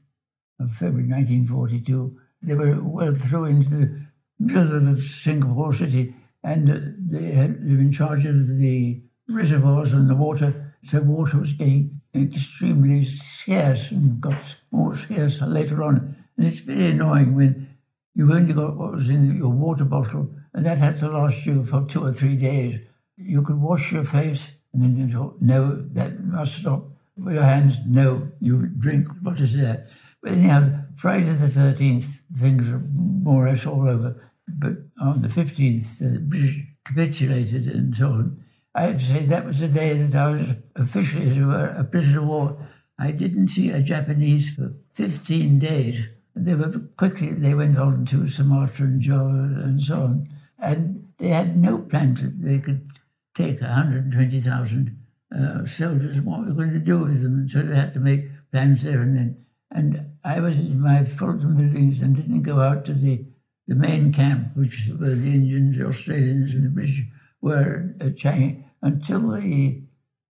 of 0.58 0.72
February 0.72 1.08
1942, 1.08 2.18
they 2.42 2.54
were 2.54 2.82
well 2.82 3.14
through 3.14 3.44
into 3.44 3.68
the 3.68 4.06
middle 4.40 4.88
of 4.88 5.00
Singapore 5.02 5.72
City 5.72 6.14
and 6.45 6.68
they 7.11 7.32
had 7.32 7.61
were 7.64 7.80
in 7.80 7.90
charge 7.90 8.24
of 8.24 8.47
the 8.47 9.03
reservoirs 9.28 9.92
and 9.92 10.09
the 10.09 10.14
water. 10.14 10.74
So 10.84 11.01
water 11.01 11.38
was 11.38 11.53
getting 11.53 12.01
extremely 12.14 13.03
scarce 13.05 13.90
and 13.90 14.20
got 14.20 14.57
more 14.70 14.97
scarce 14.97 15.40
later 15.40 15.82
on. 15.82 16.16
And 16.36 16.47
it's 16.47 16.59
very 16.59 16.90
annoying 16.90 17.34
when 17.34 17.76
you've 18.14 18.30
only 18.30 18.53
got 18.53 18.76
what 18.76 18.92
was 18.92 19.09
in 19.09 19.36
your 19.36 19.49
water 19.49 19.84
bottle 19.84 20.28
and 20.55 20.64
that 20.64 20.78
had 20.78 20.99
to 21.01 21.09
last 21.09 21.45
you 21.45 21.64
for 21.64 21.84
two 21.84 22.05
or 22.05 22.12
three 22.12 22.36
days. 22.36 22.80
You 23.16 23.42
could 23.42 23.61
wash 23.61 23.92
your 23.92 24.05
face, 24.05 24.53
and 24.72 24.82
then 24.82 24.97
you 24.97 25.09
thought, 25.09 25.36
no, 25.40 25.84
that 25.92 26.20
must 26.20 26.61
stop. 26.61 26.84
With 27.16 27.34
your 27.34 27.45
hands, 27.45 27.76
no, 27.86 28.28
you 28.40 28.66
drink 28.66 29.09
what 29.22 29.40
is 29.40 29.57
there. 29.57 29.86
But 30.22 30.32
anyhow, 30.32 30.84
Friday 30.97 31.32
the 31.32 31.47
13th, 31.47 32.20
things 32.36 32.68
are 32.70 32.82
more 32.92 33.47
or 33.47 33.51
less 33.51 33.66
all 33.66 33.88
over. 33.88 34.30
But 34.49 34.72
on 35.01 35.22
the 35.22 35.28
15th, 35.28 35.99
the 35.99 36.20
British 36.20 36.61
capitulated 36.84 37.66
and 37.66 37.97
so 37.97 38.09
on. 38.09 38.45
I 38.74 38.82
have 38.82 38.99
to 38.99 39.07
say 39.07 39.24
that 39.26 39.47
was 39.47 39.61
the 39.61 39.68
day 39.68 39.95
that 39.95 40.14
I 40.14 40.30
was 40.30 40.47
officially, 40.74 41.30
as 41.30 41.36
it 41.36 41.45
were, 41.45 41.74
a 41.78 41.84
prisoner 41.84 42.20
of 42.20 42.26
war. 42.26 42.68
I 42.99 43.12
didn't 43.12 43.49
see 43.49 43.70
a 43.70 43.80
Japanese 43.80 44.55
for 44.55 44.72
15 44.95 45.59
days. 45.59 46.09
They 46.34 46.55
were 46.55 46.72
quickly, 46.97 47.32
they 47.32 47.55
went 47.55 47.78
on 47.78 48.05
to 48.07 48.28
Sumatra 48.28 48.86
and 48.86 49.01
Java 49.01 49.28
and 49.28 49.80
so 49.80 50.03
on. 50.03 50.28
And 50.59 51.12
they 51.18 51.28
had 51.28 51.57
no 51.57 51.78
plans 51.78 52.22
that 52.22 52.42
they 52.42 52.59
could 52.59 52.90
take 53.34 53.61
120,000 53.61 55.05
uh, 55.34 55.66
soldiers 55.66 56.16
and 56.16 56.26
what 56.26 56.40
we 56.40 56.47
were 56.49 56.55
going 56.55 56.72
to 56.72 56.78
do 56.78 56.99
with 56.99 57.22
them. 57.22 57.34
And 57.34 57.51
so 57.51 57.62
they 57.62 57.74
had 57.74 57.95
to 57.95 58.01
make 58.01 58.26
plans 58.51 58.82
there 58.82 59.03
and 59.03 59.16
then. 59.16 59.45
And 59.70 60.12
I 60.24 60.40
was 60.40 60.61
in 60.61 60.80
my 60.80 61.05
Fulton 61.05 61.57
buildings 61.57 62.01
and 62.01 62.14
didn't 62.14 62.42
go 62.42 62.61
out 62.61 62.84
to 62.86 62.92
the, 62.95 63.24
the 63.66 63.74
main 63.74 64.12
camp, 64.12 64.56
which 64.56 64.88
where 64.98 65.14
the 65.14 65.26
Indians, 65.26 65.78
the 65.78 65.86
Australians, 65.86 66.52
and 66.52 66.64
the 66.64 66.70
British 66.70 67.02
were 67.40 67.94
at 68.00 68.16
Changi 68.16 68.64
until 68.82 69.30
the, 69.30 69.82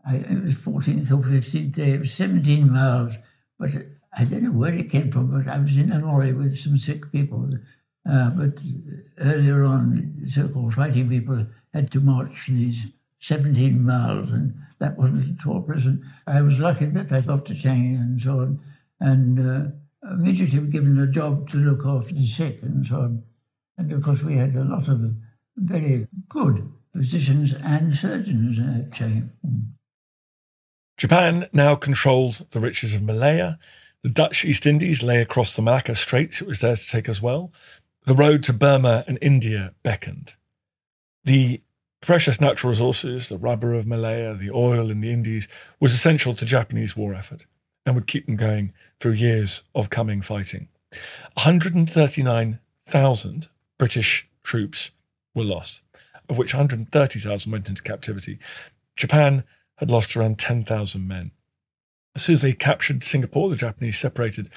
I, 0.07 0.17
it 0.17 0.45
was 0.45 0.55
14th 0.55 1.11
or 1.11 1.23
15th 1.23 1.73
day, 1.73 1.93
it 1.93 2.01
was 2.01 2.13
17 2.13 2.73
miles. 2.73 3.15
But 3.59 3.71
I 4.17 4.25
don't 4.25 4.45
know 4.45 4.53
where 4.53 4.75
it 4.75 4.91
came 4.91 5.11
from, 5.11 5.31
but 5.31 5.53
I 5.53 5.59
was 5.59 5.77
in 5.77 5.91
a 5.91 5.99
lorry 5.99 6.33
with 6.33 6.57
some 6.57 6.79
sick 6.79 7.11
people. 7.11 7.51
Uh, 8.09 8.31
but 8.31 8.59
earlier 9.19 9.65
on, 9.65 10.25
so-called 10.29 10.75
fighting 10.75 11.09
people 11.09 11.47
had 11.73 11.91
to 11.91 12.01
march 12.01 12.47
these 12.49 12.87
17 13.21 13.83
miles, 13.83 14.31
and 14.31 14.55
that 14.79 14.99
wasn't 14.99 15.41
at 15.41 15.47
all 15.47 15.63
pleasant. 15.63 16.03
I 16.27 16.43
was 16.43 16.59
lucky 16.59 16.87
that 16.87 17.11
I 17.11 17.23
got 17.23 17.47
to 17.47 17.55
Changi 17.55 17.97
and 17.97 18.21
so 18.21 18.41
on, 18.41 18.61
and 19.01 19.41
uh, 19.41 19.71
Um, 20.05 20.21
immediately 20.21 20.61
given 20.69 20.99
a 20.99 21.07
job 21.07 21.49
to 21.51 21.57
look 21.57 21.87
after 21.87 22.15
the 22.15 22.27
sick 22.27 22.63
and 22.63 22.85
so 22.87 22.97
on. 22.97 23.23
And 23.79 23.93
of 23.93 24.03
course, 24.03 24.23
we 24.23 24.37
had 24.37 24.55
a 24.55 24.65
lot 24.65 24.89
of 24.89 25.01
very 25.57 26.07
good 26.29 26.71
physicians 26.95 27.53
and 27.63 27.95
surgeons 27.95 28.59
Changi. 28.91 29.29
Japan 30.97 31.49
now 31.53 31.75
controlled 31.75 32.47
the 32.51 32.61
riches 32.61 32.95
of 32.95 33.03
Malaya. 33.03 33.59
The 34.03 34.11
Dutch 34.11 34.45
East 34.45 34.67
Indies 34.67 35.03
lay 35.03 35.21
across 35.21 35.57
the 35.57 35.63
Malacca 35.63 35.95
Straits. 35.95 36.41
It 36.41 36.47
was 36.47 36.61
there 36.61 36.77
to 36.77 36.89
take 36.89 37.09
as 37.09 37.23
well 37.23 37.53
the 38.05 38.15
road 38.15 38.45
to 38.45 38.53
Burma 38.53 39.03
and 39.07 39.19
India 39.23 39.73
beckoned. 39.83 40.35
The 41.25 41.63
precious 42.03 42.39
natural 42.39 42.69
resources, 42.69 43.31
the 43.31 43.39
rubber 43.39 43.73
of 43.73 43.87
Malaya, 43.87 44.35
the 44.35 44.51
oil 44.51 44.91
in 44.91 45.01
the 45.01 45.11
Indies, 45.11 45.49
was 45.81 45.95
essential 45.95 46.35
to 46.35 46.45
Japanese 46.45 46.95
war 46.95 47.15
effort 47.15 47.47
and 47.87 47.95
would 47.95 48.07
keep 48.07 48.27
them 48.27 48.37
going 48.37 48.75
through 49.01 49.13
years 49.13 49.63
of 49.75 49.89
coming 49.91 50.23
fighting. 50.23 50.69
139,000 51.35 53.49
British 53.79 54.29
troops 54.43 54.91
were 55.35 55.45
lost, 55.45 55.83
of 56.29 56.37
which 56.39 56.55
130,000 56.55 57.53
went 57.53 57.69
into 57.69 57.83
captivity. 57.83 58.39
Japan 58.97 59.45
had 59.77 59.91
lost 59.91 60.17
around 60.17 60.39
10,000 60.39 61.07
men. 61.07 61.33
As 62.15 62.23
soon 62.23 62.35
as 62.35 62.43
they 62.43 62.53
captured 62.53 63.03
Singapore, 63.03 63.51
the 63.51 63.57
Japanese 63.57 63.99
separated 63.99 64.49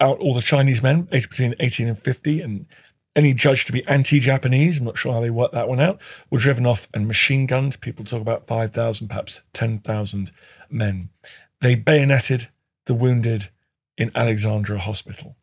out 0.00 0.18
all 0.18 0.34
the 0.34 0.42
Chinese 0.42 0.82
men 0.82 1.08
aged 1.12 1.30
between 1.30 1.54
18 1.60 1.88
and 1.88 1.98
50 1.98 2.42
and 2.42 2.66
any 3.16 3.34
judged 3.34 3.66
to 3.66 3.72
be 3.72 3.84
anti-Japanese, 3.86 4.78
I'm 4.78 4.84
not 4.84 4.96
sure 4.96 5.12
how 5.12 5.20
they 5.20 5.30
worked 5.30 5.54
that 5.54 5.68
one 5.68 5.80
out, 5.80 6.00
were 6.30 6.38
driven 6.38 6.64
off 6.64 6.86
and 6.94 7.08
machine 7.08 7.46
gunned. 7.46 7.80
People 7.80 8.04
talk 8.04 8.20
about 8.20 8.46
5,000, 8.46 9.08
perhaps 9.08 9.42
10,000 9.52 10.30
men. 10.70 11.08
They 11.60 11.74
bayoneted 11.74 12.48
the 12.86 12.94
wounded 12.94 13.50
in 13.96 14.10
Alexandra 14.14 14.78
Hospital. 14.78 15.36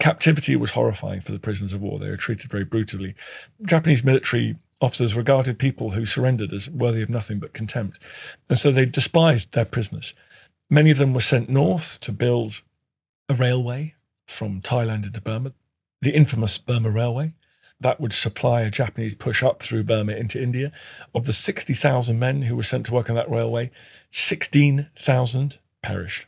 Captivity 0.00 0.56
was 0.56 0.72
horrifying 0.72 1.20
for 1.20 1.32
the 1.32 1.38
prisoners 1.38 1.72
of 1.72 1.80
war. 1.80 1.98
They 1.98 2.10
were 2.10 2.16
treated 2.16 2.50
very 2.50 2.64
brutally. 2.64 3.14
Japanese 3.64 4.04
military 4.04 4.56
officers 4.80 5.16
regarded 5.16 5.58
people 5.58 5.90
who 5.90 6.06
surrendered 6.06 6.52
as 6.52 6.70
worthy 6.70 7.02
of 7.02 7.10
nothing 7.10 7.40
but 7.40 7.52
contempt. 7.52 7.98
And 8.48 8.58
so 8.58 8.70
they 8.70 8.86
despised 8.86 9.52
their 9.52 9.64
prisoners. 9.64 10.14
Many 10.70 10.90
of 10.90 10.98
them 10.98 11.14
were 11.14 11.20
sent 11.20 11.48
north 11.48 11.98
to 12.00 12.12
build 12.12 12.62
a 13.28 13.34
railway 13.34 13.94
from 14.26 14.60
Thailand 14.60 15.04
into 15.06 15.20
Burma. 15.20 15.52
the 16.00 16.14
infamous 16.14 16.58
Burma 16.58 16.90
Railway. 16.90 17.32
That 17.80 18.00
would 18.00 18.12
supply 18.12 18.62
a 18.62 18.70
Japanese 18.70 19.14
push 19.14 19.42
up 19.42 19.62
through 19.62 19.84
Burma 19.84 20.12
into 20.12 20.40
India. 20.42 20.72
Of 21.14 21.26
the 21.26 21.32
60,000 21.32 22.18
men 22.18 22.42
who 22.42 22.56
were 22.56 22.62
sent 22.62 22.86
to 22.86 22.94
work 22.94 23.08
on 23.08 23.16
that 23.16 23.30
railway, 23.30 23.70
16,000 24.10 25.58
perished. 25.82 26.26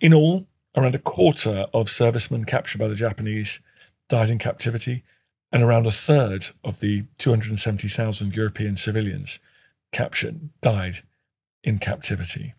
In 0.00 0.12
all, 0.12 0.46
around 0.76 0.94
a 0.94 1.00
quarter 1.00 1.66
of 1.72 1.88
servicemen 1.88 2.44
captured 2.44 2.78
by 2.78 2.88
the 2.88 2.94
Japanese 2.94 3.60
died 4.08 4.30
in 4.30 4.38
captivity, 4.38 5.04
and 5.50 5.62
around 5.62 5.86
a 5.86 5.90
third 5.90 6.48
of 6.62 6.80
the 6.80 7.04
270,000 7.18 8.36
European 8.36 8.76
civilians 8.76 9.38
captured 9.92 10.50
died 10.60 10.98
in 11.64 11.78
captivity. 11.78 12.54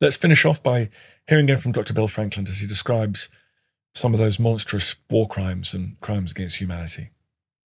Let's 0.00 0.16
finish 0.16 0.44
off 0.44 0.62
by 0.62 0.90
hearing 1.28 1.44
again 1.44 1.58
from 1.58 1.72
Dr. 1.72 1.94
Bill 1.94 2.08
Frankland 2.08 2.48
as 2.48 2.60
he 2.60 2.66
describes 2.66 3.28
some 3.94 4.14
of 4.14 4.20
those 4.20 4.38
monstrous 4.38 4.96
war 5.10 5.28
crimes 5.28 5.74
and 5.74 5.98
crimes 6.00 6.30
against 6.30 6.56
humanity. 6.56 7.10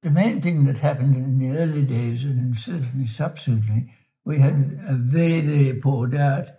The 0.03 0.09
main 0.09 0.41
thing 0.41 0.65
that 0.65 0.79
happened 0.79 1.15
in 1.15 1.39
the 1.39 1.57
early 1.57 1.83
days, 1.83 2.23
and 2.23 2.57
certainly 2.57 3.05
subsequently, 3.05 3.93
we 4.25 4.39
had 4.39 4.79
a 4.87 4.93
very, 4.93 5.41
very 5.41 5.73
poor 5.79 6.07
diet. 6.07 6.57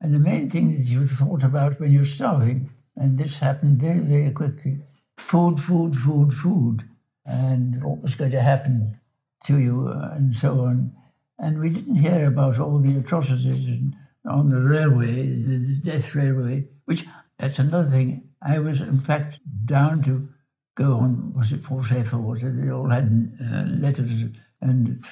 And 0.00 0.14
the 0.14 0.18
main 0.18 0.48
thing 0.48 0.76
that 0.76 0.84
you 0.84 1.06
thought 1.06 1.42
about 1.42 1.78
when 1.78 1.92
you're 1.92 2.04
starving, 2.04 2.70
and 2.96 3.18
this 3.18 3.38
happened 3.38 3.80
very, 3.80 3.98
very 4.00 4.30
quickly 4.30 4.78
food, 5.18 5.60
food, 5.60 5.94
food, 5.96 6.32
food, 6.32 6.88
and 7.26 7.84
what 7.84 8.02
was 8.02 8.14
going 8.14 8.30
to 8.30 8.40
happen 8.40 8.98
to 9.44 9.58
you, 9.58 9.88
uh, 9.88 10.14
and 10.14 10.34
so 10.34 10.60
on. 10.60 10.92
And 11.38 11.60
we 11.60 11.70
didn't 11.70 11.96
hear 11.96 12.26
about 12.26 12.58
all 12.58 12.78
the 12.78 12.98
atrocities 12.98 13.92
on 14.28 14.50
the 14.50 14.60
railway, 14.60 15.26
the 15.26 15.80
death 15.84 16.14
railway, 16.14 16.68
which 16.86 17.04
that's 17.38 17.58
another 17.58 17.90
thing. 17.90 18.28
I 18.42 18.58
was, 18.58 18.80
in 18.80 19.00
fact, 19.00 19.38
down 19.66 20.02
to 20.04 20.28
go 20.74 20.94
on, 20.94 21.34
was 21.34 21.52
it 21.52 21.62
Force 21.62 21.92
F 21.92 22.14
or 22.14 22.18
what? 22.18 22.40
They 22.42 22.70
all 22.70 22.88
had 22.88 23.38
uh, 23.40 23.64
letters, 23.68 24.24
and 24.60 25.04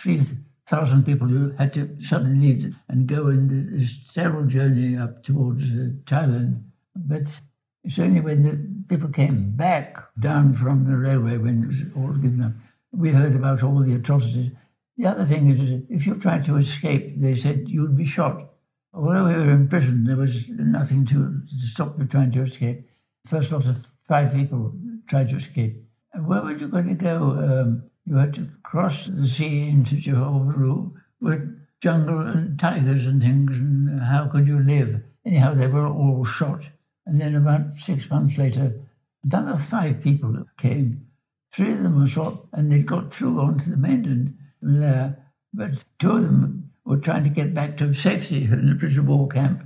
3,000 0.69 1.05
people 1.07 1.29
who 1.29 1.53
had 1.53 1.73
to 1.73 1.97
suddenly 2.03 2.49
leave 2.49 2.75
and 2.89 3.07
go 3.07 3.29
in 3.29 3.79
this 3.79 3.95
terrible 4.13 4.45
journey 4.45 4.97
up 4.97 5.25
towards 5.25 5.65
uh, 5.65 5.91
Thailand. 6.05 6.63
But 6.95 7.41
it's 7.85 7.99
only 7.99 8.21
when 8.21 8.43
the 8.43 8.85
people 8.89 9.09
came 9.09 9.57
back 9.57 9.97
down 10.19 10.55
from 10.55 10.85
the 10.85 10.97
railway 10.97 11.39
when 11.39 11.63
it 11.63 11.69
was 11.69 11.77
all 11.97 12.13
given 12.13 12.43
up, 12.43 12.53
we 12.93 13.11
heard 13.11 13.35
about 13.35 13.63
all 13.63 13.81
the 13.81 13.95
atrocities. 13.95 14.53
The 14.99 15.07
other 15.07 15.25
thing 15.25 15.49
is, 15.49 15.85
if 15.89 16.07
you 16.07 16.17
tried 16.17 16.45
to 16.45 16.57
escape, 16.57 17.21
they 17.21 17.35
said 17.35 17.69
you 17.69 17.83
would 17.83 17.97
be 17.97 18.05
shot. 18.07 18.51
Although 18.93 19.27
we 19.27 19.35
were 19.35 19.51
in 19.51 19.69
prison, 19.69 20.05
there 20.05 20.17
was 20.17 20.49
nothing 20.51 21.07
to, 21.07 21.15
to 21.15 21.67
stop 21.73 21.99
you 21.99 22.05
trying 22.05 22.33
to 22.33 22.43
escape. 22.43 22.87
First 23.25 23.53
lot 23.53 23.67
of 23.67 23.87
five 24.07 24.35
people 24.35 24.75
tried 25.07 25.29
to 25.31 25.37
escape. 25.37 25.85
Where 26.15 26.43
were 26.43 26.57
you 26.57 26.69
going 26.69 26.89
to 26.89 26.95
go? 26.95 27.17
Um, 27.31 27.91
you 28.09 28.17
had 28.17 28.35
to 28.35 28.49
cross 28.63 29.07
the 29.07 29.29
sea 29.29 29.69
into 29.69 29.97
Johor 29.97 30.93
with 31.21 31.61
jungle 31.81 32.21
and 32.21 32.59
tigers 32.59 33.07
and 33.07 33.21
things, 33.21 33.51
and 33.53 34.01
how 34.01 34.27
could 34.29 34.47
you 34.47 34.61
live? 34.61 35.03
Anyhow, 35.27 35.55
they 35.55 35.67
were 35.67 35.87
all 35.87 36.25
shot. 36.25 36.63
And 37.07 37.21
then 37.21 37.35
about 37.35 37.75
six 37.75 38.09
months 38.11 38.39
later, 38.39 38.81
another 39.23 39.59
five 39.59 40.03
people 40.03 40.45
came. 40.57 41.07
Three 41.53 41.73
of 41.73 41.83
them 41.83 42.01
were 42.01 42.07
shot, 42.07 42.47
and 42.53 42.71
they 42.71 42.83
got 42.83 43.13
through 43.13 43.41
onto 43.41 43.71
the 43.71 43.77
mainland 43.77 44.37
there. 44.61 45.19
But 45.53 45.85
two 45.99 46.13
of 46.13 46.23
them 46.25 46.71
were 46.85 46.99
trying 46.99 47.25
to 47.25 47.31
get 47.31 47.55
back 47.55 47.77
to 47.79 47.95
safety 47.95 48.45
in 48.45 48.69
the 48.69 48.75
prisoner 48.75 49.03
war 49.03 49.29
camp. 49.29 49.65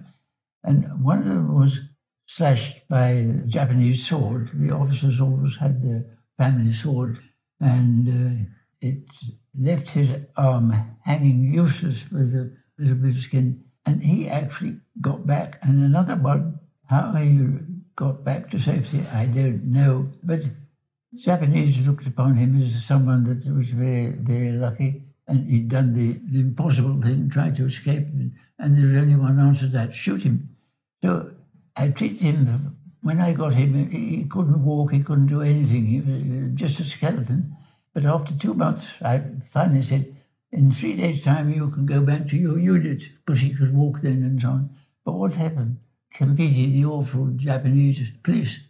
And 0.65 1.05
one 1.05 1.19
of 1.19 1.25
them 1.27 1.55
was 1.55 1.81
slashed 2.27 2.89
by 2.89 3.09
a 3.09 3.25
Japanese 3.47 4.07
sword. 4.07 4.51
The 4.55 4.71
officers 4.71 5.21
always 5.21 5.57
had 5.57 5.83
their 5.83 6.05
family 6.39 6.73
sword, 6.73 7.19
and 7.63 8.09
uh, 8.09 8.51
it 8.81 9.05
left 9.59 9.91
his 9.91 10.11
arm 10.37 10.75
hanging 11.05 11.53
useless 11.53 12.11
with 12.11 12.35
a 12.35 12.51
little 12.79 12.97
bit 12.97 13.17
of 13.17 13.23
skin. 13.23 13.65
And 13.87 14.03
he 14.03 14.29
actually 14.29 14.77
got 15.01 15.27
back, 15.27 15.59
and 15.63 15.83
another 15.83 16.17
one, 16.17 16.61
how 16.87 17.13
he 17.13 17.39
got 17.97 18.25
back 18.25 18.51
to 18.51 18.59
safety, 18.59 19.05
I 19.13 19.27
don't 19.27 19.65
know. 19.65 20.09
But 20.23 20.43
Japanese 21.15 21.79
looked 21.87 22.07
upon 22.07 22.37
him 22.37 22.63
as 22.63 22.85
someone 22.85 23.25
that 23.25 23.47
was 23.55 23.71
very, 23.71 24.13
very 24.13 24.53
lucky, 24.53 25.03
and 25.27 25.49
he'd 25.49 25.69
done 25.69 25.95
the, 25.95 26.21
the 26.31 26.41
impossible 26.41 27.01
thing, 27.01 27.31
tried 27.31 27.57
to 27.57 27.67
escape, 27.67 28.07
and 28.59 28.79
there 28.79 28.87
was 28.87 29.03
only 29.03 29.17
one 29.17 29.39
answer 29.39 29.67
to 29.67 29.73
that 29.73 29.95
shoot 29.95 30.23
him. 30.23 30.57
So 31.03 31.33
I 31.77 31.89
treated 31.89 32.21
him, 32.21 32.77
when 33.03 33.21
I 33.21 33.33
got 33.33 33.55
him, 33.55 33.91
he 33.91 34.25
couldn't 34.25 34.65
walk, 34.65 34.93
he 34.93 35.03
couldn't 35.03 35.27
do 35.27 35.43
anything, 35.43 35.87
he 35.87 36.01
was 36.01 36.53
just 36.55 36.81
a 36.81 36.85
skeleton. 36.85 37.57
But 37.93 38.05
after 38.05 38.35
two 38.35 38.55
months, 38.55 38.87
I 39.03 39.23
finally 39.45 39.83
said, 39.83 40.17
in 40.51 40.71
three 40.71 40.97
days' 40.97 41.25
time, 41.25 41.53
you 41.53 41.69
can 41.71 41.85
go 41.85 42.01
back 42.01 42.29
to 42.29 42.37
your 42.37 42.59
unit, 42.59 43.03
because 43.25 43.41
he 43.41 43.55
could 43.55 43.75
walk 43.75 44.03
then 44.03 44.23
and 44.23 44.41
so 44.41 44.49
on. 44.49 44.71
But 45.05 45.13
what 45.13 45.35
happened? 45.35 45.79
Completely 46.13 46.73
the 46.73 46.85
awful 46.85 47.27
Japanese 47.37 48.01
police. 48.23 48.61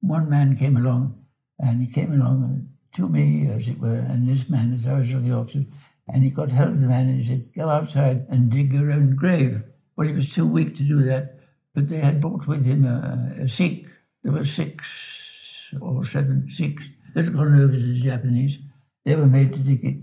One 0.00 0.30
man 0.30 0.56
came 0.56 0.76
along, 0.76 1.24
and 1.58 1.80
he 1.80 1.92
came 1.92 2.12
along 2.12 2.68
to 2.94 3.08
me, 3.08 3.50
as 3.50 3.68
it 3.68 3.80
were, 3.80 3.98
and 3.98 4.28
this 4.28 4.48
man, 4.48 4.74
as 4.74 4.86
I 4.86 4.98
was 4.98 5.10
looking 5.10 5.32
after, 5.32 5.64
and 6.06 6.22
he 6.22 6.30
got 6.30 6.50
hold 6.50 6.70
of 6.70 6.80
the 6.80 6.86
man 6.86 7.08
and 7.08 7.22
he 7.22 7.26
said, 7.26 7.54
Go 7.54 7.68
outside 7.68 8.26
and 8.28 8.50
dig 8.50 8.72
your 8.72 8.90
own 8.92 9.14
grave. 9.14 9.62
Well, 9.96 10.08
he 10.08 10.14
was 10.14 10.32
too 10.32 10.46
weak 10.46 10.76
to 10.76 10.82
do 10.82 11.02
that, 11.04 11.39
but 11.74 11.88
they 11.88 11.98
had 11.98 12.20
brought 12.20 12.46
with 12.46 12.64
him 12.64 12.84
a, 12.84 13.44
a 13.44 13.48
Sikh. 13.48 13.86
There 14.22 14.32
were 14.32 14.44
six 14.44 15.72
or 15.80 16.04
seven 16.04 16.48
Sikhs 16.50 16.84
that 17.14 17.24
had 17.24 17.34
gone 17.34 17.60
over 17.60 17.72
to 17.72 17.78
the 17.78 18.00
Japanese. 18.00 18.58
They 19.04 19.16
were 19.16 19.26
made 19.26 19.52
to 19.52 19.58
dig 19.58 19.84
it. 19.84 19.96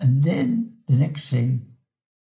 And 0.00 0.22
then 0.22 0.78
the 0.88 0.94
next 0.94 1.28
thing, 1.28 1.66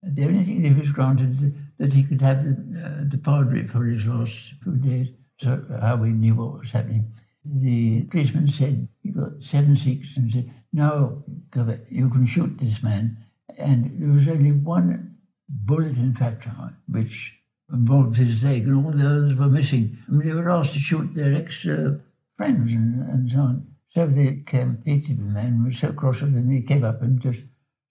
the 0.03 0.25
only 0.25 0.43
thing 0.43 0.61
that 0.63 0.79
was 0.79 0.91
granted 0.91 1.55
that 1.77 1.93
he 1.93 2.03
could 2.03 2.21
have 2.21 2.43
the, 2.43 2.51
uh, 2.51 3.09
the 3.09 3.17
padre 3.17 3.65
for 3.65 3.85
his 3.85 4.05
last 4.05 4.53
few 4.61 4.75
days. 4.75 5.07
So 5.41 5.63
how 5.79 5.95
we 5.95 6.09
knew 6.09 6.35
what 6.35 6.59
was 6.59 6.71
happening. 6.71 7.13
The 7.45 8.03
policeman 8.03 8.47
said, 8.49 8.89
you 9.01 9.13
got 9.13 9.41
seven 9.41 9.75
Sikhs, 9.75 10.17
and 10.17 10.31
said, 10.31 10.53
no, 10.73 11.23
you 11.89 12.09
can 12.09 12.25
shoot 12.25 12.57
this 12.59 12.83
man. 12.83 13.17
And 13.57 13.99
there 13.99 14.13
was 14.13 14.27
only 14.27 14.51
one 14.51 15.15
bullet, 15.47 15.97
in 15.97 16.13
fact, 16.13 16.47
which 16.87 17.38
involved 17.71 18.17
his 18.17 18.43
leg, 18.43 18.67
and 18.67 18.85
all 18.85 18.91
the 18.91 19.05
others 19.05 19.37
were 19.37 19.47
missing. 19.47 19.97
I 20.07 20.11
mean, 20.11 20.27
they 20.27 20.33
were 20.33 20.49
asked 20.49 20.73
to 20.73 20.79
shoot 20.79 21.13
their 21.13 21.33
ex-friends 21.35 22.71
and, 22.71 23.09
and 23.09 23.31
so 23.31 23.39
on. 23.39 23.67
So 23.93 24.07
they 24.07 24.43
competed 24.45 25.17
with 25.17 25.27
the 25.27 25.33
man, 25.33 25.65
was 25.65 25.79
so 25.79 25.91
cross 25.93 26.21
with 26.21 26.35
him, 26.35 26.49
he 26.49 26.61
came 26.61 26.83
up 26.83 27.01
and 27.01 27.19
just 27.19 27.41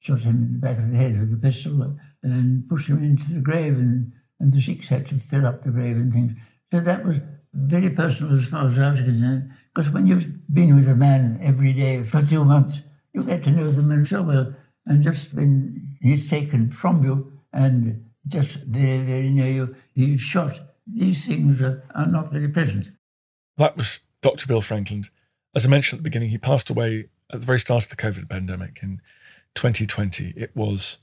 shot 0.01 0.21
him 0.21 0.37
in 0.37 0.53
the 0.53 0.59
back 0.59 0.79
of 0.79 0.91
the 0.91 0.97
head 0.97 1.19
with 1.19 1.33
a 1.33 1.37
pistol 1.37 1.97
and 2.23 2.69
pushed 2.69 2.89
him 2.89 3.03
into 3.03 3.33
the 3.33 3.41
grave, 3.41 3.75
and, 3.75 4.13
and 4.41 4.53
the 4.53 4.61
Sikhs 4.61 4.89
had 4.89 5.07
to 5.09 5.17
fill 5.17 5.47
up 5.47 5.65
the 5.65 5.71
grave 5.71 5.97
and 5.97 6.13
things. 6.13 6.33
So 6.73 6.81
that 6.81 7.05
was 7.05 7.17
very 7.53 7.91
personal 7.91 8.39
as 8.39 8.47
far 8.47 8.69
as 8.69 8.79
I 8.79 8.91
was 8.91 9.01
concerned, 9.01 9.51
because 9.75 9.93
when 9.93 10.07
you've 10.07 10.53
been 10.53 10.77
with 10.77 10.89
a 10.89 10.95
man 10.95 11.41
every 11.43 11.73
day 11.73 12.03
for 12.03 12.23
two 12.23 12.45
months, 12.45 12.81
you 13.13 13.23
get 13.23 13.43
to 13.45 13.51
know 13.51 13.71
the 13.71 13.83
man 13.83 14.07
so 14.07 14.23
well, 14.23 14.55
and 14.87 15.03
just 15.03 15.35
when 15.35 15.97
he's 16.01 16.29
taken 16.31 16.71
from 16.71 17.03
you 17.05 17.33
and 17.53 18.05
just 18.29 18.57
very, 18.65 18.99
very 18.99 19.31
near 19.31 19.51
you, 19.51 19.77
he's 19.95 20.21
shot, 20.21 20.61
these 20.87 21.27
things 21.27 21.61
are, 21.61 21.85
are 21.95 22.07
not 22.07 22.33
very 22.33 22.49
pleasant. 22.49 22.89
That 23.57 23.77
was 23.77 24.01
Dr. 24.23 24.47
Bill 24.47 24.61
Frankland. 24.61 25.11
As 25.55 25.67
I 25.67 25.69
mentioned 25.69 25.99
at 25.99 26.03
the 26.03 26.11
beginning, 26.11 26.31
he 26.31 26.39
passed 26.39 26.71
away 26.71 27.09
at 27.33 27.41
the 27.41 27.47
very 27.47 27.59
start 27.59 27.85
of 27.85 27.91
the 27.91 27.97
COVID 27.97 28.29
pandemic 28.29 28.81
in 28.83 29.01
2020. 29.55 30.35
It 30.37 30.55
was 30.55 30.99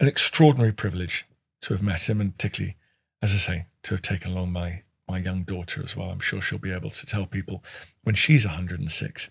an 0.00 0.08
extraordinary 0.08 0.72
privilege 0.72 1.26
to 1.62 1.74
have 1.74 1.82
met 1.82 2.08
him, 2.08 2.20
and 2.20 2.36
particularly, 2.36 2.76
as 3.22 3.32
I 3.32 3.36
say, 3.36 3.66
to 3.84 3.94
have 3.94 4.02
taken 4.02 4.32
along 4.32 4.52
my 4.52 4.82
my 5.08 5.18
young 5.18 5.44
daughter 5.44 5.82
as 5.84 5.96
well. 5.96 6.10
I'm 6.10 6.18
sure 6.18 6.40
she'll 6.40 6.58
be 6.58 6.72
able 6.72 6.90
to 6.90 7.06
tell 7.06 7.26
people 7.26 7.62
when 8.02 8.16
she's 8.16 8.44
106 8.44 9.30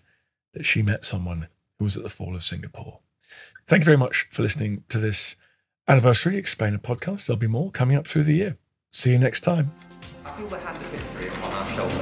that 0.54 0.64
she 0.64 0.80
met 0.80 1.04
someone 1.04 1.48
who 1.78 1.84
was 1.84 1.98
at 1.98 2.02
the 2.02 2.08
fall 2.08 2.34
of 2.34 2.42
Singapore. 2.42 3.00
Thank 3.66 3.82
you 3.82 3.84
very 3.84 3.98
much 3.98 4.26
for 4.30 4.40
listening 4.40 4.84
to 4.88 4.98
this 4.98 5.36
anniversary 5.88 6.36
Explainer 6.36 6.78
podcast. 6.78 7.26
There'll 7.26 7.38
be 7.38 7.46
more 7.46 7.70
coming 7.70 7.96
up 7.96 8.06
through 8.06 8.24
the 8.24 8.34
year. 8.34 8.56
See 8.90 9.10
you 9.10 9.18
next 9.18 9.40
time. 9.40 9.72
I 10.24 10.32
feel 10.32 10.48
the 10.48 10.58
history 10.58 11.28
upon 11.28 11.52
our 11.52 11.66
shoulders. 11.76 11.96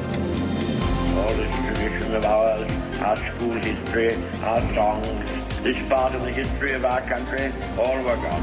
All 1.17 1.35
this 1.35 1.55
tradition 1.67 2.15
of 2.15 2.25
ours, 2.25 2.71
our 3.01 3.17
school 3.17 3.53
history, 3.53 4.15
our 4.43 4.75
songs, 4.75 5.63
this 5.63 5.89
part 5.89 6.15
of 6.15 6.23
the 6.23 6.33
history 6.33 6.73
of 6.73 6.85
our 6.85 7.03
country, 7.03 7.53
all 7.79 7.97
were 8.03 8.17
gone 8.17 8.43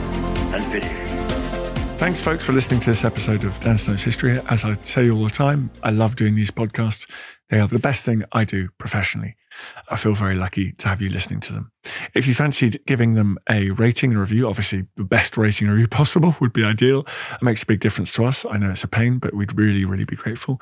and 0.53 0.71
finished. 0.71 1.20
Thanks, 2.01 2.19
folks, 2.19 2.43
for 2.43 2.51
listening 2.51 2.79
to 2.79 2.89
this 2.89 3.05
episode 3.05 3.43
of 3.43 3.59
Dan 3.59 3.77
Snow's 3.77 4.03
History. 4.03 4.41
As 4.49 4.65
I 4.65 4.73
say 4.81 5.11
all 5.11 5.23
the 5.23 5.29
time, 5.29 5.69
I 5.83 5.91
love 5.91 6.15
doing 6.15 6.33
these 6.33 6.49
podcasts. 6.49 7.07
They 7.49 7.59
are 7.59 7.67
the 7.67 7.77
best 7.77 8.03
thing 8.03 8.23
I 8.31 8.43
do 8.43 8.69
professionally. 8.79 9.35
I 9.87 9.97
feel 9.97 10.15
very 10.15 10.33
lucky 10.33 10.71
to 10.71 10.87
have 10.87 10.99
you 10.99 11.11
listening 11.11 11.41
to 11.41 11.53
them. 11.53 11.71
If 12.15 12.27
you 12.27 12.33
fancied 12.33 12.83
giving 12.87 13.13
them 13.13 13.37
a 13.47 13.69
rating 13.69 14.13
and 14.13 14.19
review, 14.19 14.47
obviously 14.47 14.87
the 14.95 15.03
best 15.03 15.37
rating 15.37 15.67
review 15.67 15.87
possible 15.99 16.35
would 16.41 16.53
be 16.53 16.63
ideal. 16.63 17.01
It 17.33 17.43
makes 17.43 17.61
a 17.61 17.67
big 17.67 17.81
difference 17.81 18.11
to 18.13 18.25
us. 18.25 18.47
I 18.49 18.57
know 18.57 18.71
it's 18.71 18.83
a 18.83 18.87
pain, 18.87 19.19
but 19.19 19.35
we'd 19.35 19.55
really, 19.55 19.85
really 19.85 20.05
be 20.05 20.15
grateful. 20.15 20.59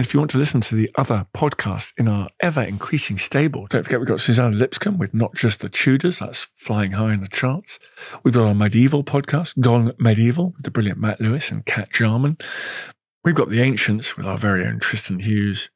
And 0.00 0.06
if 0.06 0.14
you 0.14 0.20
want 0.20 0.30
to 0.30 0.38
listen 0.38 0.62
to 0.62 0.74
the 0.74 0.90
other 0.96 1.26
podcasts 1.36 1.92
in 1.98 2.08
our 2.08 2.30
ever 2.40 2.62
increasing 2.62 3.18
stable, 3.18 3.66
don't 3.66 3.82
forget 3.82 4.00
we've 4.00 4.08
got 4.08 4.18
Suzannah 4.18 4.56
Lipscomb 4.56 4.96
with 4.96 5.12
Not 5.12 5.34
Just 5.34 5.60
the 5.60 5.68
Tudors, 5.68 6.20
that's 6.20 6.48
flying 6.54 6.92
high 6.92 7.12
in 7.12 7.20
the 7.20 7.28
charts. 7.28 7.78
We've 8.22 8.32
got 8.32 8.46
our 8.46 8.54
medieval 8.54 9.04
podcast, 9.04 9.60
Gone 9.60 9.92
Medieval, 9.98 10.54
with 10.56 10.64
the 10.64 10.70
brilliant 10.70 10.98
Matt 10.98 11.20
Lewis 11.20 11.52
and 11.52 11.66
Kat 11.66 11.90
Jarman. 11.92 12.38
We've 13.24 13.34
got 13.34 13.50
The 13.50 13.60
Ancients 13.60 14.16
with 14.16 14.24
our 14.24 14.38
very 14.38 14.64
own 14.64 14.78
Tristan 14.78 15.18
Hughes. 15.18 15.68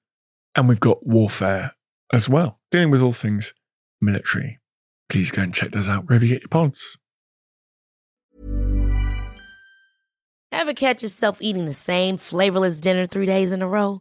And 0.56 0.70
we've 0.70 0.80
got 0.80 1.06
Warfare 1.06 1.72
as 2.10 2.26
well, 2.26 2.60
dealing 2.70 2.90
with 2.90 3.02
all 3.02 3.12
things 3.12 3.52
military. 4.00 4.58
Please 5.10 5.32
go 5.32 5.42
and 5.42 5.52
check 5.52 5.72
those 5.72 5.90
out 5.90 6.06
wherever 6.06 6.24
you 6.24 6.32
get 6.32 6.44
your 6.44 6.48
pods. 6.48 6.96
Ever 10.50 10.72
catch 10.72 11.02
yourself 11.02 11.42
eating 11.42 11.66
the 11.66 11.74
same 11.74 12.16
flavorless 12.16 12.80
dinner 12.80 13.04
three 13.04 13.26
days 13.26 13.52
in 13.52 13.60
a 13.60 13.68
row? 13.68 14.00